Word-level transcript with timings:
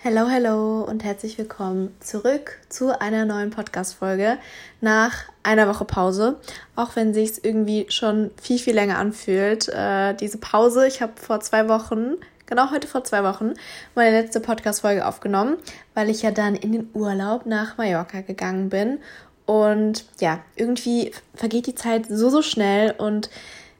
Hello, 0.00 0.28
hello 0.28 0.82
und 0.82 1.02
herzlich 1.02 1.38
willkommen 1.38 1.92
zurück 1.98 2.60
zu 2.68 3.00
einer 3.00 3.24
neuen 3.24 3.50
Podcast-Folge 3.50 4.38
nach 4.80 5.24
einer 5.42 5.68
Woche 5.68 5.84
Pause. 5.84 6.36
Auch 6.76 6.94
wenn 6.94 7.12
sich 7.12 7.44
irgendwie 7.44 7.86
schon 7.88 8.30
viel, 8.40 8.60
viel 8.60 8.76
länger 8.76 8.96
anfühlt. 8.96 9.68
Äh, 9.68 10.14
diese 10.14 10.38
Pause, 10.38 10.86
ich 10.86 11.02
habe 11.02 11.14
vor 11.16 11.40
zwei 11.40 11.68
Wochen, 11.68 12.12
genau 12.46 12.70
heute 12.70 12.86
vor 12.86 13.02
zwei 13.02 13.24
Wochen, 13.24 13.54
meine 13.96 14.22
letzte 14.22 14.38
Podcast-Folge 14.38 15.04
aufgenommen, 15.04 15.56
weil 15.94 16.10
ich 16.10 16.22
ja 16.22 16.30
dann 16.30 16.54
in 16.54 16.70
den 16.70 16.90
Urlaub 16.94 17.44
nach 17.44 17.76
Mallorca 17.76 18.20
gegangen 18.20 18.68
bin. 18.68 19.00
Und 19.46 20.04
ja, 20.20 20.38
irgendwie 20.54 21.10
vergeht 21.34 21.66
die 21.66 21.74
Zeit 21.74 22.06
so, 22.08 22.30
so 22.30 22.42
schnell 22.42 22.94
und 22.96 23.30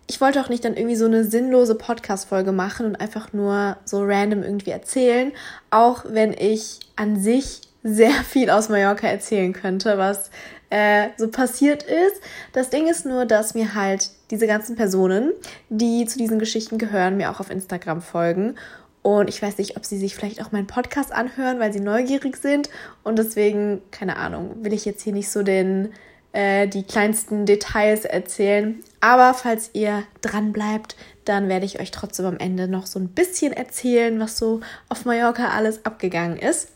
ich 0.08 0.20
wollte 0.22 0.40
auch 0.40 0.48
nicht 0.48 0.64
dann 0.64 0.74
irgendwie 0.74 0.96
so 0.96 1.04
eine 1.04 1.22
sinnlose 1.22 1.74
Podcast-Folge 1.74 2.50
machen 2.50 2.86
und 2.86 2.96
einfach 2.96 3.32
nur 3.34 3.76
so 3.84 4.02
random 4.02 4.42
irgendwie 4.42 4.70
erzählen, 4.70 5.32
auch 5.70 6.04
wenn 6.08 6.32
ich 6.32 6.80
an 6.96 7.20
sich 7.20 7.60
sehr 7.82 8.10
viel 8.28 8.50
aus 8.50 8.70
Mallorca 8.70 9.06
erzählen 9.06 9.52
könnte, 9.52 9.98
was 9.98 10.30
äh, 10.70 11.08
so 11.18 11.28
passiert 11.28 11.82
ist. 11.82 12.22
Das 12.52 12.70
Ding 12.70 12.88
ist 12.88 13.04
nur, 13.04 13.26
dass 13.26 13.54
mir 13.54 13.74
halt 13.74 14.10
diese 14.30 14.46
ganzen 14.46 14.76
Personen, 14.76 15.32
die 15.68 16.06
zu 16.06 16.18
diesen 16.18 16.38
Geschichten 16.38 16.78
gehören, 16.78 17.18
mir 17.18 17.30
auch 17.30 17.40
auf 17.40 17.50
Instagram 17.50 18.00
folgen. 18.00 18.56
Und 19.02 19.28
ich 19.28 19.40
weiß 19.40 19.58
nicht, 19.58 19.76
ob 19.76 19.84
sie 19.84 19.98
sich 19.98 20.14
vielleicht 20.14 20.42
auch 20.42 20.52
meinen 20.52 20.66
Podcast 20.66 21.12
anhören, 21.12 21.60
weil 21.60 21.72
sie 21.72 21.80
neugierig 21.80 22.36
sind. 22.36 22.70
Und 23.04 23.18
deswegen, 23.18 23.82
keine 23.90 24.16
Ahnung, 24.16 24.56
will 24.62 24.72
ich 24.72 24.84
jetzt 24.86 25.02
hier 25.02 25.12
nicht 25.12 25.30
so 25.30 25.42
den 25.42 25.90
äh, 26.32 26.66
die 26.66 26.82
kleinsten 26.82 27.46
Details 27.46 28.04
erzählen. 28.04 28.82
Aber 29.00 29.34
falls 29.34 29.70
ihr 29.74 30.04
dran 30.20 30.52
bleibt, 30.52 30.96
dann 31.24 31.48
werde 31.48 31.66
ich 31.66 31.80
euch 31.80 31.90
trotzdem 31.90 32.26
am 32.26 32.38
Ende 32.38 32.68
noch 32.68 32.86
so 32.86 32.98
ein 32.98 33.08
bisschen 33.08 33.52
erzählen, 33.52 34.18
was 34.18 34.38
so 34.38 34.60
auf 34.88 35.04
Mallorca 35.04 35.50
alles 35.50 35.84
abgegangen 35.84 36.36
ist. 36.36 36.68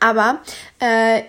Aber 0.00 0.40
äh, 0.80 1.20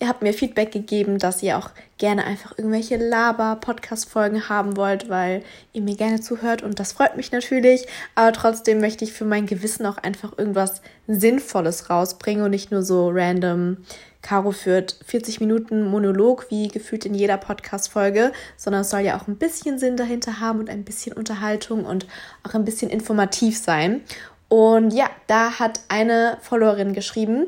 ihr 0.00 0.08
habt 0.08 0.22
mir 0.22 0.34
Feedback 0.34 0.72
gegeben, 0.72 1.18
dass 1.18 1.42
ihr 1.42 1.56
auch 1.56 1.70
gerne 2.00 2.24
einfach 2.24 2.58
irgendwelche 2.58 2.96
Laber-Podcast-Folgen 2.96 4.48
haben 4.48 4.76
wollt, 4.76 5.08
weil 5.08 5.44
ihr 5.72 5.82
mir 5.82 5.94
gerne 5.94 6.20
zuhört 6.20 6.62
und 6.62 6.80
das 6.80 6.92
freut 6.92 7.16
mich 7.16 7.30
natürlich. 7.30 7.86
Aber 8.16 8.32
trotzdem 8.32 8.80
möchte 8.80 9.04
ich 9.04 9.12
für 9.12 9.24
mein 9.24 9.46
Gewissen 9.46 9.86
auch 9.86 9.98
einfach 9.98 10.36
irgendwas 10.36 10.82
Sinnvolles 11.06 11.88
rausbringen 11.88 12.44
und 12.44 12.50
nicht 12.50 12.72
nur 12.72 12.82
so 12.82 13.10
random 13.10 13.76
Caro 14.22 14.50
führt 14.50 14.96
40 15.06 15.40
Minuten 15.40 15.86
Monolog, 15.86 16.46
wie 16.50 16.68
gefühlt 16.68 17.06
in 17.06 17.14
jeder 17.14 17.36
Podcast-Folge, 17.36 18.32
sondern 18.56 18.82
es 18.82 18.90
soll 18.90 19.00
ja 19.00 19.18
auch 19.18 19.28
ein 19.28 19.36
bisschen 19.36 19.78
Sinn 19.78 19.96
dahinter 19.96 20.40
haben 20.40 20.58
und 20.58 20.68
ein 20.68 20.84
bisschen 20.84 21.14
Unterhaltung 21.14 21.84
und 21.84 22.06
auch 22.42 22.54
ein 22.54 22.64
bisschen 22.64 22.90
informativ 22.90 23.56
sein. 23.56 24.02
Und 24.48 24.92
ja, 24.92 25.08
da 25.26 25.58
hat 25.58 25.80
eine 25.88 26.38
Followerin 26.42 26.92
geschrieben, 26.92 27.46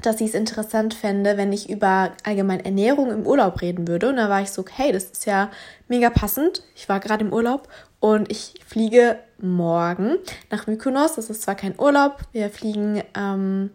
dass 0.00 0.18
sie 0.18 0.24
es 0.24 0.34
interessant 0.34 0.94
fände, 0.94 1.36
wenn 1.36 1.52
ich 1.52 1.68
über 1.70 2.12
allgemein 2.24 2.64
Ernährung 2.64 3.10
im 3.10 3.26
Urlaub 3.26 3.60
reden 3.60 3.86
würde. 3.86 4.08
Und 4.08 4.16
da 4.16 4.28
war 4.28 4.42
ich 4.42 4.50
so, 4.50 4.64
hey, 4.74 4.92
das 4.92 5.04
ist 5.04 5.26
ja 5.26 5.50
mega 5.88 6.10
passend. 6.10 6.62
Ich 6.74 6.88
war 6.88 7.00
gerade 7.00 7.24
im 7.24 7.32
Urlaub 7.32 7.68
und 8.00 8.30
ich 8.30 8.54
fliege 8.66 9.16
morgen 9.38 10.16
nach 10.50 10.66
Mykonos. 10.66 11.16
Das 11.16 11.30
ist 11.30 11.42
zwar 11.42 11.54
kein 11.54 11.78
Urlaub, 11.78 12.18
wir 12.32 12.50
fliegen 12.50 13.02
ähm, 13.16 13.70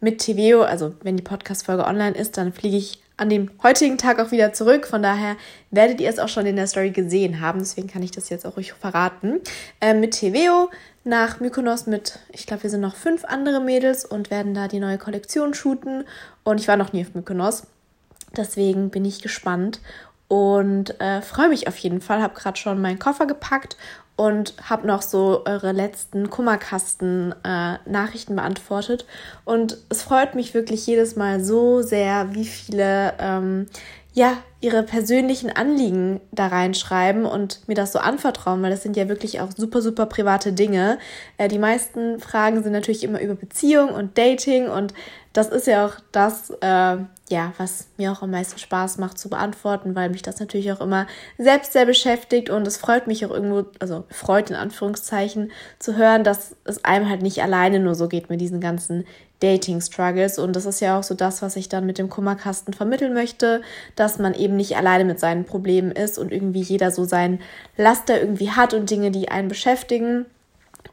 mit 0.00 0.20
TVO, 0.20 0.62
also 0.62 0.94
wenn 1.02 1.16
die 1.16 1.22
Podcast-Folge 1.22 1.84
online 1.84 2.16
ist, 2.16 2.36
dann 2.36 2.52
fliege 2.52 2.76
ich 2.76 3.02
an 3.18 3.28
dem 3.28 3.50
heutigen 3.62 3.98
Tag 3.98 4.20
auch 4.20 4.30
wieder 4.30 4.52
zurück. 4.52 4.86
Von 4.86 5.02
daher 5.02 5.36
werdet 5.70 6.00
ihr 6.00 6.08
es 6.08 6.18
auch 6.18 6.28
schon 6.28 6.46
in 6.46 6.56
der 6.56 6.68
Story 6.68 6.90
gesehen 6.90 7.40
haben. 7.40 7.58
Deswegen 7.58 7.88
kann 7.88 8.02
ich 8.02 8.12
das 8.12 8.28
jetzt 8.28 8.46
auch 8.46 8.56
ruhig 8.56 8.72
verraten. 8.72 9.40
Äh, 9.80 9.94
mit 9.94 10.12
TVO 10.12 10.70
nach 11.04 11.40
Mykonos 11.40 11.86
mit, 11.86 12.18
ich 12.30 12.46
glaube, 12.46 12.64
wir 12.64 12.70
sind 12.70 12.80
noch 12.80 12.96
fünf 12.96 13.24
andere 13.24 13.60
Mädels 13.60 14.04
und 14.04 14.30
werden 14.30 14.54
da 14.54 14.68
die 14.68 14.80
neue 14.80 14.98
Kollektion 14.98 15.54
shooten. 15.54 16.04
Und 16.44 16.60
ich 16.60 16.68
war 16.68 16.76
noch 16.76 16.92
nie 16.92 17.02
auf 17.02 17.14
Mykonos. 17.14 17.66
Deswegen 18.36 18.90
bin 18.90 19.04
ich 19.04 19.22
gespannt 19.22 19.80
und 20.28 21.00
äh, 21.00 21.22
freue 21.22 21.48
mich 21.48 21.66
auf 21.66 21.76
jeden 21.78 22.00
Fall. 22.00 22.22
Habe 22.22 22.34
gerade 22.34 22.58
schon 22.58 22.80
meinen 22.80 22.98
Koffer 22.98 23.26
gepackt 23.26 23.76
und 24.16 24.54
habe 24.68 24.86
noch 24.86 25.02
so 25.02 25.44
eure 25.46 25.72
letzten 25.72 26.28
Kummerkasten-Nachrichten 26.28 28.32
äh, 28.32 28.36
beantwortet. 28.36 29.06
Und 29.44 29.78
es 29.88 30.02
freut 30.02 30.34
mich 30.34 30.54
wirklich 30.54 30.86
jedes 30.86 31.16
Mal 31.16 31.42
so 31.42 31.82
sehr, 31.82 32.34
wie 32.34 32.44
viele 32.44 33.14
ähm, 33.18 33.66
ja 34.12 34.36
ihre 34.60 34.82
persönlichen 34.82 35.50
Anliegen 35.50 36.20
da 36.32 36.48
reinschreiben 36.48 37.26
und 37.26 37.60
mir 37.68 37.74
das 37.74 37.92
so 37.92 38.00
anvertrauen, 38.00 38.60
weil 38.62 38.70
das 38.70 38.82
sind 38.82 38.96
ja 38.96 39.08
wirklich 39.08 39.40
auch 39.40 39.50
super, 39.56 39.80
super 39.80 40.06
private 40.06 40.52
Dinge. 40.52 40.98
Äh, 41.36 41.48
die 41.48 41.60
meisten 41.60 42.18
Fragen 42.18 42.62
sind 42.62 42.72
natürlich 42.72 43.04
immer 43.04 43.20
über 43.20 43.34
Beziehung 43.34 43.90
und 43.90 44.18
Dating 44.18 44.68
und 44.68 44.94
das 45.32 45.48
ist 45.48 45.68
ja 45.68 45.86
auch 45.86 45.92
das, 46.10 46.50
äh, 46.60 46.96
ja, 47.30 47.52
was 47.58 47.88
mir 47.96 48.10
auch 48.10 48.22
am 48.22 48.32
meisten 48.32 48.58
Spaß 48.58 48.98
macht 48.98 49.18
zu 49.18 49.28
beantworten, 49.28 49.94
weil 49.94 50.10
mich 50.10 50.22
das 50.22 50.40
natürlich 50.40 50.72
auch 50.72 50.80
immer 50.80 51.06
selbst 51.36 51.74
sehr 51.74 51.86
beschäftigt 51.86 52.50
und 52.50 52.66
es 52.66 52.78
freut 52.78 53.06
mich 53.06 53.24
auch 53.24 53.30
irgendwo, 53.30 53.66
also 53.78 54.04
freut 54.08 54.50
in 54.50 54.56
Anführungszeichen, 54.56 55.52
zu 55.78 55.96
hören, 55.96 56.24
dass 56.24 56.56
es 56.64 56.84
einem 56.84 57.08
halt 57.08 57.22
nicht 57.22 57.42
alleine 57.42 57.78
nur 57.78 57.94
so 57.94 58.08
geht 58.08 58.30
mit 58.30 58.40
diesen 58.40 58.60
ganzen 58.60 59.04
Dating-Struggles. 59.40 60.38
Und 60.38 60.56
das 60.56 60.66
ist 60.66 60.80
ja 60.80 60.98
auch 60.98 61.02
so 61.02 61.14
das, 61.14 61.42
was 61.42 61.56
ich 61.56 61.68
dann 61.68 61.86
mit 61.86 61.98
dem 61.98 62.08
Kummerkasten 62.08 62.74
vermitteln 62.74 63.14
möchte, 63.14 63.62
dass 63.94 64.18
man 64.18 64.34
eben 64.34 64.47
nicht 64.56 64.76
alleine 64.76 65.04
mit 65.04 65.20
seinen 65.20 65.44
Problemen 65.44 65.92
ist 65.92 66.18
und 66.18 66.32
irgendwie 66.32 66.62
jeder 66.62 66.90
so 66.90 67.04
sein 67.04 67.40
Laster 67.76 68.20
irgendwie 68.20 68.50
hat 68.50 68.74
und 68.74 68.90
Dinge, 68.90 69.10
die 69.10 69.28
einen 69.28 69.48
beschäftigen. 69.48 70.26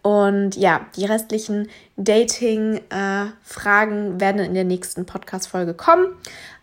Und 0.02 0.56
ja, 0.56 0.86
die 0.96 1.06
restlichen 1.06 1.70
Dating-Fragen 1.98 4.18
äh, 4.18 4.20
werden 4.20 4.42
in 4.42 4.54
der 4.54 4.64
nächsten 4.64 5.06
Podcast-Folge 5.06 5.74
kommen. 5.74 6.08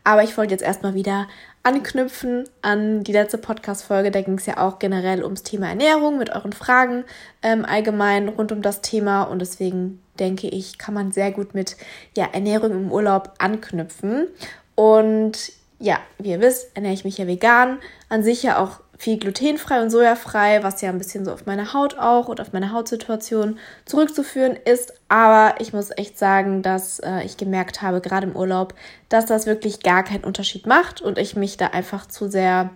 Aber 0.05 0.23
ich 0.23 0.37
wollte 0.37 0.53
jetzt 0.53 0.63
erstmal 0.63 0.95
wieder 0.95 1.29
anknüpfen 1.63 2.45
an 2.61 3.05
die 3.05 3.13
letzte 3.13 3.39
Podcast-Folge. 3.39 4.11
Da 4.11 4.21
ging 4.21 4.39
es 4.39 4.47
ja 4.47 4.59
auch 4.59 4.79
generell 4.79 5.25
ums 5.25 5.43
Thema 5.43 5.69
Ernährung 5.69 6.19
mit 6.19 6.31
euren 6.31 6.53
Fragen 6.53 7.05
ähm, 7.43 7.65
allgemein 7.65 8.29
rund 8.29 8.53
um 8.53 8.63
das 8.63 8.81
Thema. 8.81 9.25
Und 9.25 9.41
deswegen 9.41 10.01
denke 10.19 10.49
ich, 10.49 10.79
kann 10.79 10.95
man 10.95 11.13
sehr 11.13 11.31
gut 11.31 11.55
mit 11.55 11.77
ja, 12.17 12.29
Ernährung 12.33 12.73
im 12.73 12.93
Urlaub 12.93 13.35
anknüpfen. 13.39 14.27
Und 14.75 15.53
ja, 15.83 15.99
wie 16.19 16.31
ihr 16.31 16.41
wisst, 16.41 16.77
ernähre 16.77 16.95
ich 16.95 17.05
mich 17.05 17.19
ja 17.19 17.27
vegan. 17.27 17.79
An 18.09 18.23
sich 18.23 18.45
ja 18.45 18.59
auch 18.59 18.79
viel 18.97 19.19
glutenfrei 19.19 19.83
und 19.83 19.91
sojafrei, 19.91 20.63
was 20.63 20.81
ja 20.81 20.91
ein 20.91 20.99
bisschen 20.99 21.25
so 21.25 21.33
auf 21.33 21.45
meine 21.45 21.73
Haut 21.73 21.99
auch 21.99 22.29
und 22.29 22.41
auf 22.41 22.53
meine 22.53 22.73
Hautsituation 22.73 23.59
zurückzuführen 23.85 24.57
ist. 24.65 24.95
Aber 25.09 25.61
ich 25.61 25.73
muss 25.73 25.91
echt 25.91 26.21
sagen, 26.21 26.63
dass 26.63 27.01
äh, 27.01 27.25
ich 27.25 27.37
gemerkt 27.37 27.83
habe, 27.83 28.01
gerade 28.01 28.29
im 28.29 28.37
Urlaub, 28.37 28.75
dass 29.09 29.27
das 29.27 29.47
wirklich 29.47 29.83
gar 29.83 30.05
keinen 30.05 30.23
Unterschied 30.23 30.69
macht 30.69 31.03
und 31.03 31.19
ich 31.19 31.35
mich 31.35 31.57
da 31.57 31.67
einfach 31.67 32.07
zu 32.07 32.31
sehr, 32.31 32.71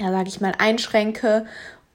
ja, 0.00 0.12
sage 0.12 0.28
ich 0.28 0.40
mal, 0.40 0.52
einschränke 0.56 1.46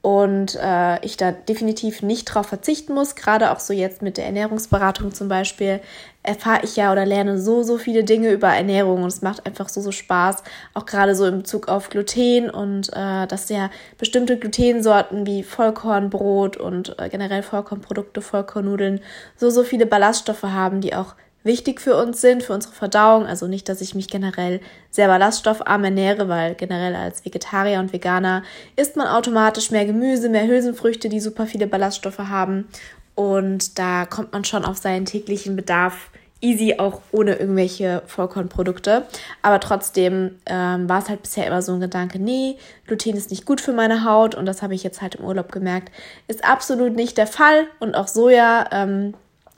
und 0.02 0.56
äh, 0.56 1.04
ich 1.06 1.16
da 1.16 1.32
definitiv 1.32 2.02
nicht 2.02 2.26
drauf 2.26 2.48
verzichten 2.48 2.94
muss. 2.94 3.16
Gerade 3.16 3.52
auch 3.52 3.60
so 3.60 3.72
jetzt 3.72 4.02
mit 4.02 4.18
der 4.18 4.26
Ernährungsberatung 4.26 5.14
zum 5.14 5.28
Beispiel 5.28 5.80
erfahre 6.24 6.62
ich 6.64 6.76
ja 6.76 6.92
oder 6.92 7.06
lerne 7.06 7.40
so, 7.40 7.62
so 7.62 7.78
viele 7.78 8.04
Dinge 8.04 8.32
über 8.32 8.48
Ernährung 8.48 9.04
und 9.04 9.10
es 9.10 9.22
macht 9.22 9.46
einfach 9.46 9.70
so, 9.70 9.80
so 9.80 9.92
Spaß. 9.92 10.44
Auch 10.74 10.88
gerade 10.88 11.16
so 11.16 11.26
im 11.28 11.40
Bezug 11.40 11.68
auf 11.68 11.90
Gluten 11.90 12.50
und 12.50 12.90
äh, 12.94 13.28
dass 13.28 13.50
ja 13.50 13.70
bestimmte 14.00 14.38
Glutensorten 14.38 15.28
wie 15.28 15.44
Vollkornbrot 15.44 16.58
und 16.58 16.98
äh, 17.00 17.10
generell 17.10 17.44
Vollkornprodukte, 17.44 18.22
Vollkornnudeln 18.22 19.02
so, 19.36 19.52
so 19.52 19.64
viele 19.64 19.86
Ballaststoffe 19.86 20.44
haben, 20.44 20.82
die 20.82 20.96
auch 20.96 21.14
wichtig 21.44 21.82
für 21.82 21.96
uns 21.96 22.22
sind, 22.22 22.44
für 22.44 22.54
unsere 22.54 22.74
Verdauung. 22.74 23.26
Also 23.26 23.48
nicht, 23.48 23.68
dass 23.70 23.82
ich 23.82 23.96
mich 23.96 24.08
generell 24.08 24.60
sehr 24.90 25.08
ballaststoffarm 25.08 25.84
ernähre, 25.84 26.30
weil 26.30 26.56
generell 26.56 26.96
als 26.96 27.26
Vegetarier 27.26 27.80
und 27.80 27.94
Veganer 27.94 28.44
isst 28.76 28.96
man 28.96 29.08
automatisch 29.08 29.72
mehr 29.72 29.86
Gemüse, 29.86 30.30
mehr 30.30 30.48
Hülsenfrüchte, 30.48 31.10
die 31.10 31.20
super 31.20 31.46
viele 31.46 31.68
Ballaststoffe 31.68 32.20
haben. 32.20 32.68
Und 33.16 33.78
da 33.78 34.06
kommt 34.06 34.34
man 34.34 34.46
schon 34.46 34.66
auf 34.66 34.78
seinen 34.78 35.06
täglichen 35.06 35.56
Bedarf 35.56 36.12
easy, 36.42 36.76
auch 36.78 37.02
ohne 37.12 37.36
irgendwelche 37.36 38.02
Vollkornprodukte. 38.08 39.06
Aber 39.42 39.60
trotzdem 39.60 40.40
ähm, 40.48 40.90
war 40.90 41.00
es 41.00 41.10
halt 41.10 41.22
bisher 41.22 41.48
immer 41.48 41.62
so 41.62 41.74
ein 41.74 41.80
Gedanke, 41.80 42.20
nee, 42.20 42.58
Gluten 42.88 43.16
ist 43.16 43.30
nicht 43.30 43.46
gut 43.46 43.62
für 43.62 43.74
meine 43.74 44.04
Haut. 44.04 44.36
Und 44.36 44.46
das 44.46 44.62
habe 44.62 44.74
ich 44.74 44.84
jetzt 44.84 45.02
halt 45.02 45.16
im 45.16 45.26
Urlaub 45.26 45.52
gemerkt, 45.52 45.92
ist 46.28 46.44
absolut 46.44 46.96
nicht 46.96 47.18
der 47.18 47.28
Fall. 47.28 47.68
Und 47.80 47.96
auch 47.96 48.08
Soja 48.08 48.66
ähm, 48.72 49.14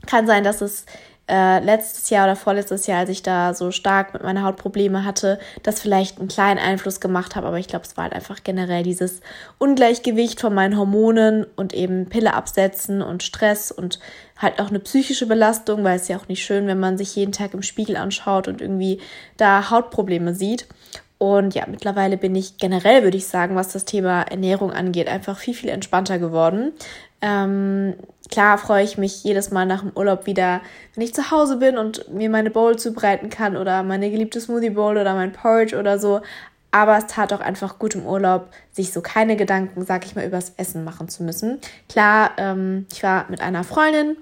kann 0.05 0.27
sein, 0.27 0.43
dass 0.43 0.61
es 0.61 0.85
äh, 1.29 1.59
letztes 1.59 2.09
Jahr 2.09 2.25
oder 2.25 2.35
vorletztes 2.35 2.85
Jahr, 2.85 2.99
als 2.99 3.09
ich 3.09 3.23
da 3.23 3.53
so 3.53 3.71
stark 3.71 4.13
mit 4.13 4.23
meiner 4.23 4.43
Haut 4.43 4.57
Probleme 4.57 5.05
hatte, 5.05 5.39
das 5.63 5.79
vielleicht 5.79 6.19
einen 6.19 6.27
kleinen 6.27 6.59
Einfluss 6.59 6.99
gemacht 6.99 7.35
habe. 7.35 7.47
Aber 7.47 7.57
ich 7.57 7.67
glaube, 7.67 7.85
es 7.85 7.95
war 7.95 8.03
halt 8.03 8.13
einfach 8.13 8.43
generell 8.43 8.83
dieses 8.83 9.21
Ungleichgewicht 9.57 10.41
von 10.41 10.53
meinen 10.53 10.77
Hormonen 10.77 11.45
und 11.55 11.73
eben 11.73 12.07
Pille 12.07 12.33
absetzen 12.33 13.01
und 13.01 13.23
Stress 13.23 13.71
und 13.71 13.99
halt 14.37 14.59
auch 14.59 14.67
eine 14.67 14.79
psychische 14.79 15.25
Belastung, 15.25 15.83
weil 15.85 15.95
es 15.95 16.09
ja 16.09 16.17
auch 16.17 16.27
nicht 16.27 16.43
schön, 16.43 16.67
wenn 16.67 16.79
man 16.79 16.97
sich 16.97 17.15
jeden 17.15 17.31
Tag 17.31 17.53
im 17.53 17.61
Spiegel 17.61 17.95
anschaut 17.95 18.49
und 18.49 18.59
irgendwie 18.59 18.99
da 19.37 19.69
Hautprobleme 19.69 20.35
sieht. 20.35 20.67
Und 21.19 21.55
ja, 21.55 21.63
mittlerweile 21.69 22.17
bin 22.17 22.35
ich 22.35 22.57
generell, 22.57 23.03
würde 23.03 23.15
ich 23.15 23.27
sagen, 23.27 23.55
was 23.55 23.69
das 23.69 23.85
Thema 23.85 24.23
Ernährung 24.23 24.73
angeht, 24.73 25.07
einfach 25.07 25.37
viel, 25.37 25.53
viel 25.53 25.69
entspannter 25.69 26.19
geworden. 26.19 26.73
Ähm, 27.21 27.93
klar 28.33 28.57
freue 28.57 28.83
ich 28.83 28.97
mich 28.97 29.23
jedes 29.23 29.51
Mal 29.51 29.67
nach 29.67 29.81
dem 29.81 29.91
Urlaub 29.93 30.25
wieder, 30.25 30.61
wenn 30.95 31.03
ich 31.03 31.13
zu 31.13 31.29
Hause 31.29 31.57
bin 31.57 31.77
und 31.77 32.11
mir 32.11 32.31
meine 32.31 32.49
Bowl 32.49 32.79
zubereiten 32.79 33.29
kann 33.29 33.55
oder 33.55 33.83
meine 33.83 34.09
geliebte 34.09 34.41
Smoothie 34.41 34.71
Bowl 34.71 34.97
oder 34.97 35.13
mein 35.13 35.31
Porridge 35.31 35.77
oder 35.77 35.99
so. 35.99 36.21
Aber 36.71 36.97
es 36.97 37.05
tat 37.05 37.31
auch 37.31 37.41
einfach 37.41 37.77
gut 37.77 37.93
im 37.93 38.07
Urlaub, 38.07 38.49
sich 38.71 38.91
so 38.91 39.01
keine 39.01 39.35
Gedanken, 39.35 39.85
sag 39.85 40.03
ich 40.03 40.15
mal, 40.15 40.25
übers 40.25 40.53
Essen 40.57 40.83
machen 40.83 41.09
zu 41.09 41.21
müssen. 41.21 41.59
Klar, 41.87 42.31
ähm, 42.37 42.87
ich 42.91 43.03
war 43.03 43.27
mit 43.29 43.39
einer 43.39 43.63
Freundin, 43.63 44.17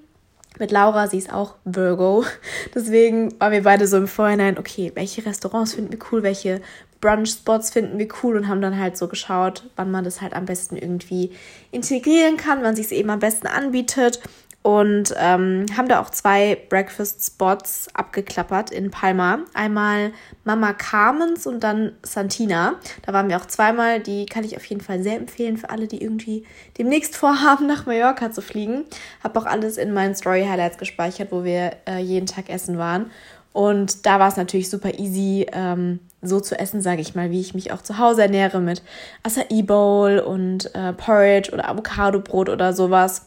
mit 0.60 0.72
Laura, 0.72 1.08
sie 1.08 1.18
ist 1.18 1.34
auch 1.34 1.56
Virgo. 1.66 2.26
Deswegen 2.76 3.40
waren 3.40 3.52
wir 3.52 3.64
beide 3.64 3.88
so 3.88 3.98
im 3.98 4.08
Vorhinein, 4.08 4.58
okay, 4.58 4.92
welche 4.96 5.26
Restaurants 5.26 5.74
finden 5.74 5.92
wir 5.92 6.00
cool, 6.12 6.24
welche 6.24 6.62
Brunch-Spots 7.02 7.72
finden 7.72 7.98
wir 7.98 8.08
cool 8.22 8.38
und 8.38 8.48
haben 8.48 8.62
dann 8.62 8.78
halt 8.78 8.96
so 8.96 9.08
geschaut, 9.08 9.68
wann 9.76 9.92
man 9.92 10.04
das 10.04 10.22
halt 10.22 10.34
am 10.34 10.46
besten 10.46 10.78
irgendwie 10.78 11.32
integrieren 11.72 12.38
kann, 12.38 12.62
wann 12.62 12.76
sich 12.76 12.86
es 12.86 12.92
eben 12.92 13.10
am 13.10 13.20
besten 13.20 13.48
anbietet 13.48 14.20
und 14.64 15.14
ähm, 15.18 15.66
haben 15.76 15.88
da 15.88 16.00
auch 16.00 16.12
zwei 16.12 16.56
Breakfast-Spots 16.70 17.90
abgeklappert 17.94 18.70
in 18.70 18.92
Palma. 18.92 19.40
Einmal 19.56 20.12
Mama 20.44 20.74
Carmen's 20.74 21.48
und 21.48 21.64
dann 21.64 21.94
Santina. 22.04 22.76
Da 23.04 23.14
waren 23.14 23.28
wir 23.28 23.38
auch 23.38 23.48
zweimal. 23.48 24.00
Die 24.02 24.28
kann 24.28 24.44
ich 24.44 24.56
auf 24.56 24.66
jeden 24.66 24.82
Fall 24.82 25.02
sehr 25.02 25.18
empfehlen 25.18 25.58
für 25.58 25.72
alle, 25.72 25.88
die 25.88 26.04
irgendwie 26.04 26.46
demnächst 26.78 27.16
vorhaben, 27.16 27.66
nach 27.68 27.88
Mallorca 27.88 28.32
zu 28.32 28.44
fliegen. 28.44 28.86
Habe 29.24 29.40
auch 29.40 29.46
alles 29.46 29.78
in 29.78 29.94
meinen 29.94 30.14
Story-Highlights 30.14 30.78
gespeichert, 30.78 31.32
wo 31.32 31.44
wir 31.44 31.78
äh, 31.88 31.98
jeden 31.98 32.28
Tag 32.28 32.50
essen 32.50 32.78
waren. 32.78 33.10
Und 33.54 34.06
da 34.06 34.20
war 34.20 34.30
es 34.30 34.38
natürlich 34.38 34.70
super 34.70 34.98
easy, 34.98 35.46
ähm, 35.52 36.00
so 36.22 36.40
zu 36.40 36.58
essen, 36.58 36.82
sage 36.82 37.02
ich 37.02 37.16
mal, 37.16 37.32
wie 37.32 37.42
ich 37.42 37.54
mich 37.54 37.74
auch 37.74 37.82
zu 37.82 37.98
Hause 37.98 38.22
ernähre 38.22 38.62
mit 38.62 38.82
Acai 39.24 39.64
Bowl 39.64 40.20
und 40.20 40.74
äh, 40.74 40.94
Porridge 40.94 41.52
oder 41.52 41.68
Avocado-Brot 41.68 42.48
oder 42.48 42.74
sowas. 42.74 43.26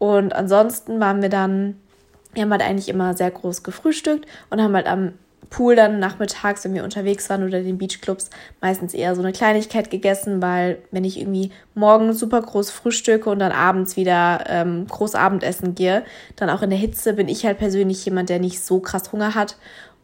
Und 0.00 0.34
ansonsten 0.34 0.98
waren 0.98 1.20
wir 1.20 1.28
dann, 1.28 1.76
wir 2.32 2.42
haben 2.42 2.50
halt 2.50 2.62
eigentlich 2.62 2.88
immer 2.88 3.14
sehr 3.14 3.30
groß 3.30 3.62
gefrühstückt 3.62 4.26
und 4.48 4.60
haben 4.60 4.74
halt 4.74 4.86
am 4.86 5.12
Pool 5.50 5.76
dann 5.76 5.98
nachmittags, 5.98 6.64
wenn 6.64 6.72
wir 6.72 6.84
unterwegs 6.84 7.28
waren 7.28 7.44
oder 7.44 7.60
den 7.60 7.76
Beachclubs, 7.76 8.30
meistens 8.62 8.94
eher 8.94 9.14
so 9.14 9.20
eine 9.20 9.32
Kleinigkeit 9.32 9.90
gegessen, 9.90 10.40
weil 10.40 10.78
wenn 10.90 11.04
ich 11.04 11.20
irgendwie 11.20 11.50
morgens 11.74 12.18
super 12.18 12.40
groß 12.40 12.70
frühstücke 12.70 13.28
und 13.28 13.40
dann 13.40 13.52
abends 13.52 13.96
wieder 13.96 14.44
ähm, 14.48 14.86
groß 14.86 15.16
Abendessen 15.16 15.74
gehe, 15.74 16.04
dann 16.36 16.48
auch 16.48 16.62
in 16.62 16.70
der 16.70 16.78
Hitze 16.78 17.12
bin 17.12 17.28
ich 17.28 17.44
halt 17.44 17.58
persönlich 17.58 18.02
jemand, 18.06 18.30
der 18.30 18.38
nicht 18.38 18.64
so 18.64 18.80
krass 18.80 19.12
Hunger 19.12 19.34
hat 19.34 19.56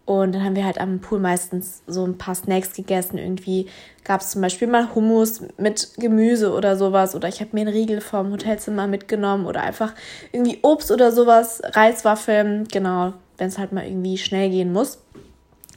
und 0.07 0.37
dann 0.37 0.45
haben 0.45 0.55
wir 0.55 0.65
halt 0.65 0.81
am 0.81 1.01
Pool 1.01 1.19
meistens 1.19 1.83
so 1.89 2.07
ein 2.07 2.17
paar 2.17 2.37
Snacks 2.37 2.73
gegessen. 2.75 3.19
Irgendwie 3.19 3.67
gab 4.05 4.21
es 4.21 4.31
zum 4.31 4.41
Beispiel 4.41 4.69
mal 4.69 4.95
Hummus 4.95 5.43
mit 5.59 5.95
Gemüse 5.97 6.53
oder 6.53 6.77
sowas. 6.77 7.17
Oder 7.17 7.27
ich 7.27 7.41
habe 7.41 7.51
mir 7.53 7.63
einen 7.63 7.75
Riegel 7.75 8.01
vom 8.01 8.31
Hotelzimmer 8.31 8.87
mitgenommen. 8.87 9.47
Oder 9.47 9.65
einfach 9.65 9.95
irgendwie 10.31 10.61
Obst 10.63 10.93
oder 10.93 11.11
sowas, 11.11 11.61
Reiswaffeln. 11.65 12.69
Genau, 12.69 13.15
wenn 13.37 13.49
es 13.49 13.59
halt 13.59 13.73
mal 13.73 13.85
irgendwie 13.85 14.17
schnell 14.17 14.49
gehen 14.49 14.73
muss. 14.73 14.99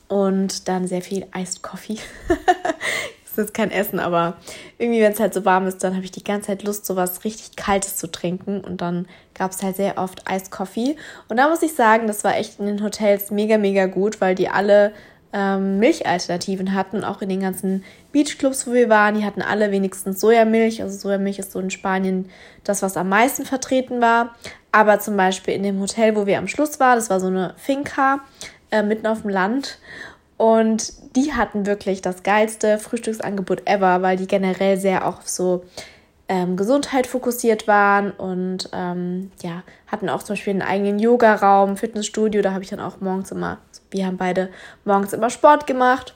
Und 0.08 0.68
dann 0.68 0.88
sehr 0.88 1.02
viel 1.02 1.26
Iced 1.36 1.64
Coffee. 1.64 1.98
jetzt 3.40 3.54
kein 3.54 3.72
Essen, 3.72 4.00
aber 4.00 4.38
irgendwie, 4.78 5.02
wenn 5.02 5.12
es 5.12 5.20
halt 5.20 5.34
so 5.34 5.46
warm 5.46 5.68
ist, 5.68 5.84
dann 5.84 5.96
habe 5.96 6.06
ich 6.06 6.12
die 6.12 6.24
ganze 6.24 6.48
Zeit 6.48 6.64
Lust, 6.64 6.86
sowas 6.86 7.24
richtig 7.24 7.56
Kaltes 7.56 7.98
zu 7.98 8.12
trinken. 8.12 8.62
Und 8.62 8.82
dann 8.82 9.08
gab 9.34 9.52
es 9.52 9.64
halt 9.64 9.76
sehr 9.76 9.98
oft 9.98 10.30
Eiskoffee. 10.30 10.96
Und 11.28 11.38
da 11.38 11.50
muss 11.50 11.62
ich 11.62 11.74
sagen, 11.74 12.08
das 12.08 12.24
war 12.24 12.38
echt 12.38 12.60
in 12.60 12.66
den 12.66 12.84
Hotels 12.84 13.32
mega, 13.32 13.58
mega 13.58 13.86
gut, 13.88 14.22
weil 14.22 14.36
die 14.36 14.50
alle 14.50 14.94
ähm, 15.32 15.78
Milchalternativen 15.80 16.74
hatten 16.74 17.04
auch 17.04 17.22
in 17.22 17.30
den 17.30 17.42
ganzen 17.42 17.84
Beachclubs, 18.12 18.66
wo 18.68 18.74
wir 18.74 18.90
waren, 18.90 19.16
die 19.16 19.26
hatten 19.26 19.42
alle 19.42 19.72
wenigstens 19.72 20.20
Sojamilch. 20.20 20.82
Also 20.82 20.98
Sojamilch 20.98 21.40
ist 21.40 21.52
so 21.52 21.60
in 21.60 21.70
Spanien 21.70 22.30
das, 22.64 22.82
was 22.82 22.98
am 22.98 23.10
meisten 23.10 23.46
vertreten 23.46 24.02
war. 24.02 24.36
Aber 24.72 25.00
zum 25.00 25.18
Beispiel 25.18 25.54
in 25.54 25.64
dem 25.64 25.80
Hotel, 25.80 26.16
wo 26.16 26.26
wir 26.26 26.38
am 26.38 26.48
Schluss 26.48 26.80
waren, 26.80 26.96
das 26.96 27.10
war 27.10 27.20
so 27.20 27.28
eine 27.28 27.54
Finca 27.58 28.22
äh, 28.72 28.84
mitten 28.84 29.08
auf 29.08 29.22
dem 29.22 29.30
Land. 29.30 29.80
Und 30.40 30.94
die 31.18 31.34
hatten 31.34 31.66
wirklich 31.66 32.02
das 32.02 32.24
geilste 32.24 32.80
Frühstücksangebot 32.80 33.68
ever, 33.68 34.02
weil 34.02 34.16
die 34.16 34.26
generell 34.26 34.78
sehr 34.78 35.06
auch 35.06 35.24
so 35.24 35.66
ähm, 36.30 36.56
Gesundheit 36.56 37.08
fokussiert 37.08 37.68
waren 37.68 38.12
und 38.12 38.70
ähm, 38.72 39.32
ja, 39.44 39.64
hatten 39.88 40.08
auch 40.08 40.24
zum 40.24 40.36
Beispiel 40.36 40.52
einen 40.54 40.62
eigenen 40.62 40.98
Yoga-Raum, 40.98 41.76
Fitnessstudio. 41.76 42.42
Da 42.42 42.54
habe 42.54 42.64
ich 42.64 42.70
dann 42.70 42.80
auch 42.80 43.02
morgens 43.02 43.32
immer, 43.32 43.58
wir 43.92 44.06
haben 44.06 44.16
beide 44.16 44.48
morgens 44.86 45.12
immer 45.12 45.30
Sport 45.30 45.68
gemacht 45.68 46.16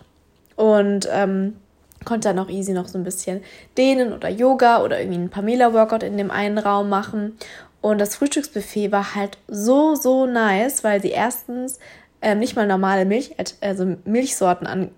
und 0.55 1.09
ähm, 1.11 1.57
konnte 2.05 2.29
dann 2.29 2.39
auch 2.39 2.49
easy 2.49 2.71
noch 2.71 2.87
so 2.87 2.97
ein 2.97 3.03
bisschen 3.03 3.41
dehnen 3.77 4.13
oder 4.13 4.29
Yoga 4.29 4.83
oder 4.83 5.01
irgendwie 5.01 5.19
einen 5.19 5.31
Pamela-Workout 5.31 6.03
in 6.03 6.15
dem 6.15 6.31
einen 6.31 6.59
Raum 6.59 6.87
machen. 6.87 7.37
Und 7.81 7.99
das 7.99 8.15
Frühstücksbuffet 8.15 8.93
war 8.93 9.15
halt 9.15 9.37
so, 9.49 9.95
so 9.95 10.25
nice, 10.25 10.85
weil 10.85 11.01
sie 11.01 11.09
erstens 11.09 11.79
ähm, 12.23 12.39
nicht 12.39 12.55
mal 12.55 12.65
normale 12.65 13.05
Milch, 13.05 13.35
also 13.61 13.95
Milchsorten 14.05 14.65
an, 14.65 14.91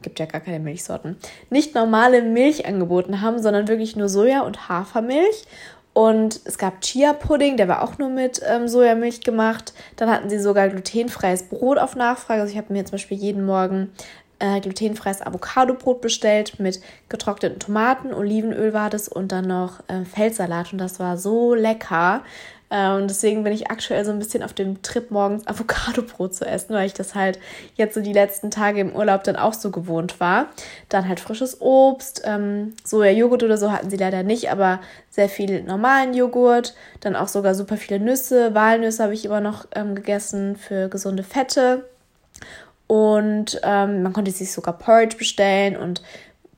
gibt 0.00 0.18
ja 0.20 0.26
gar 0.26 0.40
keine 0.40 0.60
Milchsorten, 0.60 1.16
nicht 1.50 1.74
normale 1.74 2.22
Milch 2.22 2.66
angeboten 2.66 3.20
haben, 3.20 3.42
sondern 3.42 3.68
wirklich 3.68 3.96
nur 3.96 4.08
Soja- 4.08 4.42
und 4.42 4.68
Hafermilch. 4.68 5.44
Und 5.92 6.40
es 6.44 6.58
gab 6.58 6.80
Chia-Pudding, 6.80 7.56
der 7.56 7.66
war 7.66 7.82
auch 7.82 7.98
nur 7.98 8.08
mit 8.08 8.40
ähm, 8.46 8.68
Sojamilch 8.68 9.22
gemacht. 9.22 9.72
Dann 9.96 10.08
hatten 10.08 10.30
sie 10.30 10.38
sogar 10.38 10.68
glutenfreies 10.68 11.48
Brot 11.48 11.78
auf 11.78 11.96
Nachfrage. 11.96 12.42
Also 12.42 12.52
ich 12.52 12.58
habe 12.58 12.72
mir 12.72 12.84
zum 12.84 12.92
Beispiel 12.92 13.18
jeden 13.18 13.44
Morgen 13.44 13.90
äh, 14.38 14.60
glutenfreies 14.60 15.22
Avocado-Brot 15.22 16.00
bestellt 16.00 16.60
mit 16.60 16.80
getrockneten 17.08 17.58
Tomaten, 17.58 18.14
Olivenöl 18.14 18.72
war 18.72 18.90
das 18.90 19.08
und 19.08 19.32
dann 19.32 19.48
noch 19.48 19.80
äh, 19.88 20.04
Feldsalat. 20.04 20.72
Und 20.72 20.78
das 20.78 21.00
war 21.00 21.16
so 21.16 21.54
lecker. 21.54 22.22
Äh, 22.70 22.92
und 22.92 23.08
deswegen 23.08 23.44
bin 23.44 23.52
ich 23.52 23.70
aktuell 23.70 24.04
so 24.04 24.10
ein 24.10 24.18
bisschen 24.18 24.42
auf 24.42 24.52
dem 24.52 24.82
Trip, 24.82 25.10
morgens 25.10 25.46
Avocado-Brot 25.46 26.34
zu 26.34 26.44
essen, 26.44 26.74
weil 26.74 26.86
ich 26.86 26.94
das 26.94 27.14
halt 27.14 27.38
jetzt 27.76 27.94
so 27.94 28.00
die 28.00 28.12
letzten 28.12 28.50
Tage 28.50 28.80
im 28.80 28.94
Urlaub 28.94 29.24
dann 29.24 29.36
auch 29.36 29.54
so 29.54 29.70
gewohnt 29.70 30.20
war. 30.20 30.46
Dann 30.88 31.08
halt 31.08 31.20
frisches 31.20 31.60
Obst, 31.60 32.22
ähm, 32.24 32.74
Soja-Joghurt 32.84 33.42
oder 33.42 33.56
so 33.56 33.72
hatten 33.72 33.90
sie 33.90 33.96
leider 33.96 34.22
nicht, 34.22 34.50
aber 34.50 34.80
sehr 35.10 35.28
viel 35.28 35.62
normalen 35.62 36.14
Joghurt. 36.14 36.74
Dann 37.00 37.16
auch 37.16 37.28
sogar 37.28 37.54
super 37.54 37.76
viele 37.76 38.00
Nüsse. 38.00 38.54
Walnüsse 38.54 39.02
habe 39.02 39.14
ich 39.14 39.24
immer 39.24 39.40
noch 39.40 39.66
ähm, 39.74 39.94
gegessen 39.94 40.56
für 40.56 40.88
gesunde 40.88 41.22
Fette. 41.22 41.84
Und 42.86 43.60
ähm, 43.64 44.02
man 44.02 44.14
konnte 44.14 44.30
sich 44.30 44.50
sogar 44.50 44.78
Porridge 44.78 45.18
bestellen 45.18 45.76
und 45.76 46.02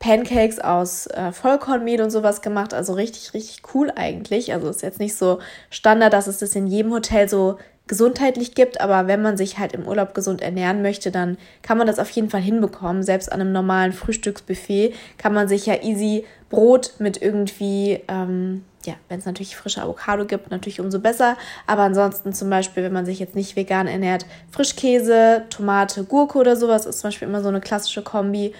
Pancakes 0.00 0.58
aus 0.58 1.06
äh, 1.08 1.30
Vollkornmehl 1.30 2.00
und 2.02 2.10
sowas 2.10 2.42
gemacht. 2.42 2.74
Also 2.74 2.94
richtig, 2.94 3.34
richtig 3.34 3.62
cool 3.74 3.92
eigentlich. 3.94 4.52
Also 4.52 4.68
ist 4.68 4.82
jetzt 4.82 4.98
nicht 4.98 5.14
so 5.14 5.38
Standard, 5.68 6.12
dass 6.12 6.26
es 6.26 6.38
das 6.38 6.56
in 6.56 6.66
jedem 6.66 6.92
Hotel 6.92 7.28
so 7.28 7.58
gesundheitlich 7.86 8.54
gibt, 8.54 8.80
aber 8.80 9.08
wenn 9.08 9.20
man 9.20 9.36
sich 9.36 9.58
halt 9.58 9.72
im 9.72 9.86
Urlaub 9.86 10.14
gesund 10.14 10.42
ernähren 10.42 10.80
möchte, 10.80 11.10
dann 11.10 11.36
kann 11.60 11.76
man 11.76 11.88
das 11.88 11.98
auf 11.98 12.08
jeden 12.10 12.30
Fall 12.30 12.40
hinbekommen. 12.40 13.02
Selbst 13.02 13.30
an 13.30 13.40
einem 13.40 13.52
normalen 13.52 13.92
Frühstücksbuffet 13.92 14.94
kann 15.18 15.34
man 15.34 15.48
sich 15.48 15.66
ja 15.66 15.82
easy 15.82 16.24
Brot 16.50 16.94
mit 17.00 17.20
irgendwie, 17.20 18.00
ähm, 18.06 18.64
ja, 18.86 18.94
wenn 19.08 19.18
es 19.18 19.26
natürlich 19.26 19.56
frische 19.56 19.82
Avocado 19.82 20.24
gibt, 20.24 20.52
natürlich 20.52 20.80
umso 20.80 21.00
besser. 21.00 21.36
Aber 21.66 21.82
ansonsten 21.82 22.32
zum 22.32 22.48
Beispiel, 22.48 22.84
wenn 22.84 22.92
man 22.92 23.06
sich 23.06 23.18
jetzt 23.18 23.34
nicht 23.34 23.56
vegan 23.56 23.88
ernährt, 23.88 24.24
Frischkäse, 24.52 25.46
Tomate, 25.50 26.04
Gurke 26.04 26.38
oder 26.38 26.54
sowas 26.54 26.86
ist 26.86 27.00
zum 27.00 27.08
Beispiel 27.08 27.26
immer 27.26 27.42
so 27.42 27.48
eine 27.48 27.60
klassische 27.60 28.02
Kombi. 28.02 28.54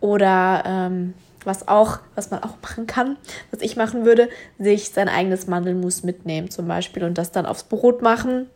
Oder 0.00 0.62
ähm, 0.66 1.14
was 1.44 1.68
auch, 1.68 2.00
was 2.14 2.30
man 2.30 2.42
auch 2.42 2.56
machen 2.62 2.86
kann, 2.86 3.16
was 3.50 3.60
ich 3.60 3.76
machen 3.76 4.04
würde, 4.04 4.28
sich 4.58 4.90
sein 4.90 5.08
eigenes 5.08 5.46
Mandelmus 5.46 6.02
mitnehmen 6.02 6.50
zum 6.50 6.68
Beispiel 6.68 7.04
und 7.04 7.16
das 7.16 7.32
dann 7.32 7.46
aufs 7.46 7.64
Brot 7.64 8.02
machen, 8.02 8.50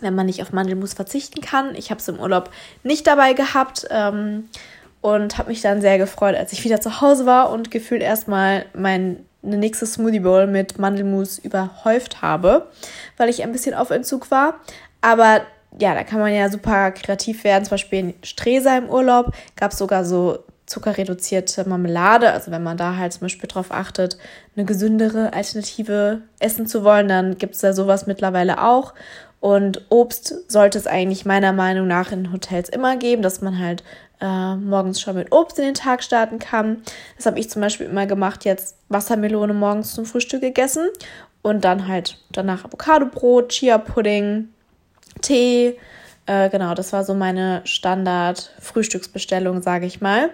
wenn 0.00 0.14
man 0.14 0.26
nicht 0.26 0.42
auf 0.42 0.52
Mandelmus 0.52 0.94
verzichten 0.94 1.40
kann. 1.40 1.74
Ich 1.74 1.90
habe 1.90 2.00
es 2.00 2.08
im 2.08 2.18
Urlaub 2.18 2.50
nicht 2.82 3.06
dabei 3.06 3.34
gehabt 3.34 3.86
ähm, 3.90 4.48
und 5.00 5.38
habe 5.38 5.50
mich 5.50 5.60
dann 5.60 5.80
sehr 5.80 5.98
gefreut, 5.98 6.34
als 6.34 6.52
ich 6.52 6.64
wieder 6.64 6.80
zu 6.80 7.00
Hause 7.00 7.26
war 7.26 7.50
und 7.50 7.70
gefühlt 7.70 8.02
erstmal 8.02 8.64
mein 8.74 9.24
eine 9.44 9.56
nächste 9.56 9.86
Smoothie 9.86 10.20
Bowl 10.20 10.46
mit 10.46 10.78
Mandelmus 10.78 11.38
überhäuft 11.38 12.22
habe, 12.22 12.68
weil 13.16 13.28
ich 13.28 13.42
ein 13.42 13.52
bisschen 13.52 13.74
auf 13.74 13.90
Entzug 13.90 14.30
war. 14.32 14.60
Aber 15.00 15.42
ja, 15.78 15.94
da 15.94 16.02
kann 16.02 16.18
man 16.18 16.34
ja 16.34 16.50
super 16.50 16.90
kreativ 16.90 17.44
werden. 17.44 17.64
Zum 17.64 17.70
Beispiel 17.70 17.98
in 18.00 18.14
Stresa 18.22 18.76
im 18.76 18.88
Urlaub 18.88 19.32
gab 19.54 19.72
es 19.72 19.78
sogar 19.78 20.04
so 20.04 20.40
zuckerreduzierte 20.68 21.68
Marmelade. 21.68 22.32
Also 22.32 22.50
wenn 22.50 22.62
man 22.62 22.76
da 22.76 22.96
halt 22.96 23.12
zum 23.12 23.22
Beispiel 23.22 23.48
darauf 23.48 23.72
achtet, 23.72 24.18
eine 24.54 24.64
gesündere 24.64 25.32
Alternative 25.32 26.22
essen 26.38 26.66
zu 26.66 26.84
wollen, 26.84 27.08
dann 27.08 27.38
gibt 27.38 27.54
es 27.54 27.60
da 27.62 27.72
sowas 27.72 28.06
mittlerweile 28.06 28.62
auch. 28.62 28.94
Und 29.40 29.86
Obst 29.88 30.34
sollte 30.48 30.78
es 30.78 30.86
eigentlich 30.86 31.24
meiner 31.24 31.52
Meinung 31.52 31.86
nach 31.86 32.12
in 32.12 32.32
Hotels 32.32 32.68
immer 32.68 32.96
geben, 32.96 33.22
dass 33.22 33.40
man 33.40 33.58
halt 33.58 33.82
äh, 34.20 34.56
morgens 34.56 35.00
schon 35.00 35.14
mit 35.14 35.32
Obst 35.32 35.58
in 35.58 35.64
den 35.64 35.74
Tag 35.74 36.02
starten 36.02 36.38
kann. 36.38 36.82
Das 37.16 37.26
habe 37.26 37.38
ich 37.38 37.48
zum 37.48 37.62
Beispiel 37.62 37.86
immer 37.86 38.06
gemacht, 38.06 38.44
jetzt 38.44 38.76
Wassermelone 38.88 39.54
morgens 39.54 39.94
zum 39.94 40.06
Frühstück 40.06 40.40
gegessen 40.40 40.88
und 41.42 41.64
dann 41.64 41.86
halt 41.86 42.18
danach 42.32 42.64
Avocadobrot, 42.64 43.50
Chia-Pudding, 43.50 44.48
Tee. 45.22 45.78
Äh, 46.28 46.50
genau, 46.50 46.74
das 46.74 46.92
war 46.92 47.04
so 47.04 47.14
meine 47.14 47.62
Standard-Frühstücksbestellung, 47.64 49.62
sage 49.62 49.86
ich 49.86 50.02
mal. 50.02 50.28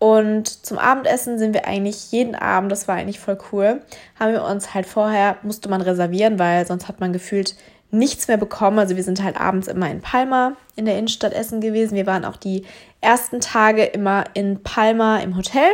Und 0.00 0.66
zum 0.66 0.78
Abendessen 0.78 1.38
sind 1.38 1.54
wir 1.54 1.66
eigentlich 1.66 2.10
jeden 2.10 2.34
Abend, 2.34 2.72
das 2.72 2.88
war 2.88 2.96
eigentlich 2.96 3.20
voll 3.20 3.38
cool, 3.52 3.80
haben 4.18 4.32
wir 4.32 4.44
uns 4.44 4.74
halt 4.74 4.86
vorher, 4.86 5.36
musste 5.42 5.68
man 5.68 5.80
reservieren, 5.80 6.38
weil 6.40 6.66
sonst 6.66 6.88
hat 6.88 7.00
man 7.00 7.12
gefühlt 7.12 7.54
nichts 7.92 8.26
mehr 8.26 8.36
bekommen. 8.36 8.80
Also 8.80 8.96
wir 8.96 9.04
sind 9.04 9.22
halt 9.22 9.40
abends 9.40 9.68
immer 9.68 9.88
in 9.88 10.00
Palma 10.00 10.56
in 10.74 10.84
der 10.86 10.98
Innenstadt 10.98 11.32
essen 11.32 11.60
gewesen. 11.60 11.94
Wir 11.94 12.06
waren 12.06 12.24
auch 12.24 12.36
die 12.36 12.64
ersten 13.00 13.40
Tage 13.40 13.84
immer 13.84 14.24
in 14.34 14.62
Palma 14.62 15.18
im 15.18 15.36
Hotel 15.36 15.70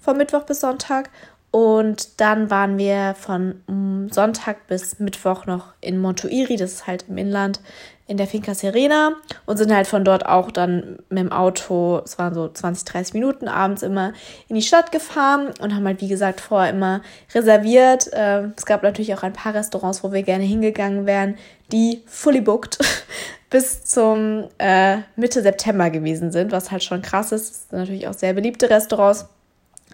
von 0.00 0.16
Mittwoch 0.16 0.42
bis 0.42 0.60
Sonntag. 0.60 1.10
Und 1.54 2.20
dann 2.20 2.50
waren 2.50 2.78
wir 2.78 3.14
von 3.16 3.60
mm, 3.68 4.08
Sonntag 4.10 4.66
bis 4.66 4.98
Mittwoch 4.98 5.46
noch 5.46 5.72
in 5.80 5.98
Montuiri, 6.00 6.56
das 6.56 6.72
ist 6.72 6.86
halt 6.88 7.04
im 7.08 7.16
Inland, 7.16 7.60
in 8.06 8.18
der 8.18 8.26
Finca 8.26 8.54
Serena 8.54 9.12
und 9.46 9.56
sind 9.56 9.74
halt 9.74 9.86
von 9.86 10.04
dort 10.04 10.26
auch 10.26 10.50
dann 10.50 10.98
mit 11.08 11.18
dem 11.18 11.32
Auto, 11.32 12.02
es 12.04 12.18
waren 12.18 12.34
so 12.34 12.48
20, 12.48 12.84
30 12.84 13.14
Minuten 13.14 13.48
abends 13.48 13.82
immer 13.82 14.12
in 14.48 14.56
die 14.56 14.62
Stadt 14.62 14.92
gefahren 14.92 15.54
und 15.60 15.74
haben 15.74 15.86
halt, 15.86 16.02
wie 16.02 16.08
gesagt, 16.08 16.40
vorher 16.40 16.70
immer 16.70 17.00
reserviert. 17.34 18.10
Ähm, 18.12 18.52
es 18.56 18.66
gab 18.66 18.82
natürlich 18.82 19.14
auch 19.14 19.22
ein 19.22 19.32
paar 19.32 19.54
Restaurants, 19.54 20.04
wo 20.04 20.12
wir 20.12 20.22
gerne 20.22 20.44
hingegangen 20.44 21.06
wären, 21.06 21.36
die 21.72 22.02
fully 22.06 22.42
booked 22.42 22.78
bis 23.50 23.84
zum 23.84 24.48
äh, 24.58 24.98
Mitte 25.16 25.40
September 25.40 25.88
gewesen 25.88 26.30
sind, 26.30 26.52
was 26.52 26.70
halt 26.70 26.84
schon 26.84 27.00
krass 27.00 27.32
ist. 27.32 27.50
Das 27.50 27.68
sind 27.70 27.78
natürlich 27.78 28.06
auch 28.06 28.14
sehr 28.14 28.34
beliebte 28.34 28.68
Restaurants. 28.68 29.26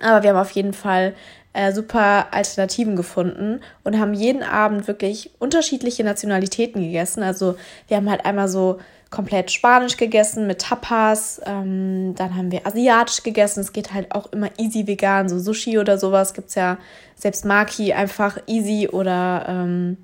Aber 0.00 0.22
wir 0.22 0.30
haben 0.30 0.38
auf 0.38 0.50
jeden 0.52 0.72
Fall 0.72 1.14
äh, 1.52 1.73
super 1.73 2.28
Alternativen 2.33 2.97
gefunden 2.97 3.61
und 3.85 3.99
haben 3.99 4.14
jeden 4.14 4.42
Abend 4.42 4.87
wirklich 4.87 5.30
unterschiedliche 5.38 6.04
Nationalitäten 6.04 6.80
gegessen. 6.80 7.23
Also 7.23 7.57
wir 7.88 7.97
haben 7.97 8.11
halt 8.11 8.25
einmal 8.25 8.49
so 8.49 8.78
komplett 9.11 9.50
Spanisch 9.50 9.97
gegessen 9.97 10.47
mit 10.47 10.61
Tapas, 10.61 11.40
ähm, 11.45 12.14
dann 12.14 12.37
haben 12.37 12.52
wir 12.52 12.66
Asiatisch 12.66 13.25
gegessen. 13.25 13.61
Es 13.61 13.73
geht 13.73 13.92
halt 13.92 14.14
auch 14.14 14.30
immer 14.33 14.50
easy 14.57 14.87
vegan, 14.87 15.28
so 15.28 15.38
Sushi 15.38 15.78
oder 15.78 15.99
sowas 15.99 16.33
gibt 16.33 16.50
es 16.50 16.54
ja 16.54 16.78
selbst 17.16 17.45
Maki 17.45 17.92
einfach 17.92 18.38
easy 18.47 18.88
oder 18.88 19.47
ähm, 19.49 19.99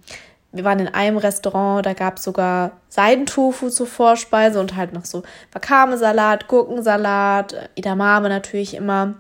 wir 0.53 0.65
waren 0.65 0.81
in 0.81 0.89
einem 0.89 1.19
Restaurant, 1.19 1.87
da 1.87 1.93
gab 1.93 2.17
es 2.17 2.25
sogar 2.25 2.73
Seidentofu 2.89 3.69
zur 3.69 3.87
Vorspeise 3.87 4.59
und 4.59 4.75
halt 4.75 4.93
noch 4.93 5.05
so 5.05 5.23
Wakame-Salat, 5.53 6.49
Gurkensalat, 6.49 7.71
Edamame 7.77 8.29
natürlich 8.29 8.75
immer 8.75 9.15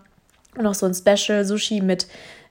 noch 0.63 0.75
so 0.75 0.87
ein 0.87 0.95
Special 0.95 1.45
Sushi 1.45 1.81
mit 1.81 2.07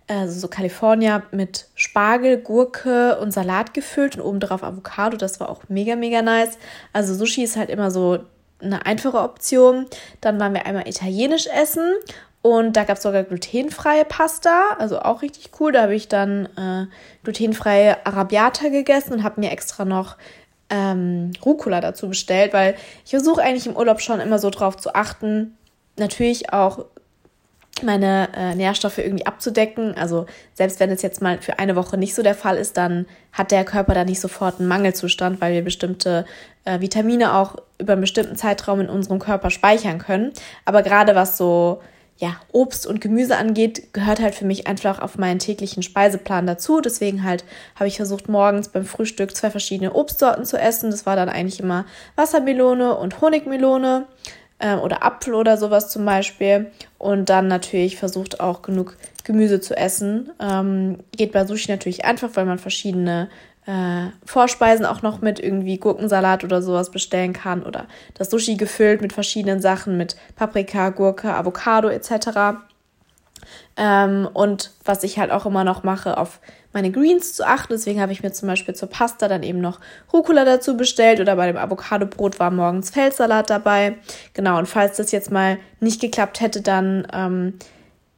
äh, 0.07 0.27
so 0.27 0.47
California 0.47 1.23
mit 1.31 1.67
Spargel, 1.75 2.37
Gurke 2.37 3.17
und 3.19 3.31
Salat 3.31 3.73
gefüllt 3.73 4.17
und 4.17 4.21
obendrauf 4.21 4.63
Avocado. 4.63 5.17
Das 5.17 5.39
war 5.39 5.49
auch 5.49 5.63
mega, 5.67 5.95
mega 5.95 6.21
nice. 6.21 6.57
Also 6.93 7.15
Sushi 7.15 7.43
ist 7.43 7.57
halt 7.57 7.69
immer 7.69 7.91
so 7.91 8.19
eine 8.61 8.85
einfache 8.85 9.19
Option. 9.19 9.87
Dann 10.21 10.39
waren 10.39 10.53
wir 10.53 10.65
einmal 10.65 10.87
italienisch 10.87 11.47
essen 11.47 11.93
und 12.41 12.77
da 12.77 12.83
gab 12.83 12.97
es 12.97 13.03
sogar 13.03 13.23
glutenfreie 13.23 14.05
Pasta, 14.05 14.75
also 14.77 14.99
auch 14.99 15.23
richtig 15.23 15.49
cool. 15.59 15.71
Da 15.71 15.81
habe 15.81 15.95
ich 15.95 16.07
dann 16.07 16.45
äh, 16.55 16.85
glutenfreie 17.23 18.05
Arabiata 18.05 18.69
gegessen 18.69 19.13
und 19.13 19.23
habe 19.23 19.41
mir 19.41 19.49
extra 19.49 19.83
noch 19.83 20.17
ähm, 20.69 21.31
Rucola 21.43 21.81
dazu 21.81 22.07
bestellt, 22.07 22.53
weil 22.53 22.75
ich 23.03 23.09
versuche 23.09 23.41
eigentlich 23.41 23.65
im 23.65 23.75
Urlaub 23.75 23.99
schon 23.99 24.19
immer 24.19 24.37
so 24.37 24.51
drauf 24.51 24.77
zu 24.77 24.93
achten, 24.93 25.57
natürlich 25.97 26.53
auch 26.53 26.85
meine 27.83 28.29
äh, 28.35 28.55
Nährstoffe 28.55 28.97
irgendwie 28.97 29.25
abzudecken. 29.25 29.95
Also 29.97 30.25
selbst 30.53 30.79
wenn 30.79 30.91
es 30.91 31.01
jetzt 31.01 31.21
mal 31.21 31.41
für 31.41 31.59
eine 31.59 31.75
Woche 31.75 31.97
nicht 31.97 32.15
so 32.15 32.23
der 32.23 32.35
Fall 32.35 32.57
ist, 32.57 32.77
dann 32.77 33.05
hat 33.33 33.51
der 33.51 33.65
Körper 33.65 33.93
da 33.93 34.05
nicht 34.05 34.21
sofort 34.21 34.59
einen 34.59 34.69
Mangelzustand, 34.69 35.41
weil 35.41 35.53
wir 35.53 35.63
bestimmte 35.63 36.25
äh, 36.63 36.79
Vitamine 36.79 37.35
auch 37.35 37.57
über 37.77 37.93
einen 37.93 38.01
bestimmten 38.01 38.37
Zeitraum 38.37 38.79
in 38.79 38.89
unserem 38.89 39.19
Körper 39.19 39.49
speichern 39.49 39.99
können. 39.99 40.31
Aber 40.63 40.83
gerade 40.83 41.15
was 41.15 41.37
so 41.37 41.81
ja, 42.17 42.37
Obst 42.53 42.87
und 42.87 43.01
Gemüse 43.01 43.35
angeht, 43.35 43.93
gehört 43.93 44.21
halt 44.21 44.35
für 44.35 44.45
mich 44.45 44.67
einfach 44.67 44.99
auf 44.99 45.17
meinen 45.17 45.39
täglichen 45.39 45.83
Speiseplan 45.83 46.47
dazu. 46.47 46.79
Deswegen 46.79 47.23
halt 47.23 47.43
habe 47.75 47.87
ich 47.87 47.97
versucht, 47.97 48.29
morgens 48.29 48.69
beim 48.69 48.85
Frühstück 48.85 49.35
zwei 49.35 49.51
verschiedene 49.51 49.93
Obstsorten 49.93 50.45
zu 50.45 50.57
essen. 50.57 50.91
Das 50.91 51.05
war 51.05 51.17
dann 51.17 51.27
eigentlich 51.27 51.59
immer 51.59 51.85
Wassermelone 52.15 52.95
und 52.95 53.19
Honigmelone 53.19 54.07
ähm, 54.59 54.79
oder 54.79 55.03
Apfel 55.03 55.33
oder 55.33 55.57
sowas 55.57 55.89
zum 55.89 56.05
Beispiel. 56.05 56.71
Und 56.97 57.29
dann 57.29 57.47
natürlich 57.47 57.97
versucht 57.97 58.39
auch 58.39 58.61
genug 58.61 58.97
Gemüse 59.23 59.59
zu 59.59 59.75
essen. 59.75 60.31
Ähm, 60.39 60.99
geht 61.15 61.31
bei 61.31 61.45
Sushi 61.45 61.71
natürlich 61.71 62.05
einfach, 62.05 62.29
weil 62.33 62.45
man 62.45 62.59
verschiedene 62.59 63.29
äh, 63.65 64.07
Vorspeisen 64.25 64.85
auch 64.85 65.01
noch 65.01 65.21
mit 65.21 65.39
irgendwie 65.39 65.77
Gurkensalat 65.77 66.43
oder 66.43 66.61
sowas 66.61 66.91
bestellen 66.91 67.33
kann. 67.33 67.63
Oder 67.63 67.87
das 68.13 68.29
Sushi 68.29 68.55
gefüllt 68.55 69.01
mit 69.01 69.13
verschiedenen 69.13 69.61
Sachen, 69.61 69.97
mit 69.97 70.15
Paprika, 70.35 70.89
Gurke, 70.89 71.33
Avocado 71.33 71.89
etc. 71.89 72.59
Ähm, 73.77 74.29
und 74.33 74.71
was 74.83 75.03
ich 75.03 75.19
halt 75.19 75.31
auch 75.31 75.45
immer 75.45 75.63
noch 75.63 75.83
mache, 75.83 76.17
auf 76.17 76.39
meine 76.75 76.91
Greens 76.91 77.33
zu 77.33 77.47
achten. 77.47 77.73
Deswegen 77.73 78.01
habe 78.01 78.11
ich 78.11 78.21
mir 78.21 78.33
zum 78.33 78.47
Beispiel 78.47 78.75
zur 78.75 78.89
Pasta 78.89 79.29
dann 79.29 79.43
eben 79.43 79.61
noch 79.61 79.79
Rucola 80.13 80.43
dazu 80.43 80.75
bestellt 80.75 81.21
oder 81.21 81.37
bei 81.37 81.47
dem 81.47 81.57
Avocado-Brot 81.57 82.37
war 82.37 82.51
morgens 82.51 82.89
Feldsalat 82.91 83.49
dabei. 83.49 83.95
Genau, 84.33 84.59
und 84.59 84.67
falls 84.67 84.97
das 84.97 85.11
jetzt 85.11 85.31
mal 85.31 85.57
nicht 85.79 86.01
geklappt 86.01 86.41
hätte, 86.41 86.61
dann 86.61 87.07
ähm, 87.13 87.53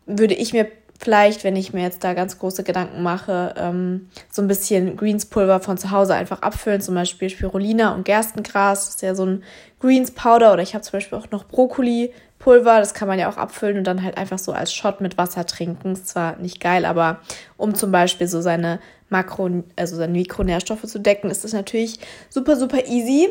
würde 0.07 0.33
ich 0.33 0.53
mir 0.53 0.67
vielleicht, 0.99 1.43
wenn 1.43 1.55
ich 1.55 1.71
mir 1.71 1.83
jetzt 1.83 2.03
da 2.03 2.15
ganz 2.15 2.39
große 2.39 2.63
Gedanken 2.63 3.03
mache, 3.03 3.53
ähm, 3.57 4.09
so 4.31 4.41
ein 4.41 4.47
bisschen 4.47 4.97
Greenspulver 4.97 5.59
von 5.59 5.77
zu 5.77 5.91
Hause 5.91 6.15
einfach 6.15 6.41
abfüllen, 6.41 6.81
zum 6.81 6.95
Beispiel 6.95 7.29
Spirulina 7.29 7.93
und 7.93 8.05
Gerstengras, 8.05 8.87
das 8.87 8.95
ist 8.95 9.01
ja 9.03 9.13
so 9.13 9.27
ein 9.27 9.43
Greens 9.79 10.09
Powder 10.09 10.53
oder 10.53 10.63
ich 10.63 10.73
habe 10.73 10.81
zum 10.81 10.93
Beispiel 10.93 11.19
auch 11.19 11.29
noch 11.29 11.45
Brokkoli 11.45 12.11
Pulver, 12.39 12.79
das 12.79 12.93
kann 12.93 13.07
man 13.07 13.19
ja 13.19 13.29
auch 13.29 13.37
abfüllen 13.37 13.79
und 13.79 13.83
dann 13.85 14.03
halt 14.03 14.17
einfach 14.17 14.39
so 14.39 14.51
als 14.51 14.73
Shot 14.73 15.01
mit 15.01 15.17
Wasser 15.17 15.45
trinken. 15.45 15.93
Ist 15.93 16.07
zwar 16.07 16.37
nicht 16.37 16.59
geil, 16.61 16.85
aber 16.85 17.19
um 17.57 17.73
zum 17.73 17.91
Beispiel 17.91 18.27
so 18.27 18.41
seine 18.41 18.79
Makro, 19.09 19.63
also 19.75 19.95
seine 19.95 20.13
Mikronährstoffe 20.13 20.83
zu 20.83 20.99
decken, 20.99 21.31
ist 21.31 21.43
das 21.43 21.53
natürlich 21.53 21.99
super, 22.29 22.55
super 22.55 22.85
easy. 22.85 23.29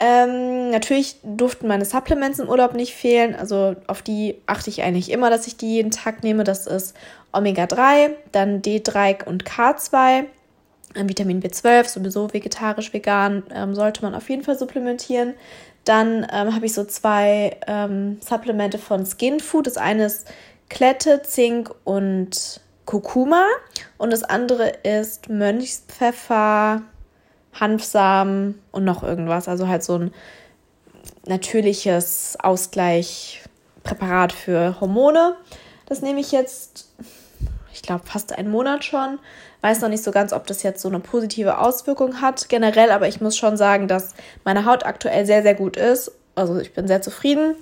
Ähm, 0.00 0.70
natürlich 0.70 1.16
durften 1.22 1.68
meine 1.68 1.84
Supplements 1.84 2.38
im 2.38 2.48
Urlaub 2.48 2.74
nicht 2.74 2.94
fehlen. 2.94 3.34
Also 3.34 3.76
auf 3.86 4.02
die 4.02 4.36
achte 4.46 4.70
ich 4.70 4.82
eigentlich 4.82 5.10
immer, 5.10 5.30
dass 5.30 5.46
ich 5.46 5.56
die 5.56 5.74
jeden 5.74 5.90
Tag 5.90 6.22
nehme. 6.22 6.44
Das 6.44 6.66
ist 6.66 6.94
Omega-3, 7.32 8.10
dann 8.32 8.62
D3 8.62 9.24
und 9.24 9.44
K2. 9.44 10.24
Vitamin 10.96 11.42
B12, 11.42 11.88
sowieso 11.88 12.32
vegetarisch, 12.32 12.92
vegan, 12.92 13.42
ähm, 13.52 13.74
sollte 13.74 14.02
man 14.02 14.14
auf 14.14 14.30
jeden 14.30 14.44
Fall 14.44 14.56
supplementieren. 14.56 15.34
Dann 15.84 16.26
ähm, 16.32 16.54
habe 16.54 16.66
ich 16.66 16.74
so 16.74 16.84
zwei 16.84 17.56
ähm, 17.66 18.18
Supplemente 18.20 18.78
von 18.78 19.04
Skin 19.06 19.40
Food. 19.40 19.66
Das 19.66 19.76
eine 19.76 20.06
ist 20.06 20.26
Klette, 20.70 21.22
Zink 21.22 21.74
und 21.84 22.60
Kurkuma. 22.86 23.46
Und 23.98 24.10
das 24.10 24.22
andere 24.22 24.68
ist 24.82 25.28
Mönchspfeffer, 25.28 26.82
Hanfsamen 27.52 28.60
und 28.72 28.84
noch 28.84 29.02
irgendwas. 29.02 29.48
Also 29.48 29.68
halt 29.68 29.84
so 29.84 29.98
ein 29.98 30.10
natürliches 31.26 32.36
Ausgleichpräparat 32.42 34.32
für 34.32 34.80
Hormone. 34.80 35.36
Das 35.86 36.02
nehme 36.02 36.20
ich 36.20 36.32
jetzt, 36.32 36.90
ich 37.74 37.82
glaube, 37.82 38.06
fast 38.06 38.32
einen 38.32 38.50
Monat 38.50 38.84
schon. 38.84 39.18
Weiß 39.60 39.80
noch 39.80 39.88
nicht 39.88 40.04
so 40.04 40.12
ganz, 40.12 40.32
ob 40.32 40.46
das 40.46 40.62
jetzt 40.62 40.80
so 40.80 40.88
eine 40.88 41.00
positive 41.00 41.58
Auswirkung 41.58 42.20
hat 42.20 42.48
generell, 42.48 42.90
aber 42.90 43.08
ich 43.08 43.20
muss 43.20 43.36
schon 43.36 43.56
sagen, 43.56 43.88
dass 43.88 44.14
meine 44.44 44.64
Haut 44.64 44.86
aktuell 44.86 45.26
sehr, 45.26 45.42
sehr 45.42 45.54
gut 45.54 45.76
ist. 45.76 46.12
Also 46.36 46.58
ich 46.58 46.72
bin 46.72 46.86
sehr 46.86 47.02
zufrieden. 47.02 47.56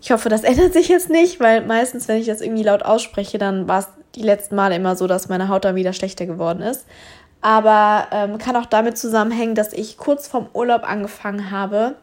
Ich 0.00 0.12
hoffe, 0.12 0.28
das 0.28 0.42
ändert 0.44 0.72
sich 0.72 0.88
jetzt 0.88 1.10
nicht, 1.10 1.40
weil 1.40 1.66
meistens, 1.66 2.08
wenn 2.08 2.18
ich 2.18 2.26
das 2.26 2.40
irgendwie 2.40 2.62
laut 2.62 2.84
ausspreche, 2.84 3.38
dann 3.38 3.68
war 3.68 3.80
es 3.80 3.88
die 4.14 4.22
letzten 4.22 4.54
Male 4.54 4.76
immer 4.76 4.94
so, 4.94 5.06
dass 5.06 5.28
meine 5.28 5.48
Haut 5.48 5.64
dann 5.64 5.74
wieder 5.74 5.92
schlechter 5.92 6.26
geworden 6.26 6.62
ist. 6.62 6.86
Aber 7.40 8.06
ähm, 8.12 8.38
kann 8.38 8.54
auch 8.54 8.66
damit 8.66 8.96
zusammenhängen, 8.96 9.56
dass 9.56 9.72
ich 9.72 9.96
kurz 9.96 10.28
vorm 10.28 10.48
Urlaub 10.52 10.88
angefangen 10.88 11.50
habe, 11.50 11.96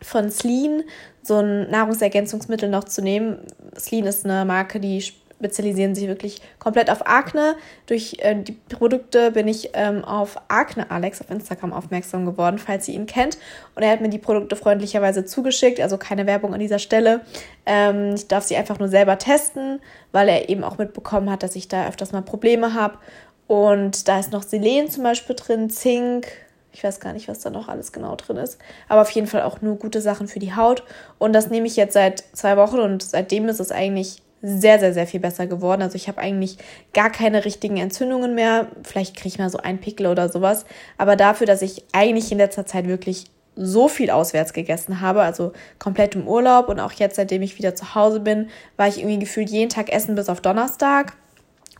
von 0.00 0.30
Sleen 0.30 0.84
so 1.22 1.40
ein 1.40 1.68
Nahrungsergänzungsmittel 1.70 2.68
noch 2.68 2.84
zu 2.84 3.02
nehmen. 3.02 3.38
Sleen 3.76 4.06
ist 4.06 4.24
eine 4.24 4.44
Marke, 4.44 4.78
die 4.78 5.02
spezialisieren 5.38 5.94
sich 5.94 6.08
wirklich 6.08 6.40
komplett 6.58 6.90
auf 6.90 7.06
Akne. 7.06 7.56
Durch 7.86 8.16
äh, 8.20 8.34
die 8.34 8.52
Produkte 8.52 9.30
bin 9.30 9.48
ich 9.48 9.70
ähm, 9.74 10.04
auf 10.04 10.36
Akne 10.48 10.90
Alex 10.90 11.20
auf 11.20 11.30
Instagram 11.30 11.72
aufmerksam 11.72 12.24
geworden, 12.24 12.58
falls 12.58 12.88
ihr 12.88 12.94
ihn 12.94 13.06
kennt. 13.06 13.38
Und 13.74 13.82
er 13.82 13.90
hat 13.90 14.00
mir 14.00 14.08
die 14.08 14.18
Produkte 14.18 14.56
freundlicherweise 14.56 15.24
zugeschickt, 15.24 15.80
also 15.80 15.98
keine 15.98 16.26
Werbung 16.26 16.54
an 16.54 16.60
dieser 16.60 16.78
Stelle. 16.78 17.20
Ähm, 17.66 18.14
ich 18.14 18.28
darf 18.28 18.44
sie 18.44 18.56
einfach 18.56 18.78
nur 18.78 18.88
selber 18.88 19.18
testen, 19.18 19.80
weil 20.12 20.28
er 20.28 20.48
eben 20.48 20.64
auch 20.64 20.78
mitbekommen 20.78 21.30
hat, 21.30 21.42
dass 21.42 21.56
ich 21.56 21.68
da 21.68 21.86
öfters 21.86 22.12
mal 22.12 22.22
Probleme 22.22 22.74
habe. 22.74 22.98
Und 23.46 24.08
da 24.08 24.18
ist 24.18 24.32
noch 24.32 24.42
Selen 24.42 24.90
zum 24.90 25.04
Beispiel 25.04 25.36
drin, 25.36 25.70
Zink, 25.70 26.26
ich 26.72 26.84
weiß 26.84 27.00
gar 27.00 27.14
nicht, 27.14 27.28
was 27.28 27.40
da 27.40 27.48
noch 27.48 27.68
alles 27.68 27.92
genau 27.92 28.16
drin 28.16 28.36
ist. 28.36 28.58
Aber 28.88 29.00
auf 29.00 29.10
jeden 29.10 29.26
Fall 29.26 29.42
auch 29.42 29.62
nur 29.62 29.76
gute 29.76 30.00
Sachen 30.02 30.28
für 30.28 30.40
die 30.40 30.54
Haut. 30.54 30.82
Und 31.18 31.32
das 31.32 31.48
nehme 31.48 31.66
ich 31.66 31.76
jetzt 31.76 31.94
seit 31.94 32.24
zwei 32.32 32.56
Wochen 32.58 32.78
und 32.78 33.02
seitdem 33.02 33.48
ist 33.48 33.60
es 33.60 33.72
eigentlich 33.72 34.22
sehr, 34.42 34.78
sehr, 34.78 34.92
sehr 34.92 35.06
viel 35.06 35.20
besser 35.20 35.46
geworden. 35.46 35.82
Also 35.82 35.96
ich 35.96 36.08
habe 36.08 36.18
eigentlich 36.18 36.58
gar 36.92 37.10
keine 37.10 37.44
richtigen 37.44 37.78
Entzündungen 37.78 38.34
mehr. 38.34 38.68
Vielleicht 38.82 39.16
kriege 39.16 39.28
ich 39.28 39.38
mal 39.38 39.50
so 39.50 39.58
einen 39.58 39.78
Pickel 39.78 40.06
oder 40.06 40.28
sowas. 40.28 40.66
Aber 40.98 41.16
dafür, 41.16 41.46
dass 41.46 41.62
ich 41.62 41.84
eigentlich 41.92 42.30
in 42.30 42.38
letzter 42.38 42.66
Zeit 42.66 42.86
wirklich 42.86 43.26
so 43.56 43.88
viel 43.88 44.10
auswärts 44.10 44.52
gegessen 44.52 45.00
habe, 45.00 45.22
also 45.22 45.52
komplett 45.78 46.14
im 46.14 46.28
Urlaub 46.28 46.68
und 46.68 46.78
auch 46.78 46.92
jetzt, 46.92 47.16
seitdem 47.16 47.40
ich 47.40 47.56
wieder 47.58 47.74
zu 47.74 47.94
Hause 47.94 48.20
bin, 48.20 48.50
war 48.76 48.86
ich 48.86 48.98
irgendwie 48.98 49.18
gefühlt 49.18 49.48
jeden 49.48 49.70
Tag 49.70 49.90
essen 49.90 50.14
bis 50.14 50.28
auf 50.28 50.42
Donnerstag 50.42 51.14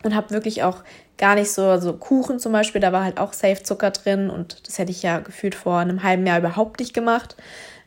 und 0.03 0.15
habe 0.15 0.31
wirklich 0.31 0.63
auch 0.63 0.83
gar 1.17 1.35
nicht 1.35 1.51
so, 1.51 1.65
also 1.65 1.93
Kuchen 1.93 2.39
zum 2.39 2.51
Beispiel, 2.51 2.81
da 2.81 2.91
war 2.91 3.03
halt 3.03 3.19
auch 3.19 3.33
Safe 3.33 3.61
Zucker 3.61 3.91
drin 3.91 4.29
und 4.29 4.67
das 4.67 4.79
hätte 4.79 4.91
ich 4.91 5.03
ja 5.03 5.19
gefühlt 5.19 5.55
vor 5.55 5.77
einem 5.77 6.01
halben 6.01 6.25
Jahr 6.25 6.39
überhaupt 6.39 6.79
nicht 6.79 6.95
gemacht. 6.95 7.35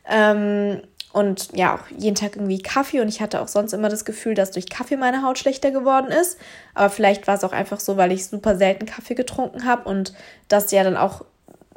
Ähm, 0.09 0.81
und 1.13 1.49
ja, 1.53 1.75
auch 1.75 1.87
jeden 1.97 2.15
Tag 2.15 2.35
irgendwie 2.35 2.61
Kaffee 2.61 3.01
und 3.01 3.09
ich 3.09 3.21
hatte 3.21 3.41
auch 3.41 3.47
sonst 3.47 3.73
immer 3.73 3.89
das 3.89 4.05
Gefühl, 4.05 4.33
dass 4.33 4.51
durch 4.51 4.69
Kaffee 4.69 4.97
meine 4.97 5.23
Haut 5.23 5.37
schlechter 5.37 5.71
geworden 5.71 6.09
ist. 6.09 6.37
Aber 6.73 6.89
vielleicht 6.89 7.27
war 7.27 7.35
es 7.35 7.43
auch 7.43 7.51
einfach 7.51 7.79
so, 7.79 7.97
weil 7.97 8.11
ich 8.11 8.27
super 8.27 8.55
selten 8.55 8.85
Kaffee 8.85 9.15
getrunken 9.15 9.65
habe 9.65 9.89
und 9.89 10.13
das 10.47 10.71
ja 10.71 10.83
dann 10.83 10.97
auch 10.97 11.25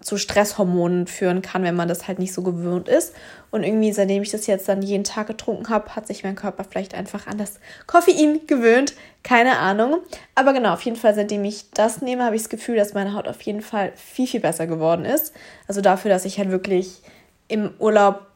zu 0.04 0.18
Stresshormonen 0.18 1.06
führen 1.06 1.40
kann, 1.40 1.62
wenn 1.62 1.74
man 1.74 1.88
das 1.88 2.06
halt 2.06 2.18
nicht 2.18 2.34
so 2.34 2.42
gewöhnt 2.42 2.88
ist. 2.88 3.14
Und 3.50 3.64
irgendwie, 3.64 3.92
seitdem 3.92 4.22
ich 4.22 4.30
das 4.30 4.46
jetzt 4.46 4.68
dann 4.68 4.82
jeden 4.82 5.04
Tag 5.04 5.26
getrunken 5.28 5.70
habe, 5.70 5.96
hat 5.96 6.06
sich 6.06 6.22
mein 6.24 6.34
Körper 6.34 6.64
vielleicht 6.64 6.94
einfach 6.94 7.26
an 7.26 7.38
das 7.38 7.58
Koffein 7.86 8.46
gewöhnt. 8.46 8.94
Keine 9.22 9.58
Ahnung. 9.58 9.98
Aber 10.34 10.52
genau, 10.52 10.74
auf 10.74 10.82
jeden 10.82 10.98
Fall, 10.98 11.14
seitdem 11.14 11.44
ich 11.44 11.70
das 11.70 12.02
nehme, 12.02 12.24
habe 12.24 12.36
ich 12.36 12.42
das 12.42 12.50
Gefühl, 12.50 12.76
dass 12.76 12.92
meine 12.92 13.14
Haut 13.14 13.28
auf 13.28 13.40
jeden 13.42 13.62
Fall 13.62 13.92
viel, 13.96 14.26
viel 14.26 14.40
besser 14.40 14.66
geworden 14.66 15.06
ist. 15.06 15.32
Also 15.66 15.80
dafür, 15.80 16.10
dass 16.10 16.26
ich 16.26 16.38
halt 16.38 16.50
wirklich 16.50 17.00
im 17.48 17.72
Urlaub 17.78 18.26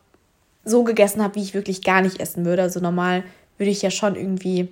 so 0.68 0.84
gegessen 0.84 1.22
habe, 1.22 1.36
wie 1.36 1.42
ich 1.42 1.54
wirklich 1.54 1.82
gar 1.82 2.00
nicht 2.00 2.20
essen 2.20 2.44
würde. 2.44 2.62
Also 2.62 2.80
normal 2.80 3.24
würde 3.56 3.70
ich 3.70 3.82
ja 3.82 3.90
schon 3.90 4.16
irgendwie 4.16 4.68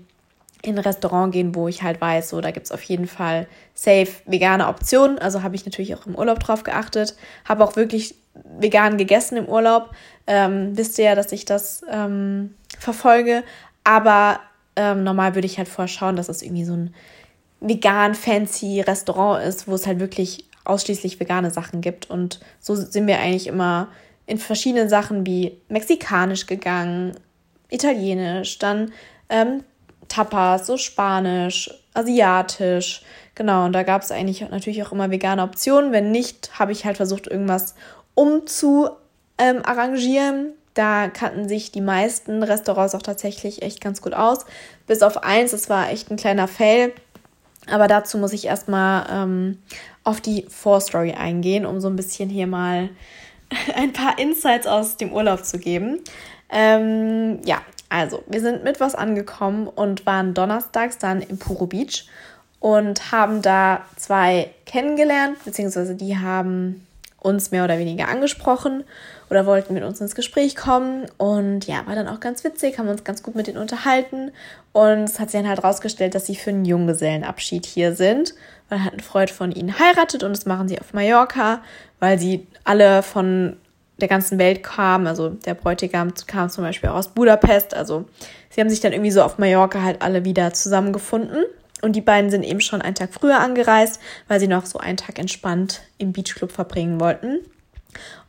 in 0.63 0.77
ein 0.77 0.85
Restaurant 0.85 1.33
gehen, 1.33 1.55
wo 1.55 1.69
ich 1.69 1.83
halt 1.83 2.01
weiß, 2.01 2.31
so 2.31 2.41
da 2.41 2.51
gibt 2.51 2.67
es 2.67 2.73
auf 2.73 2.83
jeden 2.83 3.07
Fall 3.07 3.47
safe 3.75 4.09
vegane 4.27 4.69
Optionen. 4.69 5.19
Also 5.19 5.43
habe 5.43 5.55
ich 5.55 5.65
natürlich 5.65 5.95
auch 5.95 6.07
im 6.07 6.15
Urlaub 6.15 6.41
drauf 6.41 6.65
geachtet. 6.65 7.17
Habe 7.45 7.65
auch 7.65 7.77
wirklich 7.77 8.15
vegan 8.59 8.99
gegessen 8.99 9.37
im 9.37 9.47
Urlaub. 9.47 9.91
Ähm, 10.27 10.77
wisst 10.77 10.99
ihr 10.99 11.07
ja, 11.07 11.15
dass 11.15 11.33
ich 11.33 11.45
das 11.45 11.83
ähm, 11.91 12.55
verfolge. 12.79 13.45
Aber 13.85 14.41
ähm, 14.75 15.05
normal 15.05 15.35
würde 15.35 15.47
ich 15.47 15.59
halt 15.59 15.69
vorher 15.69 15.89
schauen, 15.89 16.17
dass 16.17 16.29
es 16.29 16.43
irgendwie 16.43 16.65
so 16.65 16.75
ein 16.75 16.95
vegan 17.61 18.15
fancy 18.15 18.81
Restaurant 18.81 19.45
ist, 19.45 19.69
wo 19.69 19.75
es 19.75 19.87
halt 19.87 20.01
wirklich 20.01 20.45
ausschließlich 20.65 21.21
vegane 21.21 21.51
Sachen 21.51 21.81
gibt. 21.81 22.11
Und 22.11 22.41
so 22.61 22.75
sind 22.75 23.07
wir 23.07 23.19
eigentlich 23.21 23.47
immer 23.47 23.89
in 24.27 24.39
verschiedenen 24.39 24.89
Sachen 24.89 25.25
wie 25.27 25.61
mexikanisch 25.69 26.47
gegangen, 26.47 27.17
italienisch, 27.71 28.59
dann 28.59 28.93
ähm, 29.29 29.63
Tapas, 30.09 30.67
so 30.67 30.77
spanisch, 30.77 31.71
asiatisch. 31.95 33.03
Genau, 33.35 33.67
und 33.67 33.73
da 33.73 33.83
gab 33.83 34.03
es 34.03 34.13
eigentlich 34.13 34.41
natürlich 34.49 34.83
auch 34.83 34.93
immer 34.93 35.11
vegane 35.11 35.43
Optionen. 35.43 35.93
Wenn 35.93 36.11
nicht, 36.11 36.59
habe 36.59 36.73
ich 36.73 36.85
halt 36.85 36.97
versucht, 36.97 37.27
irgendwas 37.27 37.75
umzu 38.15 38.89
ähm. 39.39 39.63
Da 40.75 41.09
kannten 41.09 41.49
sich 41.49 41.73
die 41.73 41.81
meisten 41.81 42.43
Restaurants 42.43 42.95
auch 42.95 43.03
tatsächlich 43.03 43.63
echt 43.63 43.81
ganz 43.81 44.03
gut 44.03 44.13
aus. 44.13 44.45
Bis 44.87 45.03
auf 45.03 45.23
eins, 45.25 45.53
das 45.53 45.71
war 45.71 45.91
echt 45.91 46.11
ein 46.11 46.19
kleiner 46.19 46.49
Fail. 46.49 46.93
Aber 47.71 47.89
dazu 47.89 48.19
muss 48.19 48.33
ich 48.33 48.45
erstmal 48.45 49.07
ähm, 49.11 49.59
auf 50.05 50.21
die 50.21 50.47
Vorstory 50.49 51.13
eingehen, 51.13 51.67
um 51.67 51.81
so 51.81 51.89
ein 51.89 51.97
bisschen 51.97 52.29
hier 52.29 52.47
mal 52.47 52.91
ein 53.75 53.93
paar 53.93 54.19
Insights 54.19 54.67
aus 54.67 54.97
dem 54.97 55.13
Urlaub 55.13 55.45
zu 55.45 55.59
geben. 55.59 56.01
Ähm, 56.51 57.41
ja, 57.45 57.61
also 57.89 58.23
wir 58.27 58.41
sind 58.41 58.65
mittwochs 58.65 58.95
angekommen 58.95 59.69
und 59.69 60.07
waren 60.07 60.35
donnerstags 60.35 60.99
dann 60.99 61.23
im 61.23 61.39
Puro 61.39 61.67
Beach 61.67 62.09
und 62.61 63.13
haben 63.13 63.43
da 63.43 63.85
zwei 63.97 64.51
kennengelernt, 64.65 65.45
beziehungsweise 65.45 65.95
die 65.95 66.19
haben 66.19 66.87
uns 67.19 67.51
mehr 67.51 67.65
oder 67.65 67.79
weniger 67.79 68.09
angesprochen 68.09 68.85
oder 69.31 69.47
wollten 69.47 69.75
mit 69.75 69.83
uns 69.83 70.01
ins 70.01 70.15
Gespräch 70.15 70.55
kommen. 70.55 71.07
Und 71.19 71.67
ja, 71.67 71.85
war 71.87 71.97
dann 71.97 72.09
auch 72.09 72.21
ganz 72.21 72.45
witzig, 72.45 72.79
haben 72.79 72.89
uns 72.89 73.05
ganz 73.05 73.23
gut 73.23 73.35
mit 73.35 73.49
denen 73.49 73.59
unterhalten. 73.59 74.31
Und 74.73 75.05
es 75.05 75.19
hat 75.19 75.31
sich 75.31 75.41
dann 75.41 75.49
halt 75.49 75.65
rausgestellt, 75.65 76.15
dass 76.15 76.27
sie 76.27 76.37
für 76.37 76.51
einen 76.51 76.65
Junggesellenabschied 76.65 77.67
hier 77.67 77.95
sind, 77.95 78.35
weil 78.69 78.83
halt 78.83 78.95
ein 78.95 79.01
Freund 79.01 79.31
von 79.31 79.51
ihnen 79.51 79.79
heiratet 79.79 80.23
und 80.23 80.37
das 80.37 80.47
machen 80.47 80.69
sie 80.69 80.81
auf 80.81 80.93
Mallorca, 80.93 81.63
weil 81.99 82.19
sie 82.19 82.47
alle 82.67 83.03
von 83.03 83.57
der 84.01 84.09
ganzen 84.09 84.39
Welt 84.39 84.63
kamen. 84.63 85.07
Also 85.07 85.31
der 85.31 85.55
Bräutigam 85.55 86.13
kam 86.27 86.51
zum 86.51 86.65
Beispiel 86.65 86.91
aus 86.91 87.09
Budapest. 87.09 87.75
Also 87.75 88.07
sie 88.51 88.61
haben 88.61 88.71
sich 88.71 88.81
dann 88.81 88.93
irgendwie 88.93 89.11
so 89.11 89.23
auf 89.23 89.39
Mallorca 89.39 89.83
halt 89.83 90.03
alle 90.03 90.25
wieder 90.25 90.53
zusammengefunden. 90.53 91.45
Und 91.83 91.95
die 91.95 92.01
beiden 92.01 92.31
sind 92.31 92.43
eben 92.43 92.61
schon 92.61 92.83
einen 92.83 92.95
Tag 92.95 93.13
früher 93.13 93.41
angereist, 93.41 94.01
weil 94.29 94.41
sie 94.41 94.49
noch 94.49 94.67
so 94.67 94.79
einen 94.79 94.97
Tag 94.97 95.19
entspannt 95.19 95.83
im 95.99 96.13
Beachclub 96.13 96.53
verbringen 96.53 97.01
wollten. 97.01 97.39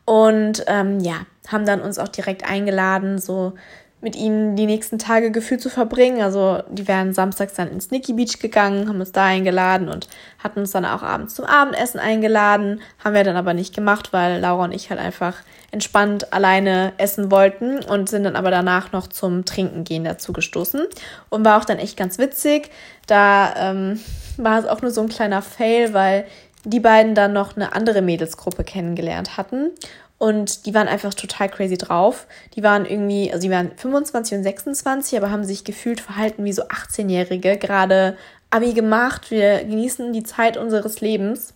Und 0.04 0.64
ähm, 0.68 1.00
ja, 1.00 1.26
haben 1.48 1.66
dann 1.66 1.80
uns 1.80 1.98
auch 1.98 2.08
direkt 2.08 2.48
eingeladen, 2.48 3.18
so 3.18 3.54
mit 4.00 4.14
ihnen 4.14 4.54
die 4.54 4.66
nächsten 4.66 4.98
Tage 4.98 5.32
gefühlt 5.32 5.60
zu 5.60 5.70
verbringen. 5.70 6.22
Also 6.22 6.62
die 6.70 6.86
wären 6.86 7.12
samstags 7.12 7.54
dann 7.54 7.68
ins 7.68 7.90
Nicky 7.90 8.12
Beach 8.12 8.38
gegangen, 8.38 8.88
haben 8.88 9.00
uns 9.00 9.12
da 9.12 9.24
eingeladen 9.24 9.88
und 9.88 10.08
hatten 10.38 10.60
uns 10.60 10.70
dann 10.70 10.84
auch 10.84 11.02
abends 11.02 11.34
zum 11.34 11.44
Abendessen 11.44 11.98
eingeladen. 11.98 12.80
Haben 13.02 13.14
wir 13.14 13.24
dann 13.24 13.36
aber 13.36 13.54
nicht 13.54 13.74
gemacht, 13.74 14.12
weil 14.12 14.40
Laura 14.40 14.64
und 14.64 14.72
ich 14.72 14.90
halt 14.90 15.00
einfach 15.00 15.34
entspannt 15.70 16.32
alleine 16.32 16.92
essen 16.96 17.30
wollten 17.30 17.80
und 17.84 18.08
sind 18.08 18.24
dann 18.24 18.36
aber 18.36 18.50
danach 18.50 18.92
noch 18.92 19.08
zum 19.08 19.44
Trinken 19.44 19.84
gehen 19.84 20.04
dazu 20.04 20.32
gestoßen. 20.32 20.86
Und 21.28 21.44
war 21.44 21.60
auch 21.60 21.64
dann 21.64 21.78
echt 21.78 21.96
ganz 21.96 22.18
witzig. 22.18 22.70
Da 23.06 23.54
ähm, 23.56 24.00
war 24.36 24.60
es 24.60 24.66
auch 24.66 24.80
nur 24.80 24.92
so 24.92 25.00
ein 25.02 25.08
kleiner 25.08 25.42
Fail, 25.42 25.92
weil 25.92 26.24
die 26.64 26.80
beiden 26.80 27.14
dann 27.14 27.32
noch 27.32 27.56
eine 27.56 27.72
andere 27.72 28.02
Mädelsgruppe 28.02 28.64
kennengelernt 28.64 29.36
hatten. 29.36 29.70
Und 30.18 30.66
die 30.66 30.74
waren 30.74 30.88
einfach 30.88 31.14
total 31.14 31.48
crazy 31.48 31.78
drauf. 31.78 32.26
Die 32.54 32.62
waren 32.64 32.84
irgendwie, 32.84 33.32
also 33.32 33.46
die 33.46 33.52
waren 33.52 33.70
25 33.76 34.38
und 34.38 34.42
26, 34.42 35.16
aber 35.16 35.30
haben 35.30 35.44
sich 35.44 35.62
gefühlt 35.64 36.00
verhalten 36.00 36.44
wie 36.44 36.52
so 36.52 36.62
18-Jährige, 36.64 37.56
gerade 37.56 38.16
Abi 38.50 38.72
gemacht. 38.72 39.30
Wir 39.30 39.64
genießen 39.64 40.12
die 40.12 40.24
Zeit 40.24 40.56
unseres 40.56 41.00
Lebens. 41.00 41.54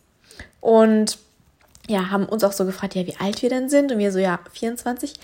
Und 0.60 1.18
ja, 1.88 2.10
haben 2.10 2.26
uns 2.26 2.44
auch 2.44 2.52
so 2.52 2.64
gefragt, 2.64 2.94
ja, 2.94 3.04
wie 3.04 3.16
alt 3.16 3.42
wir 3.42 3.48
denn 3.48 3.68
sind. 3.68 3.90
Und 3.90 3.98
wir 3.98 4.12
so, 4.12 4.20
ja, 4.20 4.38
24. 4.52 5.14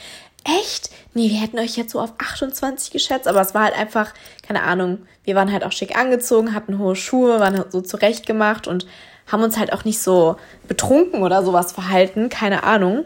Echt? 0.44 0.90
Nee, 1.14 1.30
wir 1.30 1.40
hätten 1.40 1.58
euch 1.58 1.76
jetzt 1.76 1.92
so 1.92 2.00
auf 2.00 2.14
28 2.18 2.90
geschätzt, 2.90 3.28
aber 3.28 3.40
es 3.40 3.54
war 3.54 3.64
halt 3.64 3.76
einfach, 3.76 4.14
keine 4.42 4.62
Ahnung, 4.62 5.06
wir 5.24 5.34
waren 5.34 5.52
halt 5.52 5.64
auch 5.64 5.72
schick 5.72 5.96
angezogen, 5.96 6.54
hatten 6.54 6.78
hohe 6.78 6.96
Schuhe, 6.96 7.38
waren 7.38 7.58
halt 7.58 7.72
so 7.72 7.80
zurechtgemacht 7.80 8.66
und 8.66 8.86
haben 9.30 9.42
uns 9.42 9.58
halt 9.58 9.72
auch 9.72 9.84
nicht 9.84 10.00
so 10.00 10.36
betrunken 10.66 11.22
oder 11.22 11.42
sowas 11.44 11.72
verhalten, 11.72 12.28
keine 12.28 12.64
Ahnung. 12.64 13.04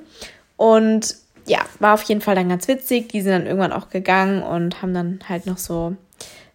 Und 0.57 1.17
ja, 1.47 1.61
war 1.81 1.95
auf 1.95 2.03
jeden 2.05 2.21
Fall 2.21 2.35
dann 2.35 2.49
ganz 2.49 2.69
witzig. 2.69 3.09
Die 3.09 3.21
sind 3.21 3.33
dann 3.33 3.47
irgendwann 3.47 3.73
auch 3.73 3.89
gegangen 3.91 4.43
und 4.43 4.81
haben 4.81 4.95
dann 4.95 5.21
halt 5.29 5.47
noch 5.47 5.59
so 5.59 5.97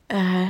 äh, 0.07 0.47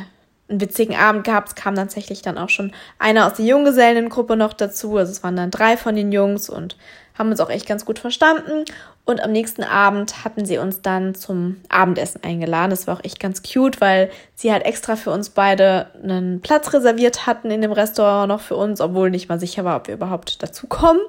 einen 0.50 0.62
witzigen 0.62 0.96
Abend 0.96 1.24
gehabt. 1.24 1.50
Es 1.50 1.56
kam 1.56 1.76
tatsächlich 1.76 2.22
dann 2.22 2.38
auch 2.38 2.50
schon 2.50 2.72
einer 3.00 3.28
aus 3.28 3.34
der 3.34 3.46
Junggesellengruppe 3.46 4.36
noch 4.36 4.54
dazu. 4.54 4.98
Also 4.98 5.12
es 5.12 5.24
waren 5.24 5.36
dann 5.36 5.52
drei 5.52 5.78
von 5.78 5.96
den 5.96 6.12
Jungs 6.12 6.50
und 6.50 6.78
haben 7.18 7.32
uns 7.32 7.40
auch 7.40 7.50
echt 7.50 7.68
ganz 7.68 7.86
gut 7.86 8.00
verstanden. 8.00 8.66
Und 9.06 9.24
am 9.24 9.32
nächsten 9.32 9.64
Abend 9.64 10.26
hatten 10.26 10.46
sie 10.46 10.58
uns 10.58 10.82
dann 10.82 11.16
zum 11.16 11.62
Abendessen 11.70 12.24
eingeladen. 12.24 12.72
Das 12.72 12.88
war 12.88 12.98
auch 12.98 13.04
echt 13.04 13.20
ganz 13.20 13.42
cute, 13.42 13.80
weil 13.80 14.12
sie 14.36 14.52
halt 14.52 14.66
extra 14.66 14.98
für 14.98 15.12
uns 15.12 15.30
beide 15.30 15.88
einen 16.04 16.42
Platz 16.42 16.74
reserviert 16.74 17.26
hatten 17.26 17.50
in 17.50 17.62
dem 17.62 17.72
Restaurant 17.72 18.28
noch 18.28 18.42
für 18.42 18.56
uns, 18.56 18.82
obwohl 18.82 19.10
nicht 19.10 19.30
mal 19.30 19.40
sicher 19.40 19.64
war, 19.64 19.78
ob 19.78 19.88
wir 19.88 19.96
überhaupt 19.96 20.44
dazu 20.44 20.68
kommen. 20.68 21.00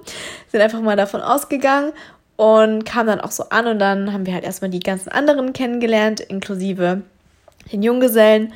Sind 0.51 0.61
einfach 0.61 0.81
mal 0.81 0.97
davon 0.97 1.21
ausgegangen 1.21 1.93
und 2.37 2.85
kamen 2.85 3.09
dann 3.09 3.21
auch 3.21 3.33
so 3.33 3.49
an 3.49 3.67
und 3.67 3.81
dann 3.81 4.13
haben 4.13 4.27
wir 4.27 4.33
halt 4.33 4.45
erstmal 4.45 4.71
die 4.71 4.81
ganzen 4.81 5.11
anderen 5.11 5.53
kennengelernt, 5.53 6.21
inklusive 6.21 7.03
den 7.73 7.83
Junggesellen. 7.83 8.53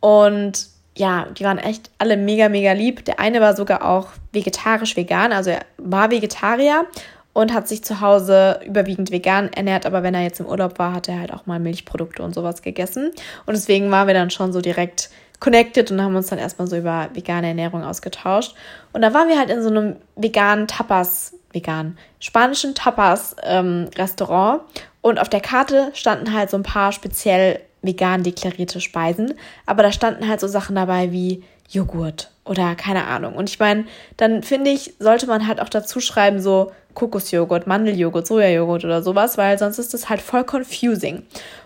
Und 0.00 0.66
ja, 0.96 1.26
die 1.26 1.44
waren 1.44 1.58
echt 1.58 1.90
alle 1.98 2.16
mega, 2.16 2.48
mega 2.48 2.72
lieb. 2.72 3.04
Der 3.04 3.20
eine 3.20 3.40
war 3.40 3.54
sogar 3.56 3.88
auch 3.88 4.08
vegetarisch-vegan, 4.32 5.32
also 5.32 5.50
er 5.50 5.60
war 5.78 6.10
Vegetarier 6.10 6.86
und 7.32 7.54
hat 7.54 7.68
sich 7.68 7.84
zu 7.84 8.00
Hause 8.00 8.60
überwiegend 8.66 9.12
vegan 9.12 9.52
ernährt, 9.52 9.86
aber 9.86 10.02
wenn 10.02 10.14
er 10.14 10.22
jetzt 10.22 10.40
im 10.40 10.46
Urlaub 10.46 10.78
war, 10.80 10.92
hat 10.92 11.08
er 11.08 11.20
halt 11.20 11.32
auch 11.32 11.46
mal 11.46 11.60
Milchprodukte 11.60 12.22
und 12.22 12.34
sowas 12.34 12.62
gegessen. 12.62 13.12
Und 13.46 13.54
deswegen 13.54 13.92
waren 13.92 14.08
wir 14.08 14.14
dann 14.14 14.30
schon 14.30 14.52
so 14.52 14.60
direkt 14.60 15.10
connected 15.38 15.90
und 15.92 16.02
haben 16.02 16.16
uns 16.16 16.26
dann 16.26 16.40
erstmal 16.40 16.66
so 16.66 16.76
über 16.76 17.10
vegane 17.12 17.46
Ernährung 17.46 17.84
ausgetauscht. 17.84 18.56
Und 18.92 19.02
da 19.02 19.14
waren 19.14 19.28
wir 19.28 19.38
halt 19.38 19.50
in 19.50 19.62
so 19.62 19.68
einem 19.68 19.96
veganen 20.16 20.66
Tapas, 20.66 21.34
vegan, 21.52 21.96
spanischen 22.18 22.74
Tapas-Restaurant. 22.74 24.60
Ähm, 24.60 24.82
und 25.00 25.20
auf 25.20 25.28
der 25.28 25.40
Karte 25.40 25.92
standen 25.94 26.34
halt 26.34 26.50
so 26.50 26.56
ein 26.56 26.64
paar 26.64 26.90
speziell 26.90 27.60
vegan 27.82 28.22
deklarierte 28.22 28.80
Speisen. 28.80 29.34
Aber 29.66 29.82
da 29.82 29.92
standen 29.92 30.28
halt 30.28 30.40
so 30.40 30.48
Sachen 30.48 30.76
dabei 30.76 31.12
wie 31.12 31.42
Joghurt 31.68 32.30
oder 32.44 32.74
keine 32.74 33.04
Ahnung. 33.04 33.34
Und 33.34 33.50
ich 33.50 33.58
meine, 33.58 33.84
dann 34.16 34.42
finde 34.42 34.70
ich, 34.70 34.94
sollte 34.98 35.26
man 35.26 35.46
halt 35.46 35.60
auch 35.60 35.68
dazu 35.68 36.00
schreiben, 36.00 36.40
so 36.40 36.72
Kokosjoghurt, 36.94 37.66
Mandeljoghurt, 37.66 38.26
Sojajoghurt 38.26 38.84
oder 38.84 39.02
sowas, 39.02 39.38
weil 39.38 39.58
sonst 39.58 39.78
ist 39.78 39.94
das 39.94 40.08
halt 40.08 40.20
voll 40.20 40.44
confusing. 40.44 41.22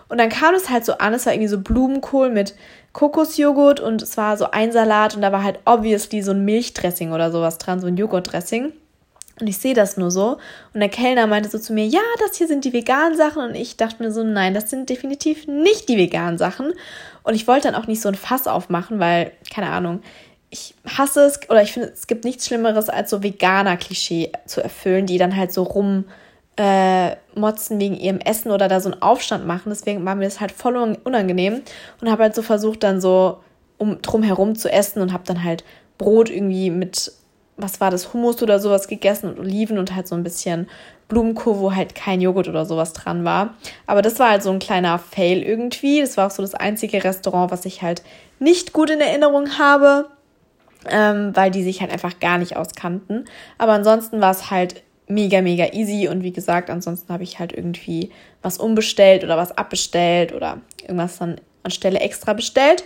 Und 0.09 0.19
dann 0.19 0.29
kam 0.29 0.53
es 0.53 0.69
halt 0.69 0.85
so 0.85 0.97
an, 0.97 1.13
es 1.13 1.25
war 1.25 1.33
irgendwie 1.33 1.47
so 1.47 1.59
Blumenkohl 1.59 2.29
mit 2.29 2.53
Kokosjoghurt 2.91 3.79
und 3.79 4.01
es 4.01 4.17
war 4.17 4.37
so 4.37 4.51
ein 4.51 4.71
Salat 4.71 5.15
und 5.15 5.21
da 5.21 5.31
war 5.31 5.43
halt 5.43 5.59
obviously 5.65 6.21
so 6.21 6.31
ein 6.31 6.45
Milchdressing 6.45 7.11
oder 7.11 7.31
sowas 7.31 7.57
dran, 7.57 7.79
so 7.79 7.87
ein 7.87 7.97
Joghurtdressing. 7.97 8.73
Und 9.39 9.47
ich 9.47 9.57
sehe 9.57 9.73
das 9.73 9.97
nur 9.97 10.11
so. 10.11 10.37
Und 10.73 10.79
der 10.79 10.89
Kellner 10.89 11.25
meinte 11.25 11.49
so 11.49 11.57
zu 11.57 11.73
mir, 11.73 11.85
ja, 11.85 12.01
das 12.19 12.37
hier 12.37 12.47
sind 12.47 12.65
die 12.65 12.73
veganen 12.73 13.17
Sachen. 13.17 13.43
Und 13.43 13.55
ich 13.55 13.77
dachte 13.77 14.03
mir 14.03 14.11
so, 14.11 14.23
nein, 14.23 14.53
das 14.53 14.69
sind 14.69 14.89
definitiv 14.89 15.47
nicht 15.47 15.89
die 15.89 15.97
veganen 15.97 16.37
Sachen. 16.37 16.73
Und 17.23 17.33
ich 17.33 17.47
wollte 17.47 17.71
dann 17.71 17.81
auch 17.81 17.87
nicht 17.87 18.01
so 18.01 18.09
ein 18.09 18.15
Fass 18.15 18.47
aufmachen, 18.47 18.99
weil, 18.99 19.31
keine 19.51 19.69
Ahnung, 19.69 20.01
ich 20.51 20.75
hasse 20.85 21.21
es 21.21 21.49
oder 21.49 21.63
ich 21.63 21.73
finde, 21.73 21.89
es 21.89 22.05
gibt 22.05 22.25
nichts 22.25 22.45
Schlimmeres, 22.45 22.87
als 22.87 23.09
so 23.09 23.23
Veganer-Klischee 23.23 24.31
zu 24.45 24.61
erfüllen, 24.61 25.07
die 25.07 25.17
dann 25.17 25.35
halt 25.35 25.51
so 25.51 25.63
rum 25.63 26.05
äh, 26.57 27.15
motzen 27.33 27.79
wegen 27.79 27.95
ihrem 27.95 28.19
Essen 28.19 28.51
oder 28.51 28.67
da 28.67 28.79
so 28.79 28.91
einen 28.91 29.01
Aufstand 29.01 29.47
machen. 29.47 29.69
Deswegen 29.69 30.05
war 30.05 30.13
mir 30.13 30.25
das 30.25 30.39
halt 30.39 30.51
voll 30.51 30.77
unangenehm 31.03 31.63
und 32.01 32.11
habe 32.11 32.23
halt 32.23 32.35
so 32.35 32.43
versucht, 32.43 32.83
dann 32.83 33.01
so 33.01 33.39
um 33.79 34.01
drum 34.03 34.21
herum 34.21 34.55
zu 34.55 34.71
essen 34.71 35.01
und 35.01 35.11
habe 35.11 35.23
dann 35.25 35.43
halt 35.43 35.63
Brot 35.97 36.29
irgendwie 36.29 36.69
mit, 36.69 37.11
was 37.57 37.79
war 37.79 37.91
das, 37.91 38.13
Hummus 38.13 38.41
oder 38.41 38.59
sowas 38.59 38.87
gegessen 38.87 39.29
und 39.29 39.39
Oliven 39.39 39.77
und 39.77 39.95
halt 39.95 40.07
so 40.07 40.15
ein 40.15 40.23
bisschen 40.23 40.67
Blumenkohl, 41.07 41.59
wo 41.59 41.75
halt 41.75 41.95
kein 41.95 42.21
Joghurt 42.21 42.47
oder 42.47 42.65
sowas 42.65 42.93
dran 42.93 43.23
war. 43.23 43.55
Aber 43.85 44.01
das 44.01 44.19
war 44.19 44.31
halt 44.31 44.43
so 44.43 44.51
ein 44.51 44.59
kleiner 44.59 44.97
Fail 44.99 45.43
irgendwie. 45.43 46.01
Das 46.01 46.17
war 46.17 46.27
auch 46.27 46.31
so 46.31 46.41
das 46.41 46.55
einzige 46.55 47.03
Restaurant, 47.03 47.51
was 47.51 47.65
ich 47.65 47.81
halt 47.81 48.01
nicht 48.39 48.73
gut 48.73 48.89
in 48.89 49.01
Erinnerung 49.01 49.57
habe, 49.59 50.09
ähm, 50.89 51.35
weil 51.35 51.51
die 51.51 51.63
sich 51.63 51.81
halt 51.81 51.91
einfach 51.91 52.19
gar 52.19 52.37
nicht 52.37 52.57
auskannten. 52.57 53.25
Aber 53.57 53.73
ansonsten 53.73 54.21
war 54.21 54.31
es 54.31 54.49
halt 54.49 54.81
mega, 55.07 55.41
mega 55.41 55.73
easy 55.73 56.07
und 56.07 56.23
wie 56.23 56.31
gesagt, 56.31 56.69
ansonsten 56.69 57.11
habe 57.13 57.23
ich 57.23 57.39
halt 57.39 57.53
irgendwie 57.53 58.11
was 58.41 58.57
umbestellt 58.57 59.23
oder 59.23 59.37
was 59.37 59.57
abbestellt 59.57 60.33
oder 60.33 60.59
irgendwas 60.81 61.17
dann 61.19 61.39
anstelle 61.63 61.99
extra 61.99 62.33
bestellt. 62.33 62.83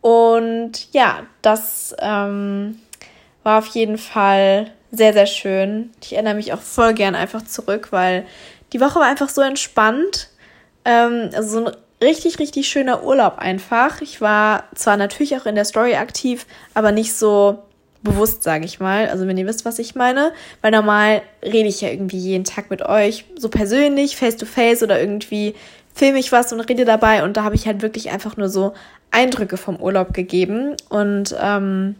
Und 0.00 0.92
ja, 0.92 1.22
das 1.40 1.94
ähm, 1.98 2.78
war 3.44 3.58
auf 3.58 3.66
jeden 3.68 3.98
Fall 3.98 4.72
sehr, 4.90 5.12
sehr 5.12 5.26
schön. 5.26 5.90
Ich 6.02 6.14
erinnere 6.14 6.34
mich 6.34 6.52
auch 6.52 6.60
voll 6.60 6.94
gern 6.94 7.14
einfach 7.14 7.44
zurück, 7.44 7.88
weil 7.90 8.26
die 8.72 8.80
Woche 8.80 8.98
war 8.98 9.06
einfach 9.06 9.28
so 9.28 9.40
entspannt. 9.40 10.28
Ähm, 10.84 11.30
also 11.34 11.60
so 11.60 11.66
ein 11.66 11.76
richtig, 12.02 12.38
richtig 12.38 12.68
schöner 12.68 13.04
Urlaub 13.04 13.38
einfach. 13.38 14.00
Ich 14.00 14.20
war 14.20 14.64
zwar 14.74 14.96
natürlich 14.96 15.36
auch 15.36 15.46
in 15.46 15.54
der 15.54 15.64
Story 15.64 15.94
aktiv, 15.94 16.46
aber 16.74 16.92
nicht 16.92 17.14
so 17.14 17.62
bewusst, 18.02 18.42
sage 18.42 18.64
ich 18.64 18.80
mal. 18.80 19.08
Also 19.08 19.26
wenn 19.26 19.38
ihr 19.38 19.46
wisst, 19.46 19.64
was 19.64 19.78
ich 19.78 19.94
meine. 19.94 20.32
Weil 20.60 20.72
normal 20.72 21.22
rede 21.42 21.68
ich 21.68 21.80
ja 21.80 21.88
irgendwie 21.88 22.18
jeden 22.18 22.44
Tag 22.44 22.70
mit 22.70 22.82
euch, 22.82 23.24
so 23.36 23.48
persönlich, 23.48 24.16
face 24.16 24.36
to 24.36 24.46
face 24.46 24.82
oder 24.82 25.00
irgendwie 25.00 25.54
filme 25.94 26.18
ich 26.18 26.32
was 26.32 26.52
und 26.52 26.60
rede 26.60 26.84
dabei. 26.84 27.24
Und 27.24 27.36
da 27.36 27.44
habe 27.44 27.54
ich 27.54 27.66
halt 27.66 27.82
wirklich 27.82 28.10
einfach 28.10 28.36
nur 28.36 28.48
so 28.48 28.74
Eindrücke 29.10 29.56
vom 29.56 29.76
Urlaub 29.76 30.12
gegeben 30.12 30.76
und 30.88 31.34
ähm, 31.40 31.94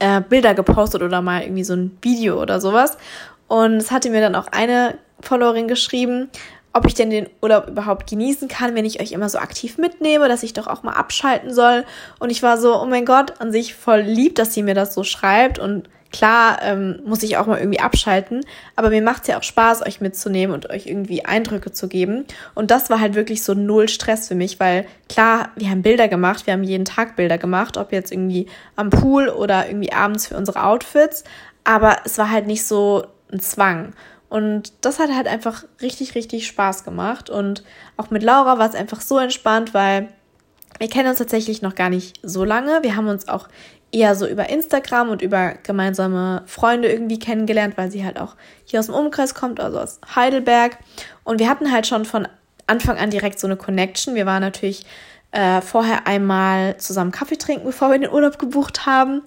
äh, 0.00 0.20
Bilder 0.20 0.54
gepostet 0.54 1.02
oder 1.02 1.22
mal 1.22 1.42
irgendwie 1.42 1.64
so 1.64 1.74
ein 1.74 1.96
Video 2.02 2.42
oder 2.42 2.60
sowas. 2.60 2.98
Und 3.46 3.76
es 3.76 3.90
hatte 3.90 4.10
mir 4.10 4.20
dann 4.20 4.34
auch 4.34 4.48
eine 4.48 4.98
Followerin 5.20 5.68
geschrieben, 5.68 6.28
ob 6.72 6.86
ich 6.86 6.94
denn 6.94 7.10
den 7.10 7.28
Urlaub 7.42 7.68
überhaupt 7.68 8.08
genießen 8.08 8.48
kann, 8.48 8.74
wenn 8.74 8.84
ich 8.84 9.00
euch 9.00 9.12
immer 9.12 9.28
so 9.28 9.38
aktiv 9.38 9.76
mitnehme, 9.76 10.28
dass 10.28 10.42
ich 10.42 10.52
doch 10.52 10.66
auch 10.68 10.82
mal 10.82 10.92
abschalten 10.92 11.52
soll. 11.52 11.84
Und 12.20 12.30
ich 12.30 12.42
war 12.42 12.58
so, 12.58 12.80
oh 12.80 12.86
mein 12.86 13.04
Gott, 13.04 13.40
an 13.40 13.50
sich 13.50 13.74
voll 13.74 14.00
lieb, 14.00 14.36
dass 14.36 14.54
sie 14.54 14.62
mir 14.62 14.74
das 14.74 14.94
so 14.94 15.02
schreibt. 15.02 15.58
Und 15.58 15.88
klar 16.12 16.60
ähm, 16.62 17.00
muss 17.04 17.22
ich 17.22 17.36
auch 17.36 17.46
mal 17.46 17.58
irgendwie 17.58 17.80
abschalten, 17.80 18.40
aber 18.76 18.90
mir 18.90 19.02
macht 19.02 19.22
es 19.22 19.28
ja 19.28 19.38
auch 19.38 19.42
Spaß, 19.42 19.86
euch 19.86 20.00
mitzunehmen 20.00 20.54
und 20.54 20.70
euch 20.70 20.86
irgendwie 20.86 21.24
Eindrücke 21.24 21.72
zu 21.72 21.88
geben. 21.88 22.24
Und 22.54 22.70
das 22.70 22.90
war 22.90 23.00
halt 23.00 23.14
wirklich 23.14 23.42
so 23.42 23.54
null 23.54 23.88
Stress 23.88 24.28
für 24.28 24.34
mich, 24.34 24.60
weil 24.60 24.86
klar, 25.08 25.50
wir 25.56 25.70
haben 25.70 25.82
Bilder 25.82 26.08
gemacht, 26.08 26.46
wir 26.46 26.54
haben 26.54 26.64
jeden 26.64 26.84
Tag 26.84 27.16
Bilder 27.16 27.38
gemacht, 27.38 27.76
ob 27.76 27.92
jetzt 27.92 28.12
irgendwie 28.12 28.46
am 28.76 28.90
Pool 28.90 29.28
oder 29.28 29.68
irgendwie 29.68 29.92
abends 29.92 30.26
für 30.26 30.36
unsere 30.36 30.64
Outfits. 30.64 31.24
Aber 31.64 31.98
es 32.04 32.18
war 32.18 32.30
halt 32.30 32.46
nicht 32.46 32.64
so 32.64 33.04
ein 33.32 33.40
Zwang. 33.40 33.92
Und 34.28 34.72
das 34.80 34.98
hat 34.98 35.10
halt 35.12 35.26
einfach 35.26 35.64
richtig, 35.82 36.14
richtig 36.14 36.46
Spaß 36.46 36.84
gemacht. 36.84 37.30
Und 37.30 37.64
auch 37.96 38.10
mit 38.10 38.22
Laura 38.22 38.58
war 38.58 38.68
es 38.68 38.74
einfach 38.74 39.00
so 39.00 39.18
entspannt, 39.18 39.74
weil 39.74 40.08
wir 40.78 40.88
kennen 40.88 41.08
uns 41.08 41.18
tatsächlich 41.18 41.62
noch 41.62 41.74
gar 41.74 41.90
nicht 41.90 42.20
so 42.22 42.44
lange. 42.44 42.82
Wir 42.82 42.96
haben 42.96 43.08
uns 43.08 43.28
auch 43.28 43.48
eher 43.92 44.14
so 44.14 44.26
über 44.26 44.48
Instagram 44.48 45.10
und 45.10 45.22
über 45.22 45.54
gemeinsame 45.62 46.42
Freunde 46.46 46.88
irgendwie 46.88 47.18
kennengelernt, 47.18 47.76
weil 47.76 47.90
sie 47.90 48.04
halt 48.04 48.18
auch 48.18 48.36
hier 48.64 48.80
aus 48.80 48.86
dem 48.86 48.94
Umkreis 48.94 49.34
kommt, 49.34 49.60
also 49.60 49.80
aus 49.80 50.00
Heidelberg. 50.14 50.78
Und 51.24 51.40
wir 51.40 51.48
hatten 51.48 51.72
halt 51.72 51.86
schon 51.86 52.04
von 52.04 52.28
Anfang 52.66 52.98
an 52.98 53.10
direkt 53.10 53.40
so 53.40 53.46
eine 53.46 53.56
Connection. 53.56 54.14
Wir 54.14 54.26
waren 54.26 54.42
natürlich 54.42 54.86
äh, 55.32 55.60
vorher 55.60 56.06
einmal 56.06 56.76
zusammen 56.76 57.10
Kaffee 57.10 57.36
trinken, 57.36 57.66
bevor 57.66 57.90
wir 57.90 57.98
den 57.98 58.10
Urlaub 58.10 58.38
gebucht 58.38 58.86
haben. 58.86 59.22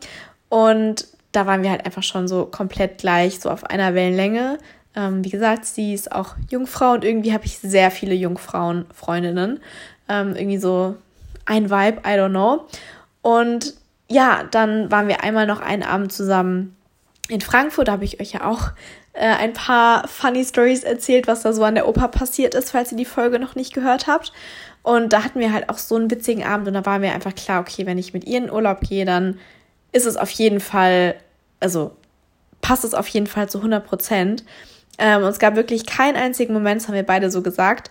Und 0.49 1.07
da 1.33 1.45
waren 1.45 1.63
wir 1.63 1.71
halt 1.71 1.85
einfach 1.85 2.03
schon 2.03 2.27
so 2.27 2.45
komplett 2.45 2.99
gleich, 2.99 3.39
so 3.39 3.49
auf 3.49 3.65
einer 3.65 3.95
Wellenlänge. 3.95 4.59
Ähm, 4.95 5.25
wie 5.25 5.29
gesagt, 5.29 5.65
sie 5.65 5.93
ist 5.93 6.11
auch 6.11 6.35
Jungfrau 6.49 6.91
und 6.91 7.03
irgendwie 7.03 7.33
habe 7.33 7.45
ich 7.45 7.57
sehr 7.57 7.91
viele 7.91 8.13
Jungfrauen-Freundinnen. 8.13 9.59
Ähm, 10.07 10.35
irgendwie 10.35 10.59
so 10.59 10.95
ein 11.45 11.69
Vibe, 11.69 12.01
I 12.05 12.11
don't 12.11 12.29
know. 12.29 12.67
Und 13.21 13.73
ja, 14.09 14.43
dann 14.43 14.91
waren 14.91 15.07
wir 15.07 15.23
einmal 15.23 15.47
noch 15.47 15.61
einen 15.61 15.83
Abend 15.83 16.11
zusammen 16.11 16.75
in 17.29 17.41
Frankfurt. 17.41 17.87
Da 17.87 17.93
habe 17.93 18.05
ich 18.05 18.19
euch 18.19 18.33
ja 18.33 18.45
auch 18.45 18.71
äh, 19.13 19.25
ein 19.25 19.53
paar 19.53 20.07
funny 20.07 20.43
Stories 20.43 20.83
erzählt, 20.83 21.27
was 21.27 21.41
da 21.41 21.53
so 21.53 21.63
an 21.63 21.75
der 21.75 21.87
Oper 21.87 22.07
passiert 22.07 22.55
ist, 22.55 22.71
falls 22.71 22.91
ihr 22.91 22.97
die 22.97 23.05
Folge 23.05 23.39
noch 23.39 23.55
nicht 23.55 23.73
gehört 23.73 24.07
habt. 24.07 24.33
Und 24.81 25.13
da 25.13 25.23
hatten 25.23 25.39
wir 25.39 25.53
halt 25.53 25.69
auch 25.69 25.77
so 25.77 25.95
einen 25.95 26.11
witzigen 26.11 26.43
Abend 26.43 26.67
und 26.67 26.73
da 26.73 26.85
war 26.85 26.99
mir 26.99 27.13
einfach 27.13 27.33
klar, 27.33 27.61
okay, 27.61 27.85
wenn 27.85 27.97
ich 27.97 28.13
mit 28.13 28.25
ihr 28.25 28.37
in 28.37 28.51
Urlaub 28.51 28.81
gehe, 28.81 29.05
dann 29.05 29.39
ist 29.93 30.05
es 30.05 30.17
auf 30.17 30.29
jeden 30.31 30.59
Fall, 30.59 31.15
also 31.61 31.95
passt 32.61 32.83
es 32.83 32.93
auf 32.93 33.07
jeden 33.07 33.27
Fall 33.27 33.47
zu 33.49 33.59
100 33.59 33.85
Prozent. 33.85 34.43
Ähm, 34.97 35.23
und 35.23 35.29
es 35.29 35.39
gab 35.39 35.55
wirklich 35.55 35.85
keinen 35.85 36.17
einzigen 36.17 36.53
Moment, 36.53 36.81
das 36.81 36.87
haben 36.87 36.95
wir 36.95 37.03
beide 37.03 37.31
so 37.31 37.41
gesagt, 37.41 37.89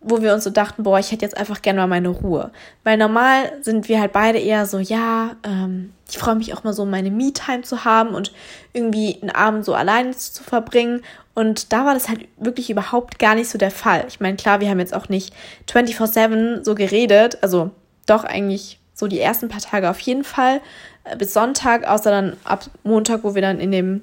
wo 0.00 0.22
wir 0.22 0.32
uns 0.32 0.44
so 0.44 0.50
dachten, 0.50 0.84
boah, 0.84 0.98
ich 0.98 1.10
hätte 1.10 1.24
jetzt 1.24 1.36
einfach 1.36 1.60
gerne 1.60 1.80
mal 1.80 1.86
meine 1.88 2.08
Ruhe. 2.08 2.52
Weil 2.84 2.96
normal 2.96 3.52
sind 3.62 3.88
wir 3.88 4.00
halt 4.00 4.12
beide 4.12 4.38
eher 4.38 4.64
so, 4.64 4.78
ja, 4.78 5.36
ähm, 5.42 5.92
ich 6.08 6.18
freue 6.18 6.36
mich 6.36 6.54
auch 6.54 6.64
mal 6.64 6.72
so, 6.72 6.84
meine 6.84 7.10
Me-Time 7.10 7.62
zu 7.62 7.84
haben 7.84 8.14
und 8.14 8.32
irgendwie 8.72 9.18
einen 9.20 9.30
Abend 9.30 9.64
so 9.64 9.74
alleine 9.74 10.12
zu 10.12 10.42
verbringen. 10.42 11.02
Und 11.34 11.72
da 11.72 11.84
war 11.84 11.94
das 11.94 12.08
halt 12.08 12.28
wirklich 12.36 12.70
überhaupt 12.70 13.18
gar 13.18 13.34
nicht 13.34 13.48
so 13.50 13.58
der 13.58 13.70
Fall. 13.70 14.04
Ich 14.08 14.20
meine, 14.20 14.36
klar, 14.36 14.60
wir 14.60 14.70
haben 14.70 14.78
jetzt 14.78 14.94
auch 14.94 15.08
nicht 15.08 15.34
24-7 15.68 16.64
so 16.64 16.74
geredet, 16.74 17.38
also 17.42 17.70
doch 18.06 18.24
eigentlich 18.24 18.78
so 18.94 19.06
die 19.06 19.20
ersten 19.20 19.48
paar 19.48 19.60
Tage 19.60 19.90
auf 19.90 20.00
jeden 20.00 20.24
Fall, 20.24 20.60
äh, 21.04 21.16
bis 21.16 21.34
Sonntag, 21.34 21.86
außer 21.86 22.10
dann 22.10 22.36
ab 22.44 22.64
Montag, 22.84 23.24
wo 23.24 23.34
wir 23.34 23.42
dann 23.42 23.60
in 23.60 23.72
dem 23.72 24.02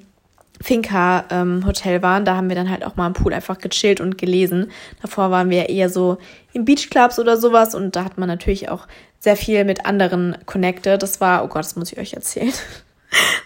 Finca 0.62 1.24
ähm, 1.30 1.66
Hotel 1.66 2.02
waren, 2.02 2.24
da 2.24 2.36
haben 2.36 2.48
wir 2.48 2.56
dann 2.56 2.70
halt 2.70 2.84
auch 2.84 2.96
mal 2.96 3.06
am 3.06 3.12
Pool 3.12 3.34
einfach 3.34 3.58
gechillt 3.58 4.00
und 4.00 4.18
gelesen. 4.18 4.70
Davor 5.02 5.30
waren 5.30 5.50
wir 5.50 5.68
eher 5.68 5.90
so 5.90 6.18
in 6.52 6.64
Beachclubs 6.64 7.18
oder 7.18 7.36
sowas 7.36 7.74
und 7.74 7.96
da 7.96 8.04
hat 8.04 8.18
man 8.18 8.28
natürlich 8.28 8.68
auch 8.68 8.86
sehr 9.18 9.36
viel 9.36 9.64
mit 9.64 9.86
anderen 9.86 10.36
connected. 10.46 11.02
Das 11.02 11.20
war, 11.20 11.44
oh 11.44 11.48
Gott, 11.48 11.64
das 11.64 11.76
muss 11.76 11.92
ich 11.92 11.98
euch 11.98 12.14
erzählen. 12.14 12.52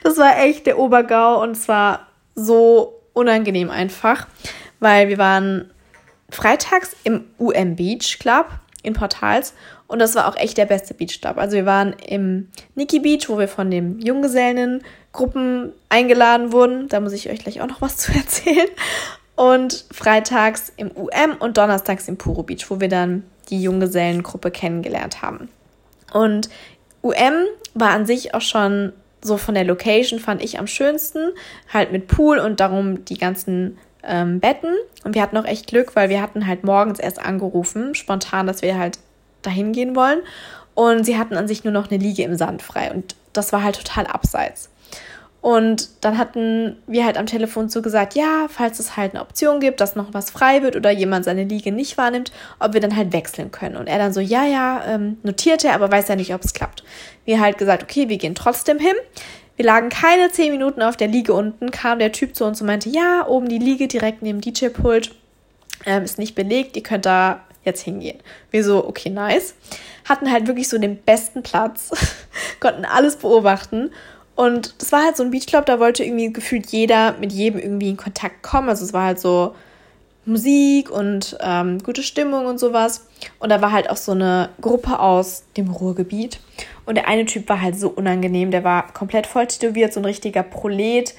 Das 0.03 0.16
war 0.16 0.38
echt 0.42 0.66
der 0.66 0.79
Obergau 0.79 1.42
und 1.42 1.51
es 1.51 1.68
war 1.68 2.09
so 2.35 3.03
unangenehm 3.12 3.70
einfach, 3.70 4.27
weil 4.81 5.09
wir 5.09 5.18
waren 5.18 5.70
freitags 6.31 6.96
im 7.05 7.27
UM 7.38 7.77
Beach 7.77 8.18
Club 8.18 8.46
in 8.83 8.94
Portals 8.94 9.53
und 9.87 9.99
das 9.99 10.14
war 10.14 10.29
auch 10.29 10.37
echt 10.37 10.57
der 10.57 10.66
beste 10.66 10.94
Beachclub. 10.94 11.37
Also 11.37 11.57
wir 11.57 11.66
waren 11.66 11.94
im 12.07 12.49
Nikki 12.75 13.01
Beach, 13.01 13.29
wo 13.29 13.38
wir 13.38 13.49
von 13.49 13.70
dem 13.70 13.99
Junggesellen 13.99 14.83
Gruppen 15.12 15.73
eingeladen 15.88 16.53
wurden. 16.53 16.88
Da 16.88 17.01
muss 17.01 17.12
ich 17.12 17.31
euch 17.31 17.40
gleich 17.40 17.61
auch 17.61 17.66
noch 17.66 17.81
was 17.81 17.96
zu 17.99 18.12
erzählen. 18.12 18.68
Und 19.37 19.87
freitags 19.90 20.73
im 20.77 20.90
UM 20.90 21.37
und 21.38 21.57
donnerstags 21.57 22.09
im 22.09 22.18
Puro 22.18 22.42
Beach, 22.42 22.66
wo 22.68 22.81
wir 22.81 22.88
dann 22.88 23.25
die 23.49 23.62
Junggesellengruppe 23.62 24.51
kennengelernt 24.51 25.23
haben. 25.23 25.49
Und 26.12 26.51
UM 27.03 27.46
war 27.75 27.90
an 27.90 28.05
sich 28.05 28.35
auch 28.35 28.42
schon 28.42 28.92
so 29.23 29.37
von 29.37 29.55
der 29.55 29.64
Location, 29.64 30.18
fand 30.18 30.42
ich 30.42 30.59
am 30.59 30.66
schönsten. 30.66 31.31
Halt 31.73 31.92
mit 31.92 32.07
Pool 32.07 32.38
und 32.38 32.61
darum 32.61 33.05
die 33.05 33.18
ganzen 33.18 33.79
ähm, 34.03 34.40
Betten. 34.40 34.75
Und 35.05 35.14
wir 35.14 35.23
hatten 35.23 35.37
auch 35.37 35.44
echt 35.44 35.66
Glück, 35.66 35.96
weil 35.96 36.09
wir 36.09 36.20
hatten 36.20 36.46
halt 36.46 36.64
morgens 36.64 36.99
erst 36.99 37.20
angerufen, 37.20 37.94
spontan, 37.94 38.46
dass 38.46 38.62
wir 38.62 38.79
halt 38.79 38.99
dahin 39.42 39.73
gehen 39.73 39.96
wollen. 39.96 40.20
Und 40.75 41.05
sie 41.05 41.18
hatten 41.18 41.37
an 41.37 41.49
sich 41.49 41.64
nur 41.64 41.73
noch 41.73 41.90
eine 41.90 42.03
Liege 42.03 42.23
im 42.23 42.37
Sand 42.37 42.62
frei. 42.62 42.90
Und 42.92 43.14
das 43.33 43.53
war 43.53 43.62
halt 43.62 43.77
total 43.77 44.07
abseits. 44.07 44.70
Und 45.40 45.88
dann 46.03 46.18
hatten 46.18 46.76
wir 46.87 47.07
halt 47.07 47.16
am 47.16 47.24
Telefon 47.24 47.70
so 47.70 47.81
gesagt, 47.81 48.14
ja, 48.14 48.46
falls 48.48 48.79
es 48.79 48.96
halt 48.98 49.14
eine 49.14 49.22
Option 49.22 49.59
gibt, 49.61 49.81
dass 49.81 49.96
noch 49.96 50.12
was 50.12 50.31
frei 50.31 50.62
wird 50.62 50.76
oder 50.76 50.90
jemand 50.90 51.24
seine 51.24 51.44
Liege 51.44 51.72
nicht 51.72 51.96
wahrnimmt, 51.96 52.31
ob 52.59 52.74
wir 52.74 52.81
dann 52.81 52.94
halt 52.94 53.14
wechseln 53.14 53.50
können. 53.50 53.76
Und 53.76 53.87
er 53.87 53.98
dann 53.98 54.12
so, 54.12 54.20
ja, 54.20 54.44
ja, 54.44 54.85
ähm, 54.87 55.16
notierte, 55.22 55.72
aber 55.72 55.90
weiß 55.90 56.09
ja 56.09 56.16
nicht, 56.16 56.35
ob 56.35 56.44
es 56.44 56.53
klappt. 56.53 56.85
Wir 57.24 57.40
halt 57.40 57.57
gesagt, 57.57 57.83
okay, 57.83 58.11
wir 58.11 58.18
gehen 58.18 58.35
trotzdem 58.35 58.79
hin. 58.79 58.94
Wir 59.57 59.64
lagen 59.64 59.88
keine 59.88 60.31
zehn 60.31 60.53
Minuten 60.53 60.83
auf 60.83 60.96
der 60.96 61.09
Liege 61.09 61.33
unten, 61.33 61.70
kam 61.70 61.98
der 61.98 62.12
Typ 62.12 62.37
zu 62.37 62.44
uns 62.44 62.61
und 62.61 62.66
meinte, 62.66 62.90
ja, 62.90 63.26
oben 63.26 63.48
die 63.48 63.59
Liege 63.59 63.88
direkt 63.88 64.22
neben 64.22 64.40
DJ-Pult 64.40 65.14
ähm, 65.87 66.03
ist 66.03 66.18
nicht 66.18 66.35
belegt, 66.35 66.76
ihr 66.76 66.83
könnt 66.83 67.07
da 67.07 67.40
jetzt 67.64 67.83
hingehen. 67.83 68.18
Wir 68.50 68.64
so, 68.64 68.87
okay, 68.87 69.11
nice. 69.11 69.55
Hatten 70.07 70.31
halt 70.31 70.46
wirklich 70.46 70.68
so 70.68 70.79
den 70.79 70.96
besten 70.96 71.42
Platz, 71.42 71.90
konnten 72.61 72.85
alles 72.85 73.16
beobachten 73.16 73.90
Und 74.35 74.75
das 74.81 74.93
war 74.93 75.05
halt 75.05 75.16
so 75.16 75.23
ein 75.23 75.31
Beachclub, 75.31 75.66
da 75.66 75.81
wollte 75.81 76.05
irgendwie 76.05 76.33
gefühlt 76.33 76.66
jeder 76.69 77.12
mit 77.21 77.33
jedem 77.33 77.61
irgendwie 77.61 77.90
in 77.90 77.97
Kontakt 77.97 78.43
kommen. 78.43 78.69
Also 78.69 78.85
es 78.85 78.93
war 78.93 79.05
halt 79.05 79.21
so 79.21 79.55
Musik 80.25 80.90
und 80.90 81.37
ähm, 81.40 81.83
gute 81.83 82.03
Stimmung 82.03 82.47
und 82.47 82.59
sowas. 82.59 83.07
Und 83.38 83.51
da 83.51 83.61
war 83.61 83.73
halt 83.73 83.90
auch 83.90 83.97
so 83.97 84.12
eine 84.12 84.51
Gruppe 84.61 84.99
aus 84.99 85.45
dem 85.57 85.71
Ruhrgebiet. 85.71 86.40
Und 86.87 86.95
der 86.97 87.09
eine 87.09 87.27
Typ 87.27 87.49
war 87.49 87.61
halt 87.61 87.79
so 87.79 87.88
unangenehm, 87.88 88.51
der 88.51 88.64
war 88.64 88.93
komplett 88.93 89.27
voll 89.27 89.47
tätowiert, 89.47 89.93
so 89.93 90.01
ein 90.01 90.05
richtiger 90.05 90.43
Prolet. 90.43 91.14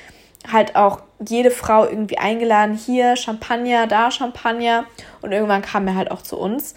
Halt 0.52 0.76
auch 0.76 1.02
jede 1.28 1.52
Frau 1.52 1.86
irgendwie 1.86 2.18
eingeladen, 2.18 2.76
hier 2.76 3.16
Champagner, 3.16 3.86
da 3.88 4.10
Champagner. 4.10 4.86
Und 5.22 5.32
irgendwann 5.32 5.62
kam 5.62 5.88
er 5.88 5.96
halt 5.96 6.10
auch 6.10 6.22
zu 6.22 6.38
uns 6.38 6.76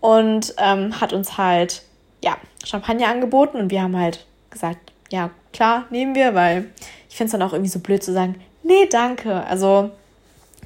und 0.00 0.54
ähm, 0.58 1.00
hat 1.00 1.12
uns 1.12 1.38
halt, 1.38 1.82
ja, 2.22 2.36
Champagner 2.64 3.08
angeboten. 3.08 3.58
Und 3.58 3.70
wir 3.70 3.82
haben 3.82 3.98
halt 3.98 4.26
gesagt, 4.50 4.92
ja, 5.10 5.30
klar, 5.56 5.86
nehmen 5.90 6.14
wir, 6.14 6.34
weil 6.34 6.66
ich 7.08 7.16
finde 7.16 7.26
es 7.26 7.32
dann 7.32 7.42
auch 7.42 7.52
irgendwie 7.52 7.70
so 7.70 7.78
blöd 7.78 8.02
zu 8.02 8.12
sagen, 8.12 8.36
nee, 8.62 8.86
danke. 8.86 9.44
Also, 9.44 9.90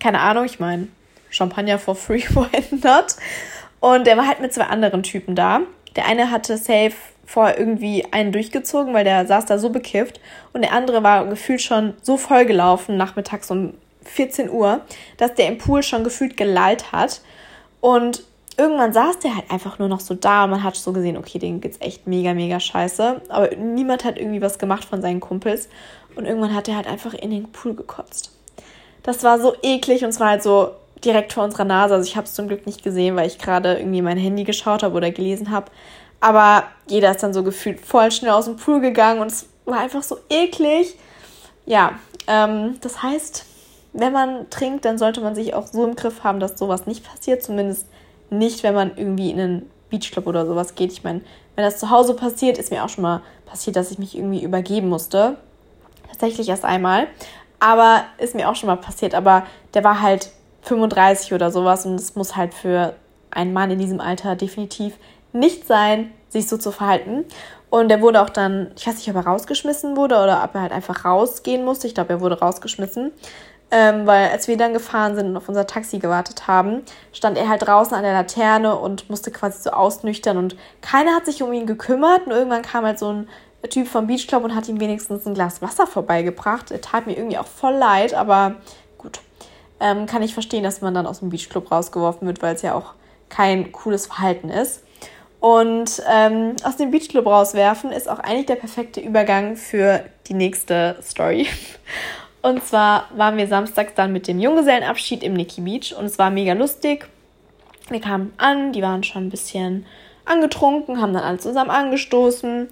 keine 0.00 0.20
Ahnung, 0.20 0.44
ich 0.44 0.59
meine, 0.59 0.88
Champagner 1.31 1.79
for 1.79 1.94
free, 1.94 2.22
why 2.31 2.48
not? 2.70 3.16
Und 3.79 4.07
er 4.09 4.16
war 4.16 4.26
halt 4.26 4.40
mit 4.40 4.53
zwei 4.53 4.64
anderen 4.64 5.03
Typen 5.03 5.35
da. 5.35 5.61
Der 5.96 6.07
eine 6.07 6.31
hatte 6.31 6.57
safe 6.57 6.92
vorher 7.24 7.59
irgendwie 7.59 8.05
einen 8.11 8.33
durchgezogen, 8.33 8.92
weil 8.92 9.05
der 9.05 9.26
saß 9.26 9.46
da 9.46 9.59
so 9.59 9.70
bekifft. 9.70 10.20
Und 10.53 10.62
der 10.62 10.72
andere 10.72 11.03
war 11.03 11.24
gefühlt 11.26 11.62
schon 11.62 11.94
so 12.03 12.16
vollgelaufen, 12.16 12.96
nachmittags 12.96 13.50
um 13.50 13.74
14 14.05 14.50
Uhr, 14.50 14.81
dass 15.16 15.35
der 15.35 15.46
im 15.46 15.59
Pool 15.59 15.83
schon 15.85 16.03
gefühlt 16.03 16.37
gelallt 16.37 16.90
hat. 16.90 17.20
Und 17.81 18.24
irgendwann 18.60 18.92
saß 18.92 19.20
der 19.20 19.34
halt 19.36 19.50
einfach 19.50 19.78
nur 19.78 19.88
noch 19.88 20.00
so 20.00 20.14
da 20.14 20.44
und 20.44 20.50
man 20.50 20.62
hat 20.62 20.76
so 20.76 20.92
gesehen, 20.92 21.16
okay, 21.16 21.38
denen 21.38 21.62
geht's 21.62 21.78
echt 21.80 22.06
mega, 22.06 22.34
mega 22.34 22.60
scheiße. 22.60 23.22
Aber 23.30 23.56
niemand 23.56 24.04
hat 24.04 24.18
irgendwie 24.18 24.42
was 24.42 24.58
gemacht 24.58 24.84
von 24.84 25.00
seinen 25.00 25.20
Kumpels. 25.20 25.70
Und 26.14 26.26
irgendwann 26.26 26.54
hat 26.54 26.68
er 26.68 26.76
halt 26.76 26.86
einfach 26.86 27.14
in 27.14 27.30
den 27.30 27.50
Pool 27.50 27.74
gekotzt. 27.74 28.32
Das 29.02 29.24
war 29.24 29.40
so 29.40 29.54
eklig 29.62 30.04
und 30.04 30.10
es 30.10 30.20
war 30.20 30.28
halt 30.28 30.42
so 30.42 30.72
direkt 31.02 31.32
vor 31.32 31.44
unserer 31.44 31.64
Nase. 31.64 31.94
Also 31.94 32.06
ich 32.06 32.16
habe 32.16 32.26
es 32.26 32.34
zum 32.34 32.48
Glück 32.48 32.66
nicht 32.66 32.82
gesehen, 32.82 33.16
weil 33.16 33.26
ich 33.26 33.38
gerade 33.38 33.78
irgendwie 33.78 34.02
mein 34.02 34.18
Handy 34.18 34.44
geschaut 34.44 34.82
habe 34.82 34.94
oder 34.94 35.10
gelesen 35.10 35.50
habe. 35.50 35.70
Aber 36.20 36.64
jeder 36.86 37.12
ist 37.12 37.22
dann 37.22 37.32
so 37.32 37.42
gefühlt 37.42 37.80
voll 37.80 38.10
schnell 38.10 38.32
aus 38.32 38.44
dem 38.44 38.56
Pool 38.56 38.80
gegangen 38.80 39.20
und 39.20 39.28
es 39.28 39.48
war 39.64 39.80
einfach 39.80 40.02
so 40.02 40.18
eklig. 40.28 40.96
Ja, 41.64 41.92
ähm, 42.26 42.76
das 42.82 43.02
heißt, 43.02 43.46
wenn 43.94 44.12
man 44.12 44.50
trinkt, 44.50 44.84
dann 44.84 44.98
sollte 44.98 45.22
man 45.22 45.34
sich 45.34 45.54
auch 45.54 45.66
so 45.66 45.86
im 45.86 45.96
Griff 45.96 46.24
haben, 46.24 46.40
dass 46.40 46.58
sowas 46.58 46.86
nicht 46.86 47.08
passiert. 47.08 47.42
Zumindest 47.42 47.86
nicht, 48.30 48.62
wenn 48.62 48.74
man 48.74 48.92
irgendwie 48.96 49.30
in 49.30 49.40
einen 49.40 49.70
Beachclub 49.90 50.26
oder 50.26 50.46
sowas 50.46 50.74
geht. 50.74 50.92
Ich 50.92 51.04
meine, 51.04 51.20
wenn 51.56 51.64
das 51.64 51.78
zu 51.78 51.90
Hause 51.90 52.14
passiert, 52.14 52.58
ist 52.58 52.70
mir 52.70 52.84
auch 52.84 52.88
schon 52.88 53.02
mal 53.02 53.22
passiert, 53.46 53.76
dass 53.76 53.90
ich 53.90 53.98
mich 53.98 54.16
irgendwie 54.16 54.42
übergeben 54.42 54.88
musste. 54.88 55.36
Tatsächlich 56.08 56.48
erst 56.48 56.64
einmal. 56.64 57.08
Aber 57.58 58.04
ist 58.18 58.34
mir 58.34 58.48
auch 58.48 58.56
schon 58.56 58.68
mal 58.68 58.76
passiert. 58.76 59.14
Aber 59.14 59.44
der 59.74 59.84
war 59.84 60.00
halt 60.00 60.30
35 60.62 61.32
oder 61.32 61.50
sowas 61.50 61.86
und 61.86 61.94
es 61.94 62.14
muss 62.14 62.36
halt 62.36 62.54
für 62.54 62.94
einen 63.30 63.52
Mann 63.52 63.70
in 63.70 63.78
diesem 63.78 64.00
Alter 64.00 64.36
definitiv 64.36 64.94
nicht 65.32 65.66
sein, 65.66 66.10
sich 66.28 66.48
so 66.48 66.56
zu 66.56 66.72
verhalten. 66.72 67.24
Und 67.70 67.90
er 67.90 68.00
wurde 68.00 68.20
auch 68.20 68.30
dann, 68.30 68.72
ich 68.76 68.86
weiß 68.86 68.96
nicht, 68.96 69.08
ob 69.10 69.16
er 69.16 69.26
rausgeschmissen 69.26 69.96
wurde 69.96 70.16
oder 70.16 70.42
ob 70.44 70.54
er 70.54 70.62
halt 70.62 70.72
einfach 70.72 71.04
rausgehen 71.04 71.64
musste. 71.64 71.86
Ich 71.86 71.94
glaube, 71.94 72.14
er 72.14 72.20
wurde 72.20 72.40
rausgeschmissen. 72.40 73.12
Ähm, 73.72 74.06
weil 74.06 74.30
als 74.30 74.48
wir 74.48 74.56
dann 74.56 74.72
gefahren 74.72 75.14
sind 75.14 75.28
und 75.28 75.37
auf 75.37 75.48
unser 75.48 75.66
Taxi 75.66 76.00
gewartet 76.00 76.48
haben, 76.48 76.83
stand 77.12 77.38
er 77.38 77.48
halt 77.48 77.62
draußen 77.62 77.94
an 77.94 78.02
der 78.02 78.12
Laterne 78.12 78.76
und 78.76 79.09
musste 79.09 79.30
quasi 79.30 79.62
so 79.62 79.70
ausnüchtern 79.70 80.38
und 80.38 80.56
keiner 80.80 81.14
hat 81.14 81.26
sich 81.26 81.40
um 81.42 81.52
ihn 81.52 81.66
gekümmert 81.66 82.26
und 82.26 82.33
irgendwann 82.33 82.62
kam 82.62 82.85
halt 82.85 82.98
so 82.98 83.12
ein 83.12 83.28
Typ 83.68 83.87
vom 83.87 84.06
Beach 84.06 84.26
Club 84.26 84.42
und 84.42 84.54
hat 84.54 84.68
ihm 84.68 84.80
wenigstens 84.80 85.26
ein 85.26 85.35
Glas 85.35 85.62
Wasser 85.62 85.87
vorbeigebracht. 85.87 86.70
Er 86.70 86.80
tat 86.80 87.06
mir 87.06 87.16
irgendwie 87.16 87.38
auch 87.38 87.46
voll 87.46 87.74
leid, 87.74 88.14
aber 88.14 88.56
gut. 88.98 89.20
Ähm, 89.78 90.06
kann 90.06 90.22
ich 90.22 90.35
verstehen, 90.35 90.64
dass 90.64 90.80
man 90.80 90.94
dann 90.94 91.06
aus 91.06 91.20
dem 91.20 91.30
Beach 91.30 91.48
Club 91.48 91.70
rausgeworfen 91.70 92.26
wird, 92.26 92.42
weil 92.42 92.54
es 92.54 92.62
ja 92.62 92.74
auch 92.74 92.94
kein 93.28 93.70
cooles 93.72 94.06
Verhalten 94.06 94.50
ist. 94.50 94.83
Und 95.40 96.02
ähm, 96.11 96.56
aus 96.64 96.76
dem 96.76 96.90
Beach 96.90 97.09
Club 97.09 97.26
rauswerfen 97.26 97.92
ist 97.92 98.09
auch 98.09 98.18
eigentlich 98.18 98.46
der 98.46 98.56
perfekte 98.56 99.00
Übergang 99.00 99.56
für 99.56 100.04
die 100.26 100.35
nächste 100.35 100.98
Story. 101.02 101.46
Und 102.42 102.64
zwar 102.64 103.09
waren 103.14 103.37
wir 103.37 103.46
samstags 103.46 103.94
dann 103.94 104.12
mit 104.12 104.26
dem 104.26 104.40
Junggesellenabschied 104.40 105.22
im 105.22 105.35
Nikki 105.35 105.61
Beach 105.61 105.94
und 105.96 106.07
es 106.07 106.18
war 106.18 106.31
mega 106.31 106.55
lustig. 106.55 107.09
Wir 107.88 108.00
kamen 108.00 108.33
an, 108.38 108.72
die 108.72 108.83
waren 108.83 109.03
schon 109.03 109.26
ein 109.26 109.31
bisschen 109.31 109.85
angetrunken, 110.24 111.00
haben 111.00 111.12
dann 111.12 111.24
alle 111.24 111.38
zusammen 111.38 111.70
angestoßen 111.70 112.68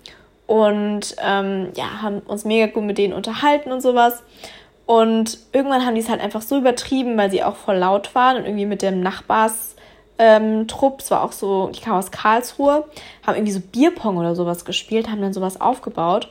und 0.46 1.16
ähm, 1.22 1.68
ja, 1.74 2.02
haben 2.02 2.20
uns 2.20 2.44
mega 2.44 2.66
gut 2.66 2.84
mit 2.84 2.98
denen 2.98 3.12
unterhalten 3.12 3.72
und 3.72 3.82
sowas. 3.82 4.22
Und 4.86 5.38
irgendwann 5.52 5.84
haben 5.84 5.94
die 5.94 6.00
es 6.00 6.08
halt 6.08 6.22
einfach 6.22 6.40
so 6.40 6.56
übertrieben, 6.56 7.18
weil 7.18 7.30
sie 7.30 7.42
auch 7.44 7.56
voll 7.56 7.76
laut 7.76 8.14
waren 8.14 8.38
und 8.38 8.46
irgendwie 8.46 8.64
mit 8.64 8.80
dem 8.80 9.00
Nachbars 9.00 9.74
ähm, 10.18 10.66
es 10.98 11.10
war 11.10 11.22
auch 11.22 11.32
so, 11.32 11.68
ich 11.72 11.80
kam 11.80 11.96
aus 11.96 12.10
Karlsruhe, 12.10 12.84
haben 13.24 13.36
irgendwie 13.36 13.52
so 13.52 13.60
Bierpong 13.60 14.16
oder 14.16 14.34
sowas 14.34 14.64
gespielt, 14.64 15.08
haben 15.08 15.20
dann 15.20 15.32
sowas 15.32 15.60
aufgebaut. 15.60 16.28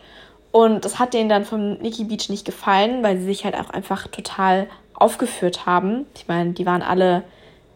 Und 0.57 0.85
das 0.85 0.97
hat 0.97 1.13
denen 1.13 1.29
dann 1.29 1.45
vom 1.45 1.73
Nikki 1.73 2.05
Beach 2.05 2.29
nicht 2.29 2.43
gefallen, 2.43 3.03
weil 3.03 3.19
sie 3.19 3.25
sich 3.25 3.45
halt 3.45 3.53
auch 3.53 3.69
einfach 3.69 4.07
total 4.07 4.65
aufgeführt 4.95 5.67
haben. 5.67 6.07
Ich 6.15 6.27
meine, 6.27 6.53
die 6.53 6.65
waren 6.65 6.81
alle 6.81 7.21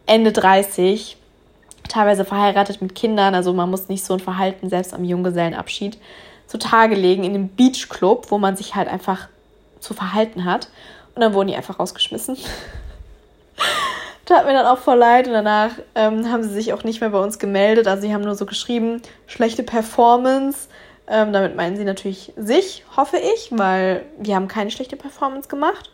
Ende 0.06 0.32
30, 0.32 1.16
teilweise 1.88 2.24
verheiratet 2.24 2.82
mit 2.82 2.96
Kindern, 2.96 3.36
also 3.36 3.52
man 3.52 3.70
muss 3.70 3.88
nicht 3.88 4.04
so 4.04 4.14
ein 4.14 4.18
Verhalten 4.18 4.68
selbst 4.68 4.94
am 4.94 5.04
Junggesellenabschied 5.04 5.96
zutage 6.48 6.96
legen 6.96 7.22
in 7.22 7.34
dem 7.34 7.54
Beachclub, 7.54 8.32
wo 8.32 8.38
man 8.38 8.56
sich 8.56 8.74
halt 8.74 8.88
einfach 8.88 9.28
zu 9.78 9.94
verhalten 9.94 10.44
hat. 10.44 10.68
Und 11.14 11.22
dann 11.22 11.34
wurden 11.34 11.46
die 11.50 11.56
einfach 11.56 11.78
rausgeschmissen. 11.78 12.36
Tat 14.24 14.44
mir 14.44 14.54
dann 14.54 14.66
auch 14.66 14.78
voll 14.78 14.98
leid 14.98 15.28
und 15.28 15.34
danach 15.34 15.70
ähm, 15.94 16.28
haben 16.32 16.42
sie 16.42 16.52
sich 16.52 16.72
auch 16.72 16.82
nicht 16.82 17.00
mehr 17.00 17.10
bei 17.10 17.20
uns 17.20 17.38
gemeldet. 17.38 17.86
Also 17.86 18.02
sie 18.02 18.12
haben 18.12 18.24
nur 18.24 18.34
so 18.34 18.44
geschrieben, 18.44 19.02
schlechte 19.28 19.62
Performance, 19.62 20.66
ähm, 21.08 21.32
damit 21.32 21.56
meinen 21.56 21.76
sie 21.76 21.84
natürlich 21.84 22.32
sich, 22.36 22.84
hoffe 22.96 23.16
ich, 23.16 23.48
weil 23.50 24.04
wir 24.18 24.36
haben 24.36 24.48
keine 24.48 24.70
schlechte 24.70 24.96
Performance 24.96 25.48
gemacht. 25.48 25.90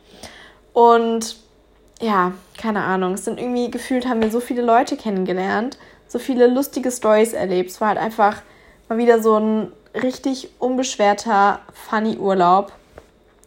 Und 0.73 1.37
ja, 2.01 2.33
keine 2.57 2.85
Ahnung, 2.85 3.15
es 3.15 3.25
sind 3.25 3.41
irgendwie 3.41 3.71
gefühlt, 3.71 4.07
haben 4.07 4.23
wir 4.23 4.31
so 4.31 4.41
viele 4.41 4.63
Leute 4.63 4.97
kennengelernt, 4.97 5.79
so 6.07 6.19
viele 6.19 6.47
lustige 6.47 6.91
Stories 6.91 7.33
erlebt. 7.33 7.71
Es 7.71 7.81
war 7.81 7.89
halt 7.89 7.99
einfach 7.99 8.43
mal 8.89 8.99
wieder 8.99 9.21
so 9.21 9.37
ein 9.37 9.73
richtig 9.95 10.51
unbeschwerter, 10.59 11.61
funny 11.73 12.17
Urlaub. 12.17 12.73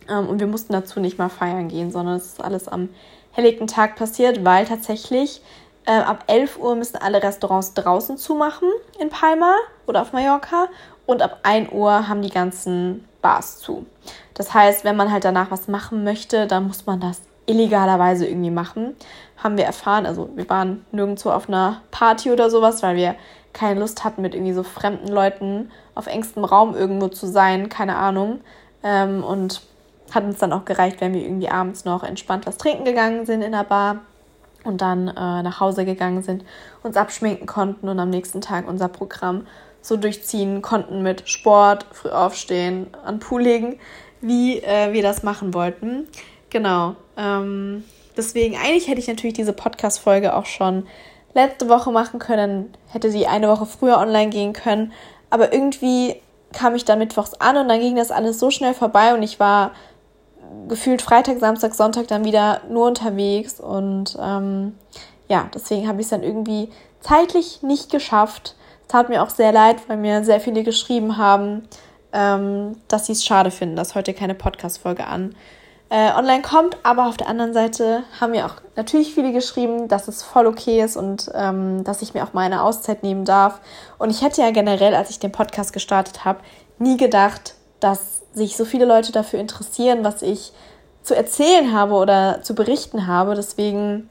Ähm, 0.09 0.27
und 0.27 0.39
wir 0.39 0.47
mussten 0.47 0.73
dazu 0.73 0.99
nicht 0.99 1.17
mal 1.17 1.29
feiern 1.29 1.69
gehen, 1.69 1.91
sondern 1.91 2.15
es 2.17 2.25
ist 2.25 2.43
alles 2.43 2.67
am 2.67 2.89
helllichten 3.31 3.67
Tag 3.67 3.95
passiert, 3.95 4.43
weil 4.43 4.65
tatsächlich 4.65 5.41
äh, 5.85 5.91
ab 5.91 6.25
11 6.27 6.59
Uhr 6.59 6.75
müssen 6.75 6.97
alle 6.97 7.23
Restaurants 7.23 7.73
draußen 7.73 8.17
zumachen 8.17 8.69
in 8.99 9.09
Palma 9.09 9.55
oder 9.87 10.01
auf 10.01 10.13
Mallorca 10.13 10.67
und 11.11 11.21
ab 11.21 11.39
1 11.43 11.71
Uhr 11.71 12.07
haben 12.07 12.21
die 12.21 12.29
ganzen 12.29 13.05
Bars 13.21 13.59
zu. 13.59 13.85
Das 14.33 14.53
heißt, 14.53 14.83
wenn 14.83 14.95
man 14.95 15.11
halt 15.11 15.25
danach 15.25 15.51
was 15.51 15.67
machen 15.67 16.03
möchte, 16.03 16.47
dann 16.47 16.67
muss 16.67 16.85
man 16.85 16.99
das 16.99 17.21
illegalerweise 17.45 18.27
irgendwie 18.27 18.49
machen. 18.49 18.95
Haben 19.37 19.57
wir 19.57 19.65
erfahren, 19.65 20.05
also 20.05 20.29
wir 20.35 20.49
waren 20.49 20.85
nirgendwo 20.91 21.31
auf 21.31 21.47
einer 21.47 21.81
Party 21.91 22.31
oder 22.31 22.49
sowas, 22.49 22.81
weil 22.81 22.95
wir 22.95 23.15
keine 23.53 23.79
Lust 23.79 24.03
hatten, 24.03 24.21
mit 24.21 24.33
irgendwie 24.33 24.53
so 24.53 24.63
fremden 24.63 25.09
Leuten 25.09 25.71
auf 25.95 26.07
engstem 26.07 26.45
Raum 26.45 26.75
irgendwo 26.75 27.09
zu 27.09 27.27
sein, 27.27 27.67
keine 27.67 27.97
Ahnung. 27.97 28.39
Ähm, 28.83 29.23
und 29.23 29.61
hat 30.11 30.23
uns 30.23 30.39
dann 30.39 30.53
auch 30.53 30.65
gereicht, 30.65 31.01
wenn 31.01 31.13
wir 31.13 31.21
irgendwie 31.21 31.49
abends 31.49 31.85
noch 31.85 32.03
entspannt 32.03 32.45
was 32.45 32.57
trinken 32.57 32.85
gegangen 32.85 33.25
sind 33.25 33.41
in 33.41 33.51
der 33.51 33.63
Bar 33.63 33.97
und 34.63 34.81
dann 34.81 35.07
äh, 35.07 35.43
nach 35.43 35.59
Hause 35.59 35.85
gegangen 35.85 36.21
sind, 36.21 36.43
uns 36.83 36.95
abschminken 36.95 37.47
konnten 37.47 37.89
und 37.89 37.99
am 37.99 38.09
nächsten 38.09 38.41
Tag 38.41 38.67
unser 38.67 38.87
Programm 38.87 39.45
so 39.81 39.97
durchziehen 39.97 40.61
konnten 40.61 41.01
mit 41.01 41.27
Sport, 41.29 41.85
früh 41.91 42.09
aufstehen, 42.09 42.87
an 43.03 43.19
Pool 43.19 43.41
legen, 43.41 43.79
wie 44.21 44.59
äh, 44.59 44.93
wir 44.93 45.01
das 45.01 45.23
machen 45.23 45.53
wollten. 45.53 46.07
Genau. 46.49 46.95
Ähm, 47.17 47.83
deswegen, 48.15 48.55
eigentlich 48.55 48.87
hätte 48.87 48.99
ich 48.99 49.07
natürlich 49.07 49.35
diese 49.35 49.53
Podcast-Folge 49.53 50.35
auch 50.35 50.45
schon 50.45 50.87
letzte 51.33 51.69
Woche 51.69 51.91
machen 51.91 52.19
können, 52.19 52.73
hätte 52.87 53.09
sie 53.11 53.25
eine 53.25 53.47
Woche 53.47 53.65
früher 53.65 53.97
online 53.97 54.29
gehen 54.29 54.53
können. 54.53 54.93
Aber 55.29 55.53
irgendwie 55.53 56.17
kam 56.53 56.75
ich 56.75 56.85
dann 56.85 56.99
mittwochs 56.99 57.33
an 57.35 57.57
und 57.57 57.69
dann 57.69 57.79
ging 57.79 57.95
das 57.95 58.11
alles 58.11 58.39
so 58.39 58.51
schnell 58.51 58.73
vorbei 58.73 59.13
und 59.13 59.23
ich 59.23 59.39
war 59.39 59.71
gefühlt 60.67 61.01
Freitag, 61.01 61.39
Samstag, 61.39 61.73
Sonntag 61.73 62.07
dann 62.07 62.25
wieder 62.25 62.61
nur 62.69 62.87
unterwegs 62.87 63.59
und 63.59 64.17
ähm, 64.21 64.75
ja, 65.29 65.49
deswegen 65.53 65.87
habe 65.87 66.01
ich 66.01 66.07
es 66.07 66.09
dann 66.09 66.23
irgendwie 66.23 66.69
zeitlich 66.99 67.63
nicht 67.63 67.89
geschafft, 67.89 68.55
tat 68.91 69.09
mir 69.09 69.23
auch 69.23 69.29
sehr 69.29 69.51
leid, 69.51 69.77
weil 69.87 69.97
mir 69.97 70.23
sehr 70.23 70.39
viele 70.39 70.63
geschrieben 70.63 71.17
haben, 71.17 71.63
ähm, 72.13 72.77
dass 72.87 73.05
sie 73.05 73.13
es 73.13 73.23
schade 73.23 73.51
finden, 73.51 73.75
dass 73.75 73.95
heute 73.95 74.13
keine 74.13 74.35
Podcast-Folge 74.35 75.05
an 75.05 75.35
äh, 75.89 76.11
online 76.13 76.41
kommt. 76.41 76.77
Aber 76.83 77.07
auf 77.07 77.17
der 77.17 77.27
anderen 77.27 77.53
Seite 77.53 78.03
haben 78.19 78.31
mir 78.31 78.45
auch 78.45 78.55
natürlich 78.75 79.13
viele 79.13 79.31
geschrieben, 79.31 79.87
dass 79.87 80.07
es 80.07 80.23
voll 80.23 80.47
okay 80.47 80.81
ist 80.81 80.97
und 80.97 81.31
ähm, 81.33 81.83
dass 81.83 82.01
ich 82.01 82.13
mir 82.13 82.23
auch 82.23 82.33
meine 82.33 82.63
Auszeit 82.63 83.03
nehmen 83.03 83.25
darf. 83.25 83.61
Und 83.97 84.09
ich 84.09 84.21
hätte 84.21 84.41
ja 84.41 84.51
generell, 84.51 84.95
als 84.95 85.09
ich 85.09 85.19
den 85.19 85.31
Podcast 85.31 85.73
gestartet 85.73 86.25
habe, 86.25 86.39
nie 86.79 86.97
gedacht, 86.97 87.55
dass 87.79 88.21
sich 88.33 88.57
so 88.57 88.65
viele 88.65 88.85
Leute 88.85 89.11
dafür 89.11 89.39
interessieren, 89.39 90.03
was 90.03 90.21
ich 90.21 90.53
zu 91.03 91.15
erzählen 91.15 91.73
habe 91.73 91.93
oder 91.95 92.41
zu 92.41 92.55
berichten 92.55 93.07
habe. 93.07 93.35
Deswegen 93.35 94.09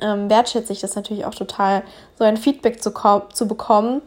ähm, 0.00 0.30
wertschätze 0.30 0.72
ich 0.72 0.80
das 0.80 0.96
natürlich 0.96 1.24
auch 1.24 1.34
total, 1.34 1.82
so 2.18 2.24
ein 2.24 2.36
Feedback 2.36 2.82
zu, 2.82 2.92
zu 3.32 3.48
bekommen. 3.48 4.02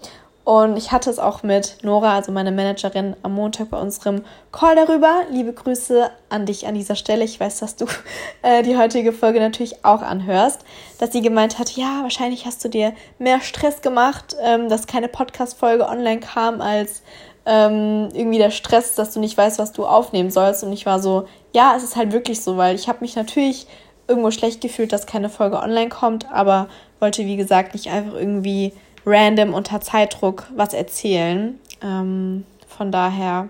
Und 0.47 0.77
ich 0.77 0.93
hatte 0.93 1.09
es 1.09 1.19
auch 1.19 1.43
mit 1.43 1.79
Nora, 1.81 2.15
also 2.15 2.31
meiner 2.31 2.51
Managerin, 2.51 3.17
am 3.21 3.33
Montag 3.33 3.69
bei 3.69 3.77
unserem 3.77 4.23
Call 4.53 4.77
darüber. 4.77 5.23
Liebe 5.29 5.51
Grüße 5.51 6.09
an 6.29 6.45
dich 6.45 6.65
an 6.65 6.73
dieser 6.73 6.95
Stelle. 6.95 7.25
Ich 7.25 7.37
weiß, 7.37 7.59
dass 7.59 7.75
du 7.75 7.85
äh, 8.43 8.63
die 8.63 8.77
heutige 8.77 9.11
Folge 9.11 9.41
natürlich 9.41 9.83
auch 9.83 10.01
anhörst. 10.01 10.61
Dass 10.99 11.11
sie 11.11 11.21
gemeint 11.21 11.59
hat, 11.59 11.71
ja, 11.71 11.99
wahrscheinlich 12.01 12.45
hast 12.45 12.63
du 12.63 12.69
dir 12.69 12.93
mehr 13.19 13.41
Stress 13.41 13.81
gemacht, 13.81 14.37
ähm, 14.41 14.69
dass 14.69 14.87
keine 14.87 15.09
Podcast-Folge 15.09 15.85
online 15.85 16.21
kam, 16.21 16.61
als 16.61 17.01
ähm, 17.45 18.07
irgendwie 18.13 18.37
der 18.37 18.51
Stress, 18.51 18.95
dass 18.95 19.13
du 19.13 19.19
nicht 19.19 19.37
weißt, 19.37 19.59
was 19.59 19.73
du 19.73 19.85
aufnehmen 19.85 20.31
sollst. 20.31 20.63
Und 20.63 20.71
ich 20.71 20.85
war 20.85 21.01
so, 21.01 21.27
ja, 21.53 21.73
es 21.75 21.83
ist 21.83 21.97
halt 21.97 22.13
wirklich 22.13 22.41
so, 22.41 22.55
weil 22.55 22.75
ich 22.75 22.87
habe 22.87 22.99
mich 23.01 23.17
natürlich 23.17 23.67
irgendwo 24.07 24.31
schlecht 24.31 24.61
gefühlt, 24.61 24.93
dass 24.93 25.05
keine 25.05 25.29
Folge 25.29 25.59
online 25.59 25.89
kommt, 25.89 26.31
aber 26.31 26.67
wollte, 26.99 27.25
wie 27.25 27.37
gesagt, 27.37 27.73
nicht 27.73 27.89
einfach 27.89 28.13
irgendwie 28.13 28.73
random 29.05 29.53
unter 29.53 29.81
Zeitdruck 29.81 30.47
was 30.55 30.73
erzählen. 30.73 31.59
Ähm, 31.81 32.45
von 32.67 32.91
daher, 32.91 33.49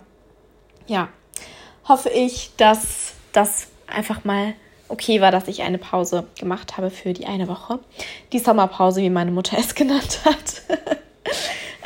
ja, 0.88 1.10
hoffe 1.88 2.10
ich, 2.10 2.52
dass 2.58 3.13
das 3.32 3.67
einfach 3.88 4.24
mal 4.24 4.54
okay 4.89 5.22
war, 5.22 5.32
dass 5.32 5.48
ich 5.48 5.63
eine 5.63 5.78
Pause 5.78 6.26
gemacht 6.39 6.78
habe 6.78 6.89
für 6.89 7.13
die 7.13 7.26
eine 7.26 7.48
Woche. 7.48 7.80
Die 8.32 8.39
Sommerpause, 8.39 9.02
wie 9.02 9.10
meine 9.10 9.32
Mutter 9.32 9.58
es 9.60 9.76
genannt 9.76 10.20
hat. 10.26 10.62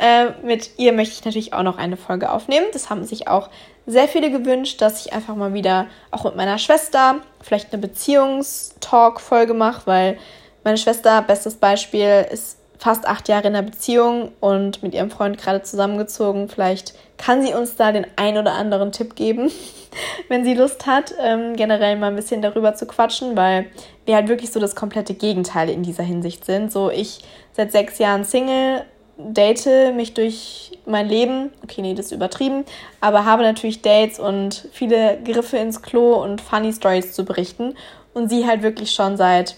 äh, 0.00 0.46
mit 0.46 0.70
ihr 0.78 0.92
möchte 0.92 1.14
ich 1.14 1.24
natürlich 1.24 1.52
auch 1.52 1.62
noch 1.62 1.78
eine 1.78 1.96
Folge 1.96 2.30
aufnehmen. 2.30 2.66
Das 2.72 2.90
haben 2.90 3.04
sich 3.04 3.28
auch 3.28 3.48
sehr 3.86 4.08
viele 4.08 4.30
gewünscht, 4.30 4.80
dass 4.80 5.04
ich 5.04 5.12
einfach 5.12 5.34
mal 5.34 5.54
wieder 5.54 5.86
auch 6.10 6.24
mit 6.24 6.36
meiner 6.36 6.58
Schwester 6.58 7.16
vielleicht 7.40 7.72
eine 7.72 7.82
Beziehungstalk-Folge 7.82 9.54
mache, 9.54 9.82
weil 9.86 10.18
meine 10.64 10.78
Schwester, 10.78 11.22
bestes 11.22 11.56
Beispiel, 11.56 12.26
ist 12.30 12.58
fast 12.78 13.06
acht 13.06 13.28
Jahre 13.28 13.46
in 13.46 13.54
einer 13.54 13.62
Beziehung 13.62 14.32
und 14.40 14.82
mit 14.82 14.92
ihrem 14.92 15.10
Freund 15.10 15.38
gerade 15.38 15.62
zusammengezogen. 15.62 16.48
Vielleicht 16.48 16.94
kann 17.16 17.40
sie 17.40 17.54
uns 17.54 17.76
da 17.76 17.92
den 17.92 18.06
ein 18.16 18.36
oder 18.36 18.54
anderen 18.54 18.90
Tipp 18.90 19.14
geben, 19.14 19.52
wenn 20.28 20.44
sie 20.44 20.54
Lust 20.54 20.86
hat, 20.86 21.14
ähm, 21.20 21.54
generell 21.54 21.96
mal 21.96 22.08
ein 22.08 22.16
bisschen 22.16 22.42
darüber 22.42 22.74
zu 22.74 22.86
quatschen, 22.86 23.36
weil 23.36 23.66
wir 24.04 24.16
halt 24.16 24.28
wirklich 24.28 24.50
so 24.50 24.58
das 24.58 24.74
komplette 24.74 25.14
Gegenteil 25.14 25.70
in 25.70 25.84
dieser 25.84 26.02
Hinsicht 26.02 26.44
sind. 26.44 26.72
So, 26.72 26.90
ich 26.90 27.20
seit 27.52 27.70
sechs 27.70 27.98
Jahren 27.98 28.24
Single, 28.24 28.84
date 29.16 29.94
mich 29.94 30.14
durch 30.14 30.78
mein 30.86 31.08
Leben, 31.08 31.50
okay, 31.62 31.82
nee, 31.82 31.94
das 31.94 32.06
ist 32.06 32.12
übertrieben, 32.12 32.64
aber 33.00 33.24
habe 33.24 33.42
natürlich 33.42 33.82
Dates 33.82 34.18
und 34.18 34.68
viele 34.72 35.18
Griffe 35.24 35.58
ins 35.58 35.82
Klo 35.82 36.22
und 36.22 36.40
funny 36.40 36.72
Stories 36.72 37.12
zu 37.12 37.24
berichten 37.24 37.74
und 38.14 38.28
sie 38.28 38.46
halt 38.46 38.62
wirklich 38.62 38.92
schon 38.92 39.16
seit 39.16 39.56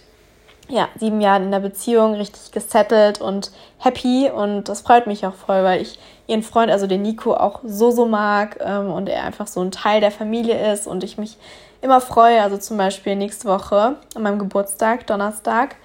ja, 0.68 0.88
sieben 0.98 1.20
Jahren 1.20 1.44
in 1.44 1.50
der 1.50 1.60
Beziehung, 1.60 2.14
richtig 2.14 2.52
gesettelt 2.52 3.20
und 3.20 3.50
happy. 3.78 4.30
Und 4.30 4.68
das 4.68 4.80
freut 4.80 5.06
mich 5.06 5.26
auch 5.26 5.34
voll, 5.34 5.62
weil 5.62 5.82
ich 5.82 5.98
ihren 6.26 6.42
Freund, 6.42 6.70
also 6.70 6.86
den 6.86 7.02
Nico, 7.02 7.34
auch 7.34 7.60
so, 7.64 7.90
so 7.90 8.06
mag 8.06 8.58
ähm, 8.60 8.90
und 8.90 9.08
er 9.08 9.24
einfach 9.24 9.46
so 9.46 9.60
ein 9.60 9.70
Teil 9.70 10.00
der 10.00 10.10
Familie 10.10 10.72
ist 10.72 10.86
und 10.86 11.04
ich 11.04 11.18
mich 11.18 11.36
immer 11.82 12.00
freue. 12.00 12.42
Also 12.42 12.56
zum 12.56 12.78
Beispiel 12.78 13.14
nächste 13.14 13.46
Woche 13.46 13.96
an 14.14 14.22
meinem 14.22 14.38
Geburtstag, 14.38 15.06
Donnerstag, 15.06 15.76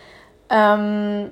ähm, 0.50 1.32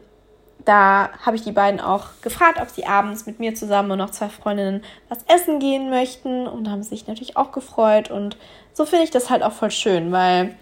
da 0.68 1.10
habe 1.26 1.38
ich 1.38 1.44
die 1.44 1.52
beiden 1.52 1.80
auch 1.80 2.08
gefragt, 2.22 2.60
ob 2.62 2.70
sie 2.70 2.86
abends 2.86 3.26
mit 3.26 3.40
mir 3.40 3.56
zusammen 3.56 3.92
und 3.92 4.00
noch 4.00 4.10
zwei 4.10 4.28
Freundinnen 4.28 4.84
was 5.08 5.20
essen 5.28 5.60
gehen 5.60 5.90
möchten 5.90 6.46
und 6.46 6.70
haben 6.70 6.84
sich 6.84 7.08
natürlich 7.08 7.38
auch 7.38 7.52
gefreut. 7.52 8.12
Und 8.12 8.38
so 8.74 8.86
finde 8.86 9.06
ich 9.06 9.12
das 9.12 9.30
halt 9.30 9.44
auch 9.44 9.54
voll 9.54 9.72
schön, 9.72 10.12
weil 10.12 10.56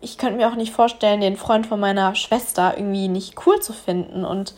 ich 0.00 0.18
könnte 0.18 0.36
mir 0.36 0.48
auch 0.48 0.56
nicht 0.56 0.72
vorstellen, 0.72 1.20
den 1.20 1.36
Freund 1.36 1.66
von 1.66 1.78
meiner 1.78 2.16
Schwester 2.16 2.74
irgendwie 2.76 3.06
nicht 3.06 3.46
cool 3.46 3.60
zu 3.60 3.72
finden 3.72 4.24
und 4.24 4.54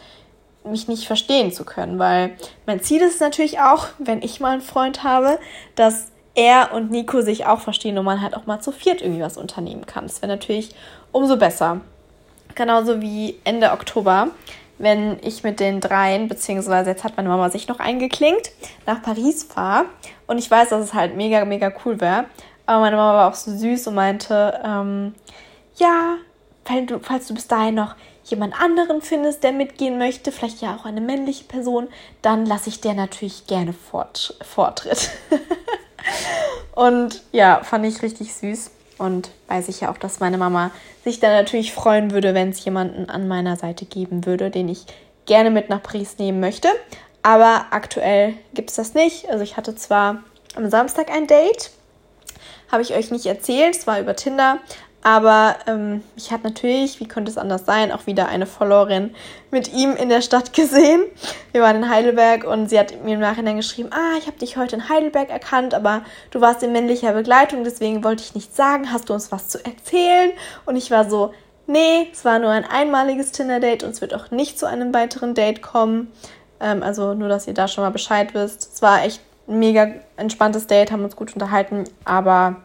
mich 0.65 0.89
nicht 0.89 1.07
verstehen 1.07 1.53
zu 1.53 1.67
können, 1.67 1.99
weil 1.99 2.35
mein 2.65 2.81
Ziel 2.81 3.03
ist 3.03 3.21
natürlich 3.21 3.61
auch, 3.61 3.89
wenn 3.99 4.23
ich 4.23 4.41
mal 4.41 4.53
einen 4.53 4.63
Freund 4.63 5.05
habe, 5.05 5.39
dass 5.75 6.07
er 6.35 6.73
und 6.73 6.91
Nico 6.91 7.21
sich 7.21 7.45
auch 7.45 7.61
verstehen 7.61 7.99
und 7.99 8.07
man 8.07 8.23
halt 8.23 8.35
auch 8.35 8.47
mal 8.47 8.61
zu 8.61 8.73
viert 8.73 9.03
irgendwie 9.03 9.23
was 9.23 9.37
unternehmen 9.37 9.85
kann. 9.85 10.07
Das 10.07 10.23
wäre 10.23 10.33
natürlich 10.33 10.75
umso 11.13 11.37
besser. 11.37 11.83
Genauso 12.55 13.03
wie 13.03 13.39
Ende 13.45 13.73
Oktober, 13.73 14.29
wenn 14.85 15.19
ich 15.23 15.43
mit 15.43 15.59
den 15.59 15.81
dreien, 15.81 16.29
beziehungsweise 16.29 16.91
jetzt 16.91 17.03
hat 17.03 17.17
meine 17.17 17.29
Mama 17.29 17.51
sich 17.51 17.67
noch 17.67 17.81
eingeklinkt, 17.81 18.53
nach 18.87 19.03
Paris 19.03 19.43
fahre. 19.43 19.87
Und 20.29 20.39
ich 20.39 20.49
weiß, 20.49 20.69
dass 20.69 20.85
es 20.85 20.95
halt 20.95 21.17
mega, 21.17 21.45
mega 21.45 21.73
cool 21.85 22.01
wäre. 22.01 22.27
Aber 22.67 22.81
meine 22.81 22.97
Mama 22.97 23.15
war 23.15 23.31
auch 23.31 23.35
so 23.35 23.51
süß 23.51 23.89
und 23.89 23.95
meinte, 23.95 24.61
ähm, 24.65 25.15
ja, 25.77 26.17
falls 26.65 26.87
du, 26.87 27.01
falls 27.01 27.27
du 27.27 27.35
bis 27.35 27.49
dahin 27.49 27.75
noch 27.75 27.97
jemand 28.25 28.59
anderen 28.59 29.03
findest, 29.03 29.43
der 29.43 29.53
mitgehen 29.53 29.99
möchte, 29.99 30.33
vielleicht 30.33 30.63
ja 30.63 30.77
auch 30.77 30.85
eine 30.85 31.01
männliche 31.01 31.45
Person, 31.45 31.89
dann 32.23 32.47
lasse 32.47 32.69
ich 32.71 32.81
der 32.81 32.95
natürlich 32.95 33.47
gerne 33.47 33.73
fort, 33.73 34.37
Vortritt. 34.43 35.11
und 36.75 37.23
ja, 37.33 37.61
fand 37.65 37.85
ich 37.85 38.03
richtig 38.03 38.35
süß 38.35 38.71
und 38.99 39.31
weiß 39.49 39.69
ich 39.69 39.81
ja 39.81 39.91
auch, 39.91 39.99
dass 39.99 40.21
meine 40.21 40.39
Mama 40.39 40.71
sich 41.05 41.21
dann 41.21 41.33
natürlich 41.33 41.73
freuen 41.73 42.11
würde, 42.11 42.35
wenn 42.35 42.51
es 42.51 42.65
jemanden 42.65 43.11
an 43.11 43.29
meiner 43.29 43.57
Seite 43.57 43.85
geben 43.85 44.27
würde, 44.27 44.51
den 44.51 44.69
ich 44.69 44.87
gerne 45.27 45.51
mit 45.51 45.69
nach 45.69 45.83
Paris 45.83 46.19
nehmen 46.19 46.41
möchte. 46.41 46.69
Aber 47.23 47.67
aktuell 47.71 48.35
gibt 48.53 48.71
es 48.71 48.77
das 48.77 48.95
nicht. 48.95 49.29
Also 49.31 49.43
ich 49.43 49.57
hatte 49.57 49.75
zwar 49.75 50.23
am 50.55 50.71
Samstag 50.71 51.11
ein 51.11 51.27
Date 51.27 51.71
habe 52.75 52.83
ich 52.83 52.93
euch 52.93 53.13
nicht 53.13 53.27
erzählt, 53.27 53.77
es 53.77 53.87
war 53.87 54.01
über 54.01 54.17
Tinder. 54.17 54.59
Aber 55.05 55.57
ähm, 55.67 56.03
ich 56.17 56.33
habe 56.33 56.45
natürlich, 56.45 56.99
wie 56.99 57.07
könnte 57.07 57.31
es 57.31 57.37
anders 57.37 57.67
sein, 57.67 57.93
auch 57.93 58.07
wieder 58.07 58.27
eine 58.27 58.47
Followerin 58.47 59.15
mit 59.51 59.71
ihm 59.75 59.95
in 59.95 60.09
der 60.09 60.23
Stadt 60.23 60.55
gesehen. 60.55 61.03
Wir 61.53 61.61
waren 61.61 61.77
in 61.77 61.91
Heidelberg 61.91 62.45
und 62.45 62.71
sie 62.71 62.79
hat 62.79 63.05
mir 63.05 63.15
im 63.15 63.21
Nachhinein 63.21 63.57
geschrieben, 63.57 63.91
ah, 63.93 64.17
ich 64.19 64.27
habe 64.27 64.39
dich 64.39 64.57
heute 64.57 64.77
in 64.77 64.89
Heidelberg 64.89 65.29
erkannt, 65.29 65.75
aber 65.75 66.05
du 66.31 66.41
warst 66.41 66.63
in 66.63 66.73
männlicher 66.73 67.13
Begleitung, 67.13 67.65
deswegen 67.65 68.03
wollte 68.03 68.23
ich 68.23 68.35
nichts 68.35 68.57
sagen. 68.57 68.91
Hast 68.91 69.11
du 69.11 69.13
uns 69.13 69.31
was 69.31 69.49
zu 69.49 69.63
erzählen? 69.63 70.33
Und 70.65 70.77
ich 70.77 70.91
war 70.91 71.09
so, 71.09 71.35
nee, 71.67 72.09
es 72.11 72.25
war 72.25 72.39
nur 72.39 72.51
ein 72.51 72.65
einmaliges 72.65 73.31
Tinder-Date 73.31 73.83
und 73.85 73.91
es 73.91 74.01
wird 74.01 74.15
auch 74.15 74.31
nicht 74.31 74.59
zu 74.59 74.67
einem 74.67 74.95
weiteren 74.95 75.35
Date 75.35 75.61
kommen. 75.61 76.11
Ähm, 76.61 76.83
also 76.83 77.13
nur, 77.13 77.29
dass 77.29 77.47
ihr 77.47 77.53
da 77.55 77.69
schon 77.69 77.85
mal 77.85 77.91
Bescheid 77.91 78.33
wisst. 78.33 78.73
Es 78.73 78.81
war 78.81 79.05
echt 79.05 79.21
ein 79.49 79.59
mega 79.59 79.89
entspanntes 80.17 80.67
Date, 80.67 80.93
haben 80.93 81.05
uns 81.05 81.15
gut 81.15 81.35
unterhalten, 81.35 81.85
aber 82.07 82.63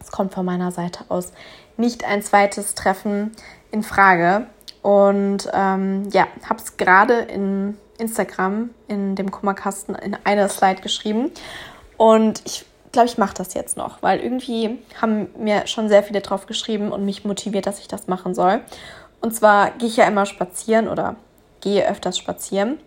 es 0.00 0.10
kommt 0.10 0.34
von 0.34 0.44
meiner 0.44 0.72
Seite 0.72 1.04
aus 1.08 1.32
nicht 1.78 2.04
ein 2.04 2.22
zweites 2.22 2.74
Treffen 2.74 3.32
in 3.70 3.82
Frage. 3.82 4.46
Und 4.82 5.48
ähm, 5.52 6.08
ja, 6.10 6.28
habe 6.48 6.60
es 6.60 6.76
gerade 6.76 7.14
in 7.20 7.76
Instagram 7.98 8.70
in 8.86 9.16
dem 9.16 9.30
Kummerkasten 9.30 9.94
in 9.94 10.16
einer 10.24 10.48
Slide 10.48 10.82
geschrieben. 10.82 11.30
Und 11.96 12.42
ich 12.44 12.64
glaube, 12.92 13.08
ich 13.08 13.18
mache 13.18 13.34
das 13.34 13.54
jetzt 13.54 13.76
noch, 13.76 14.02
weil 14.02 14.20
irgendwie 14.20 14.78
haben 15.00 15.28
mir 15.36 15.66
schon 15.66 15.88
sehr 15.88 16.02
viele 16.02 16.20
drauf 16.20 16.46
geschrieben 16.46 16.92
und 16.92 17.04
mich 17.04 17.24
motiviert, 17.24 17.66
dass 17.66 17.80
ich 17.80 17.88
das 17.88 18.06
machen 18.06 18.34
soll. 18.34 18.60
Und 19.20 19.34
zwar 19.34 19.72
gehe 19.72 19.88
ich 19.88 19.96
ja 19.96 20.06
immer 20.06 20.26
spazieren 20.26 20.88
oder 20.88 21.16
gehe 21.60 21.88
öfters 21.88 22.16
spazieren. 22.16 22.78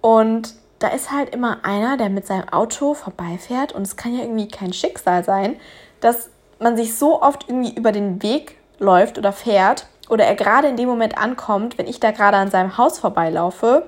Und 0.00 0.54
da 0.78 0.88
ist 0.88 1.10
halt 1.10 1.30
immer 1.30 1.64
einer, 1.64 1.96
der 1.96 2.10
mit 2.10 2.26
seinem 2.26 2.48
Auto 2.48 2.94
vorbeifährt 2.94 3.72
und 3.72 3.82
es 3.82 3.96
kann 3.96 4.14
ja 4.14 4.22
irgendwie 4.22 4.48
kein 4.48 4.72
Schicksal 4.72 5.24
sein, 5.24 5.56
dass 6.00 6.28
man 6.62 6.76
sich 6.76 6.96
so 6.96 7.22
oft 7.22 7.48
irgendwie 7.48 7.74
über 7.74 7.92
den 7.92 8.22
Weg 8.22 8.56
läuft 8.78 9.18
oder 9.18 9.32
fährt 9.32 9.86
oder 10.08 10.24
er 10.24 10.34
gerade 10.34 10.68
in 10.68 10.76
dem 10.76 10.88
Moment 10.88 11.16
ankommt, 11.18 11.78
wenn 11.78 11.86
ich 11.86 12.00
da 12.00 12.10
gerade 12.10 12.36
an 12.36 12.50
seinem 12.50 12.76
Haus 12.78 12.98
vorbeilaufe 12.98 13.84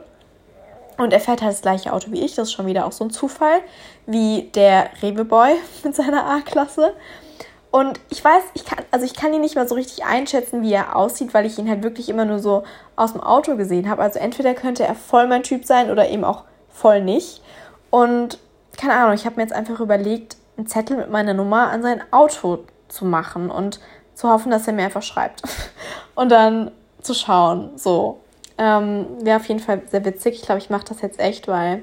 und 0.96 1.12
er 1.12 1.20
fährt 1.20 1.42
halt 1.42 1.52
das 1.52 1.62
gleiche 1.62 1.92
Auto 1.92 2.12
wie 2.12 2.24
ich, 2.24 2.34
das 2.34 2.48
ist 2.48 2.52
schon 2.52 2.66
wieder 2.66 2.87
auch 2.87 2.92
so 2.92 3.04
ein 3.04 3.10
Zufall, 3.10 3.60
wie 4.06 4.50
der 4.54 4.90
Rewe-Boy 5.02 5.56
mit 5.84 5.94
seiner 5.94 6.26
A-Klasse. 6.26 6.94
Und 7.70 7.98
ich 8.08 8.24
weiß, 8.24 8.44
ich 8.54 8.64
kann, 8.64 8.84
also 8.92 9.04
ich 9.04 9.14
kann 9.14 9.34
ihn 9.34 9.40
nicht 9.40 9.56
mal 9.56 9.66
so 9.66 9.74
richtig 9.74 10.04
einschätzen, 10.04 10.62
wie 10.62 10.72
er 10.72 10.94
aussieht, 10.94 11.34
weil 11.34 11.44
ich 11.44 11.58
ihn 11.58 11.68
halt 11.68 11.82
wirklich 11.82 12.08
immer 12.08 12.24
nur 12.24 12.38
so 12.38 12.62
aus 12.94 13.12
dem 13.12 13.20
Auto 13.20 13.56
gesehen 13.56 13.90
habe. 13.90 14.00
Also 14.00 14.20
entweder 14.20 14.54
könnte 14.54 14.84
er 14.84 14.94
voll 14.94 15.26
mein 15.26 15.42
Typ 15.42 15.64
sein 15.64 15.90
oder 15.90 16.08
eben 16.08 16.22
auch 16.22 16.44
voll 16.70 17.02
nicht. 17.02 17.42
Und 17.90 18.38
keine 18.76 18.94
Ahnung, 18.94 19.14
ich 19.14 19.26
habe 19.26 19.37
mir 19.37 19.42
jetzt 19.42 19.52
einfach 19.52 19.80
überlegt, 19.80 20.37
einen 20.56 20.66
Zettel 20.66 20.96
mit 20.96 21.10
meiner 21.10 21.34
Nummer 21.34 21.70
an 21.70 21.83
sein 21.83 22.02
Auto 22.10 22.64
zu 22.88 23.04
machen 23.04 23.50
und 23.50 23.81
zu 24.14 24.29
hoffen, 24.29 24.50
dass 24.50 24.66
er 24.66 24.72
mir 24.72 24.85
einfach 24.85 25.02
schreibt. 25.02 25.42
und 26.14 26.31
dann 26.31 26.70
zu 27.00 27.14
schauen. 27.14 27.72
So. 27.76 28.20
Ähm, 28.56 29.06
Wäre 29.20 29.38
auf 29.38 29.46
jeden 29.46 29.60
Fall 29.60 29.83
sehr 29.90 30.04
witzig. 30.04 30.37
Ich 30.37 30.42
glaube, 30.42 30.60
ich 30.60 30.70
mache 30.70 30.85
das 30.88 31.00
jetzt 31.00 31.18
echt, 31.18 31.48
weil 31.48 31.83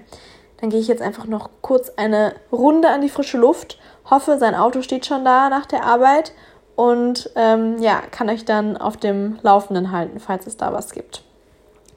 dann 0.59 0.69
gehe 0.69 0.79
ich 0.79 0.87
jetzt 0.87 1.01
einfach 1.01 1.25
noch 1.25 1.49
kurz 1.61 1.91
eine 1.97 2.33
Runde 2.51 2.87
an 2.87 3.01
die 3.01 3.09
frische 3.09 3.37
Luft. 3.37 3.79
Hoffe, 4.09 4.37
sein 4.37 4.55
Auto 4.55 4.81
steht 4.81 5.05
schon 5.05 5.25
da 5.25 5.49
nach 5.49 5.65
der 5.65 5.83
Arbeit. 5.83 6.33
Und 6.75 7.29
ähm, 7.35 7.77
ja, 7.79 8.01
kann 8.11 8.29
euch 8.29 8.45
dann 8.45 8.77
auf 8.77 8.97
dem 8.97 9.37
Laufenden 9.41 9.91
halten, 9.91 10.19
falls 10.19 10.47
es 10.47 10.57
da 10.57 10.71
was 10.71 10.91
gibt. 10.91 11.23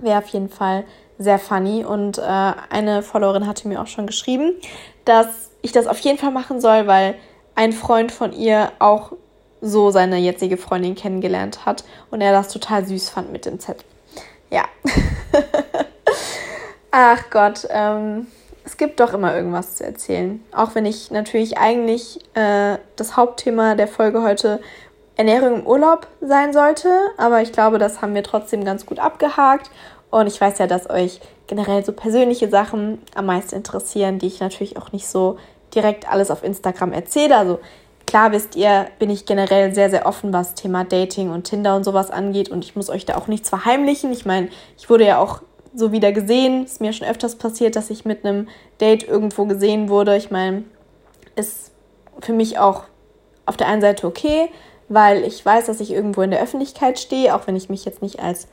Wäre 0.01 0.19
auf 0.19 0.29
jeden 0.29 0.49
Fall 0.49 0.85
sehr 1.19 1.39
funny. 1.39 1.85
Und 1.85 2.19
äh, 2.19 2.23
eine 2.23 3.03
Followerin 3.03 3.47
hatte 3.47 3.69
mir 3.69 3.81
auch 3.81 3.87
schon 3.87 4.07
geschrieben, 4.07 4.55
dass 5.05 5.51
ich 5.65 5.73
das 5.73 5.87
auf 5.87 5.99
jeden 6.01 6.19
Fall 6.19 6.31
machen 6.31 6.61
soll, 6.61 6.87
weil 6.87 7.15
ein 7.55 7.73
Freund 7.73 8.13
von 8.13 8.33
ihr 8.33 8.71
auch 8.79 9.13
so 9.63 9.91
seine 9.91 10.19
jetzige 10.19 10.59
Freundin 10.59 10.95
kennengelernt 10.95 11.65
hat 11.65 11.85
und 12.11 12.21
er 12.21 12.33
das 12.33 12.49
total 12.49 12.85
süß 12.85 13.09
fand 13.09 13.33
mit 13.33 13.47
dem 13.47 13.59
Zettel. 13.59 13.85
Ja. 14.51 14.65
Ach 16.91 17.31
Gott, 17.31 17.67
ähm, 17.71 18.27
es 18.65 18.77
gibt 18.77 19.01
doch 19.01 19.15
immer 19.15 19.35
irgendwas 19.35 19.77
zu 19.77 19.85
erzählen. 19.85 20.45
Auch 20.53 20.75
wenn 20.75 20.85
ich 20.85 21.11
natürlich 21.11 21.57
eigentlich 21.57 22.21
äh, 22.35 22.77
das 22.97 23.17
Hauptthema 23.17 23.75
der 23.75 23.89
Folge 23.89 24.23
heute 24.23 24.61
Ernährung 25.17 25.61
im 25.61 25.67
Urlaub 25.67 26.07
sein 26.21 26.53
sollte. 26.53 26.91
Aber 27.17 27.41
ich 27.41 27.53
glaube, 27.53 27.79
das 27.79 28.03
haben 28.03 28.15
wir 28.15 28.23
trotzdem 28.23 28.65
ganz 28.65 28.85
gut 28.85 28.99
abgehakt. 28.99 29.71
Und 30.11 30.27
ich 30.27 30.41
weiß 30.41 30.59
ja, 30.59 30.67
dass 30.67 30.91
euch 30.91 31.21
generell 31.47 31.85
so 31.85 31.93
persönliche 31.93 32.49
Sachen 32.49 33.03
am 33.15 33.27
meisten 33.27 33.57
interessieren, 33.57 34.19
die 34.19 34.27
ich 34.27 34.41
natürlich 34.41 34.77
auch 34.77 34.93
nicht 34.93 35.09
so 35.09 35.39
direkt 35.75 36.11
alles 36.11 36.31
auf 36.31 36.43
Instagram 36.43 36.93
erzähle. 36.93 37.37
Also 37.37 37.61
klar 38.07 38.33
wisst 38.33 38.57
ihr, 38.57 38.87
bin 38.99 39.11
ich 39.11 39.27
generell 39.27 39.75
sehr, 39.75 39.91
sehr 39.91 40.07
offen, 40.07 40.33
was 40.33 40.55
Thema 40.55 40.85
Dating 40.85 41.31
und 41.31 41.45
Tinder 41.45 41.77
und 41.77 41.85
sowas 41.85 42.11
angeht. 42.11 42.49
Und 42.49 42.65
ich 42.65 42.77
muss 42.77 42.91
euch 42.91 43.05
da 43.05 43.17
auch 43.17 43.27
nichts 43.27 43.49
verheimlichen. 43.49 44.13
Ich 44.13 44.27
meine, 44.27 44.49
ich 44.77 44.89
wurde 44.89 45.07
ja 45.07 45.19
auch 45.19 45.43
so 45.75 45.93
wieder 45.93 46.13
gesehen. 46.13 46.65
Ist 46.65 46.81
mir 46.81 46.93
schon 46.93 47.09
öfters 47.09 47.37
passiert, 47.37 47.77
dass 47.77 47.91
ich 47.91 48.05
mit 48.05 48.25
einem 48.25 48.49
Date 48.81 49.07
irgendwo 49.07 49.45
gesehen 49.47 49.89
wurde. 49.89 50.17
Ich 50.17 50.31
meine, 50.31 50.65
ist 51.37 51.73
für 52.21 52.33
mich 52.33 52.59
auch 52.59 52.85
auf 53.47 53.57
der 53.57 53.69
einen 53.69 53.81
Seite 53.81 54.07
okay, 54.07 54.49
weil 54.89 55.25
ich 55.25 55.45
weiß, 55.45 55.67
dass 55.67 55.81
ich 55.81 55.91
irgendwo 55.91 56.23
in 56.23 56.31
der 56.31 56.43
Öffentlichkeit 56.43 56.99
stehe, 56.99 57.35
auch 57.35 57.47
wenn 57.47 57.57
ich 57.57 57.69
mich 57.69 57.85
jetzt 57.85 58.03
nicht 58.03 58.21
als 58.21 58.49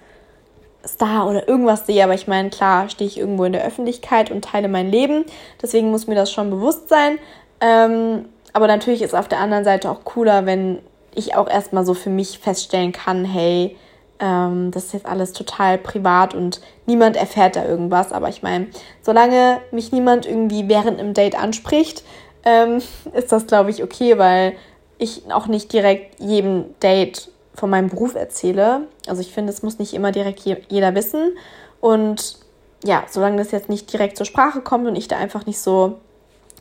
Star 0.86 1.30
oder 1.30 1.48
irgendwas 1.48 1.86
sehe, 1.86 2.04
aber 2.04 2.14
ich 2.14 2.28
meine, 2.28 2.50
klar 2.50 2.90
stehe 2.90 3.08
ich 3.08 3.18
irgendwo 3.18 3.44
in 3.44 3.54
der 3.54 3.66
Öffentlichkeit 3.66 4.32
und 4.32 4.44
teile 4.44 4.68
mein 4.68 4.90
Leben, 4.90 5.26
deswegen 5.62 5.92
muss 5.92 6.08
mir 6.08 6.16
das 6.16 6.32
schon 6.32 6.50
bewusst 6.50 6.90
sein. 6.90 7.18
Ähm, 7.60 8.26
aber 8.54 8.68
natürlich 8.68 9.02
ist 9.02 9.16
auf 9.16 9.28
der 9.28 9.40
anderen 9.40 9.64
Seite 9.64 9.90
auch 9.90 10.04
cooler, 10.04 10.46
wenn 10.46 10.80
ich 11.14 11.36
auch 11.36 11.50
erstmal 11.50 11.86
so 11.86 11.94
für 11.94 12.10
mich 12.10 12.40
feststellen 12.40 12.92
kann, 12.92 13.26
hey, 13.26 13.78
ähm, 14.20 14.72
das 14.72 14.86
ist 14.86 14.94
jetzt 14.94 15.06
alles 15.06 15.34
total 15.34 15.78
privat 15.78 16.34
und 16.34 16.62
niemand 16.86 17.18
erfährt 17.18 17.56
da 17.56 17.66
irgendwas. 17.66 18.12
Aber 18.12 18.30
ich 18.30 18.44
meine, 18.44 18.68
solange 19.02 19.60
mich 19.72 19.92
niemand 19.92 20.26
irgendwie 20.26 20.70
während 20.70 21.00
einem 21.00 21.14
Date 21.14 21.38
anspricht, 21.38 22.04
ähm, 22.46 22.82
ist 23.14 23.32
das, 23.32 23.48
glaube 23.48 23.72
ich, 23.72 23.84
okay, 23.84 24.18
weil 24.18 24.54
ich 24.98 25.24
auch 25.32 25.48
nicht 25.48 25.74
direkt 25.74 26.20
jedem 26.20 26.66
Date 26.80 27.31
von 27.54 27.70
meinem 27.70 27.89
Beruf 27.89 28.16
erzähle. 28.16 28.88
Also 29.08 29.22
ich 29.22 29.34
finde, 29.34 29.52
es 29.52 29.64
muss 29.64 29.80
nicht 29.80 29.93
immer 29.93 30.12
direkt 30.12 30.39
je 30.41 30.58
jeder 30.70 30.95
wissen. 30.95 31.36
Und 31.80 32.38
ja, 32.84 33.04
solange 33.10 33.38
das 33.38 33.52
jetzt 33.52 33.70
nicht 33.70 33.91
direkt 33.91 34.18
zur 34.18 34.26
Sprache 34.26 34.62
kommt 34.62 34.88
und 34.88 34.95
ich 34.95 35.08
da 35.08 35.18
einfach 35.18 35.45
nicht 35.45 35.60
so 35.60 35.99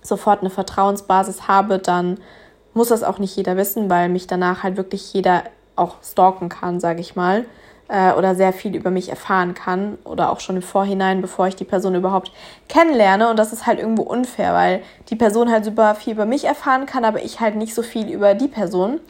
sofort 0.02 0.40
eine 0.40 0.50
Vertrauensbasis 0.50 1.46
habe, 1.48 1.78
dann 1.78 2.18
muss 2.74 2.88
das 2.88 3.02
auch 3.02 3.18
nicht 3.18 3.36
jeder 3.36 3.56
wissen, 3.56 3.90
weil 3.90 4.08
mich 4.08 4.26
danach 4.26 4.62
halt 4.62 4.76
wirklich 4.76 5.12
jeder 5.12 5.44
auch 5.76 5.96
stalken 6.02 6.48
kann, 6.48 6.80
sage 6.80 7.00
ich 7.00 7.16
mal, 7.16 7.44
äh, 7.88 8.12
oder 8.12 8.34
sehr 8.34 8.52
viel 8.52 8.76
über 8.76 8.90
mich 8.90 9.08
erfahren 9.08 9.54
kann 9.54 9.98
oder 10.04 10.30
auch 10.30 10.40
schon 10.40 10.56
im 10.56 10.62
Vorhinein, 10.62 11.20
bevor 11.20 11.48
ich 11.48 11.56
die 11.56 11.64
Person 11.64 11.94
überhaupt 11.94 12.32
kennenlerne. 12.68 13.30
Und 13.30 13.38
das 13.38 13.52
ist 13.52 13.66
halt 13.66 13.78
irgendwo 13.78 14.02
unfair, 14.02 14.54
weil 14.54 14.82
die 15.08 15.16
Person 15.16 15.50
halt 15.50 15.64
super 15.64 15.94
viel 15.94 16.14
über 16.14 16.26
mich 16.26 16.44
erfahren 16.44 16.86
kann, 16.86 17.04
aber 17.04 17.22
ich 17.24 17.40
halt 17.40 17.56
nicht 17.56 17.74
so 17.74 17.82
viel 17.82 18.08
über 18.08 18.34
die 18.34 18.48
Person. 18.48 19.00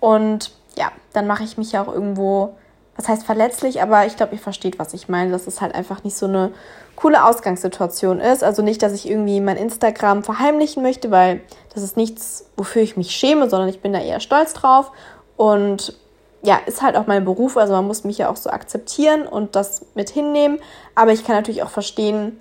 Und 0.00 0.52
ja, 0.76 0.92
dann 1.12 1.26
mache 1.26 1.44
ich 1.44 1.56
mich 1.58 1.72
ja 1.72 1.82
auch 1.82 1.92
irgendwo, 1.92 2.54
was 2.96 3.08
heißt 3.08 3.24
verletzlich, 3.24 3.82
aber 3.82 4.06
ich 4.06 4.16
glaube, 4.16 4.34
ihr 4.34 4.40
versteht, 4.40 4.78
was 4.78 4.94
ich 4.94 5.08
meine, 5.08 5.30
dass 5.30 5.46
es 5.46 5.60
halt 5.60 5.74
einfach 5.74 6.04
nicht 6.04 6.16
so 6.16 6.26
eine 6.26 6.52
coole 6.96 7.24
Ausgangssituation 7.24 8.20
ist. 8.20 8.44
Also 8.44 8.62
nicht, 8.62 8.82
dass 8.82 8.92
ich 8.92 9.08
irgendwie 9.08 9.40
mein 9.40 9.56
Instagram 9.56 10.22
verheimlichen 10.22 10.82
möchte, 10.82 11.10
weil 11.10 11.40
das 11.74 11.82
ist 11.82 11.96
nichts, 11.96 12.46
wofür 12.56 12.82
ich 12.82 12.96
mich 12.96 13.10
schäme, 13.10 13.50
sondern 13.50 13.68
ich 13.68 13.80
bin 13.80 13.92
da 13.92 14.00
eher 14.00 14.20
stolz 14.20 14.52
drauf. 14.54 14.92
Und 15.36 15.98
ja, 16.42 16.58
ist 16.66 16.82
halt 16.82 16.96
auch 16.96 17.06
mein 17.06 17.24
Beruf, 17.24 17.56
also 17.56 17.72
man 17.72 17.86
muss 17.86 18.04
mich 18.04 18.18
ja 18.18 18.28
auch 18.28 18.36
so 18.36 18.50
akzeptieren 18.50 19.26
und 19.26 19.56
das 19.56 19.86
mit 19.94 20.10
hinnehmen. 20.10 20.60
Aber 20.94 21.12
ich 21.12 21.24
kann 21.24 21.34
natürlich 21.36 21.62
auch 21.62 21.70
verstehen, 21.70 22.38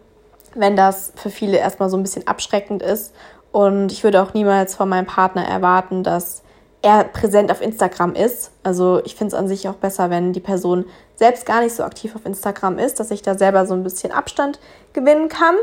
wenn 0.55 0.75
das 0.75 1.13
für 1.15 1.29
viele 1.29 1.57
erstmal 1.57 1.89
so 1.89 1.97
ein 1.97 2.03
bisschen 2.03 2.27
abschreckend 2.27 2.83
ist. 2.83 3.13
Und 3.51 3.91
ich 3.91 4.03
würde 4.03 4.21
auch 4.21 4.33
niemals 4.33 4.75
von 4.75 4.89
meinem 4.89 5.05
Partner 5.05 5.45
erwarten, 5.45 6.03
dass 6.03 6.43
er 6.83 7.05
präsent 7.05 7.49
auf 7.49 7.61
Instagram 7.61 8.13
ist. 8.13 8.51
Also 8.61 9.01
ich 9.05 9.15
finde 9.15 9.33
es 9.33 9.39
an 9.39 9.47
sich 9.47 9.67
auch 9.69 9.75
besser, 9.75 10.09
wenn 10.09 10.33
die 10.33 10.41
Person 10.41 10.85
selbst 11.15 11.45
gar 11.45 11.61
nicht 11.61 11.73
so 11.73 11.83
aktiv 11.83 12.13
auf 12.15 12.25
Instagram 12.25 12.77
ist, 12.77 12.99
dass 12.99 13.09
ich 13.09 13.21
da 13.21 13.37
selber 13.37 13.65
so 13.65 13.73
ein 13.73 13.83
bisschen 13.83 14.11
Abstand 14.11 14.59
gewinnen 14.91 15.29
kann. 15.29 15.55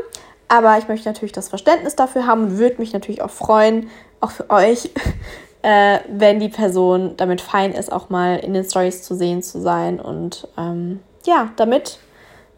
Aber 0.47 0.77
ich 0.79 0.87
möchte 0.87 1.07
natürlich 1.07 1.31
das 1.31 1.47
Verständnis 1.47 1.95
dafür 1.95 2.25
haben 2.25 2.45
und 2.45 2.57
würde 2.57 2.77
mich 2.79 2.91
natürlich 2.91 3.21
auch 3.21 3.29
freuen, 3.29 3.89
auch 4.19 4.31
für 4.31 4.49
euch, 4.49 4.89
äh, 5.61 5.99
wenn 6.09 6.39
die 6.39 6.49
Person 6.49 7.13
damit 7.17 7.39
fein 7.39 7.71
ist, 7.71 7.91
auch 7.91 8.09
mal 8.09 8.37
in 8.37 8.53
den 8.53 8.65
Stories 8.65 9.03
zu 9.03 9.15
sehen 9.15 9.43
zu 9.43 9.61
sein 9.61 9.99
und 9.99 10.47
ähm, 10.57 11.01
ja, 11.25 11.51
damit 11.55 11.99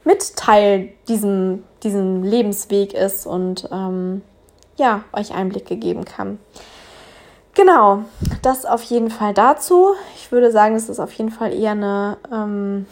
mit 0.05 0.37
Teil 0.37 0.93
diesem, 1.09 1.63
diesem 1.83 2.23
Lebensweg 2.23 2.93
ist 2.93 3.27
und 3.27 3.67
ähm, 3.73 4.21
ja, 4.77 5.03
euch 5.11 5.33
Einblicke 5.33 5.75
geben 5.75 6.05
kann. 6.05 6.39
Genau, 7.55 8.05
das 8.41 8.65
auf 8.65 8.81
jeden 8.83 9.11
Fall 9.11 9.33
dazu. 9.33 9.93
Ich 10.15 10.31
würde 10.31 10.51
sagen, 10.51 10.75
es 10.75 10.89
ist 10.89 10.99
auf 10.99 11.13
jeden 11.13 11.29
Fall 11.29 11.53
eher 11.53 11.71
eine, 11.71 12.17
ähm, 12.31 12.87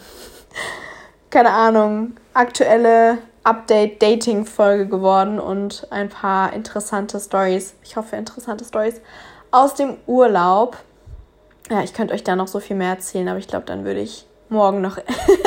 keine 1.30 1.50
Ahnung, 1.50 2.12
aktuelle 2.32 3.18
Update-Dating-Folge 3.42 4.86
geworden 4.86 5.40
und 5.40 5.88
ein 5.90 6.08
paar 6.08 6.52
interessante 6.52 7.18
Stories. 7.18 7.74
Ich 7.82 7.96
hoffe, 7.96 8.14
interessante 8.14 8.64
Stories 8.64 9.00
aus 9.50 9.74
dem 9.74 9.96
Urlaub. 10.06 10.76
Ja, 11.68 11.82
ich 11.82 11.92
könnte 11.92 12.14
euch 12.14 12.22
da 12.22 12.36
noch 12.36 12.48
so 12.48 12.60
viel 12.60 12.76
mehr 12.76 12.90
erzählen, 12.90 13.28
aber 13.28 13.38
ich 13.38 13.48
glaube, 13.48 13.66
dann 13.66 13.84
würde 13.84 14.00
ich 14.00 14.26
morgen 14.48 14.80
noch 14.80 14.98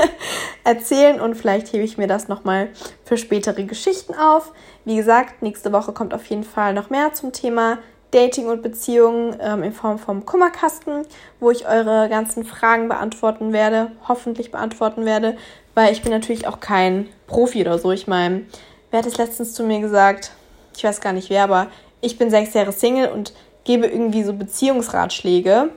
erzählen 0.65 1.21
und 1.21 1.35
vielleicht 1.35 1.71
hebe 1.71 1.83
ich 1.83 1.97
mir 1.97 2.07
das 2.07 2.27
nochmal 2.27 2.69
für 3.05 3.15
spätere 3.15 3.63
Geschichten 3.63 4.13
auf. 4.13 4.51
Wie 4.83 4.97
gesagt, 4.97 5.41
nächste 5.41 5.71
Woche 5.71 5.93
kommt 5.93 6.13
auf 6.13 6.25
jeden 6.25 6.43
Fall 6.43 6.73
noch 6.73 6.89
mehr 6.89 7.13
zum 7.13 7.31
Thema 7.31 7.77
Dating 8.15 8.47
und 8.47 8.61
Beziehungen 8.61 9.35
ähm, 9.41 9.61
in 9.61 9.73
Form 9.73 9.99
vom 9.99 10.25
Kummerkasten, 10.25 11.05
wo 11.41 11.51
ich 11.51 11.67
eure 11.67 12.07
ganzen 12.07 12.45
Fragen 12.45 12.87
beantworten 12.87 13.51
werde, 13.51 13.91
hoffentlich 14.07 14.51
beantworten 14.51 15.03
werde, 15.03 15.35
weil 15.73 15.91
ich 15.91 16.01
bin 16.01 16.13
natürlich 16.13 16.47
auch 16.47 16.61
kein 16.61 17.09
Profi 17.27 17.59
oder 17.59 17.77
so. 17.77 17.91
Ich 17.91 18.07
meine, 18.07 18.43
wer 18.89 18.99
hat 18.99 19.05
es 19.05 19.17
letztens 19.17 19.53
zu 19.53 19.63
mir 19.63 19.81
gesagt? 19.81 20.31
Ich 20.77 20.85
weiß 20.85 21.01
gar 21.01 21.11
nicht 21.11 21.29
wer, 21.29 21.43
aber 21.43 21.67
ich 21.99 22.17
bin 22.17 22.29
sechs 22.29 22.53
Jahre 22.53 22.71
Single 22.71 23.09
und 23.09 23.33
gebe 23.65 23.85
irgendwie 23.85 24.23
so 24.23 24.31
Beziehungsratschläge 24.31 25.69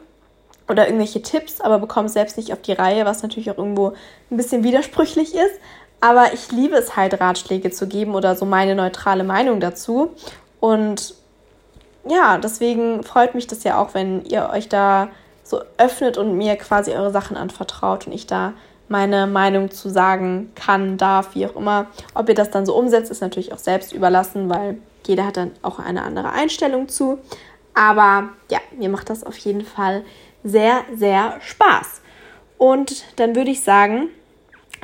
oder 0.69 0.87
irgendwelche 0.87 1.23
Tipps, 1.23 1.61
aber 1.61 1.81
bekomme 1.81 2.09
selbst 2.09 2.37
nicht 2.37 2.53
auf 2.53 2.63
die 2.63 2.73
Reihe, 2.73 3.05
was 3.05 3.23
natürlich 3.23 3.51
auch 3.51 3.59
irgendwo 3.59 3.95
ein 4.31 4.37
bisschen 4.37 4.63
widersprüchlich 4.63 5.35
ist. 5.35 5.59
Aber 6.01 6.33
ich 6.33 6.53
liebe 6.53 6.77
es 6.77 6.95
halt, 6.95 7.21
Ratschläge 7.21 7.73
zu 7.73 7.89
geben 7.89 8.15
oder 8.15 8.37
so 8.37 8.45
meine 8.45 8.77
neutrale 8.77 9.25
Meinung 9.25 9.59
dazu. 9.59 10.13
Und 10.61 11.15
ja, 12.09 12.39
deswegen 12.39 13.03
freut 13.03 13.35
mich 13.35 13.47
das 13.47 13.65
ja 13.65 13.81
auch, 13.81 13.95
wenn 13.95 14.25
ihr 14.25 14.51
euch 14.53 14.69
da 14.69 15.09
so 15.43 15.61
öffnet 15.79 16.19
und 16.19 16.37
mir 16.37 16.57
quasi 16.57 16.93
eure 16.93 17.11
Sachen 17.11 17.37
anvertraut 17.37 18.07
und 18.07 18.13
ich 18.13 18.27
da 18.27 18.53
meine 18.89 19.27
Meinung 19.27 19.71
zu 19.71 19.89
sagen 19.89 20.51
kann, 20.55 20.97
darf, 20.97 21.35
wie 21.35 21.47
auch 21.47 21.57
immer. 21.57 21.87
Ob 22.15 22.29
ihr 22.29 22.35
das 22.35 22.51
dann 22.51 22.67
so 22.67 22.75
umsetzt, 22.75 23.11
ist 23.11 23.21
natürlich 23.21 23.53
auch 23.53 23.59
selbst 23.59 23.93
überlassen, 23.93 24.49
weil 24.49 24.79
jeder 25.07 25.27
hat 25.27 25.37
dann 25.37 25.53
auch 25.63 25.79
eine 25.79 26.03
andere 26.03 26.31
Einstellung 26.31 26.89
zu. 26.89 27.19
Aber 27.75 28.31
ja, 28.51 28.59
mir 28.77 28.89
macht 28.89 29.11
das 29.11 29.25
auf 29.25 29.37
jeden 29.39 29.65
Fall 29.65 30.05
sehr, 30.43 30.85
sehr 30.95 31.39
Spaß. 31.41 32.01
Und 32.57 33.05
dann 33.17 33.37
würde 33.37 33.51
ich 33.51 33.63
sagen, 33.63 34.09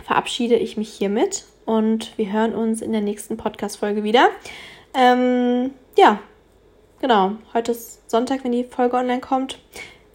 verabschiede 0.04 0.56
ich 0.56 0.76
mich 0.76 0.92
hiermit 0.92 1.44
und 1.64 2.16
wir 2.18 2.32
hören 2.32 2.54
uns 2.54 2.82
in 2.82 2.92
der 2.92 3.00
nächsten 3.00 3.36
Podcast-Folge 3.36 4.04
wieder. 4.04 4.28
Ähm, 4.94 5.70
ja, 5.96 6.20
genau. 7.04 7.32
Heute 7.52 7.72
ist 7.72 8.10
Sonntag, 8.10 8.44
wenn 8.44 8.52
die 8.52 8.64
Folge 8.64 8.96
online 8.96 9.20
kommt. 9.20 9.58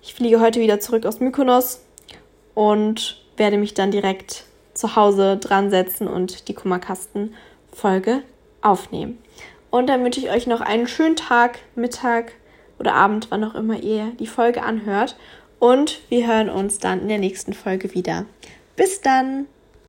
Ich 0.02 0.16
fliege 0.16 0.40
heute 0.40 0.60
wieder 0.60 0.80
zurück 0.80 1.06
aus 1.06 1.20
Mykonos 1.20 1.86
und 2.56 3.24
werde 3.38 3.60
mich 3.60 3.76
dann 3.76 3.92
direkt 3.92 4.46
zu 4.74 4.96
Hause 4.96 5.38
dran 5.38 5.70
setzen 5.70 6.08
und 6.08 6.48
die 6.48 6.56
Kummerkasten-Folge 6.56 8.24
aufnehmen. 8.64 9.20
Und 9.70 9.86
dann 9.86 10.04
wünsche 10.04 10.20
ich 10.20 10.32
euch 10.32 10.48
noch 10.48 10.62
einen 10.62 10.88
schönen 10.88 11.16
Tag, 11.16 11.60
Mittag, 11.76 12.32
oder 12.80 12.96
Abend, 12.96 13.28
wann 13.30 13.44
auch 13.44 13.54
immer 13.54 13.80
ihr 13.80 14.14
die 14.20 14.26
Folge 14.26 14.64
anhört. 14.64 15.16
Und 15.60 16.00
wir 16.10 16.26
hören 16.26 16.50
uns 16.50 16.80
dann 16.80 17.02
in 17.02 17.08
der 17.08 17.20
nächsten 17.20 17.54
Folge 17.54 17.94
wieder. 17.94 18.26
Bis 18.76 19.00
dann! 19.02 19.46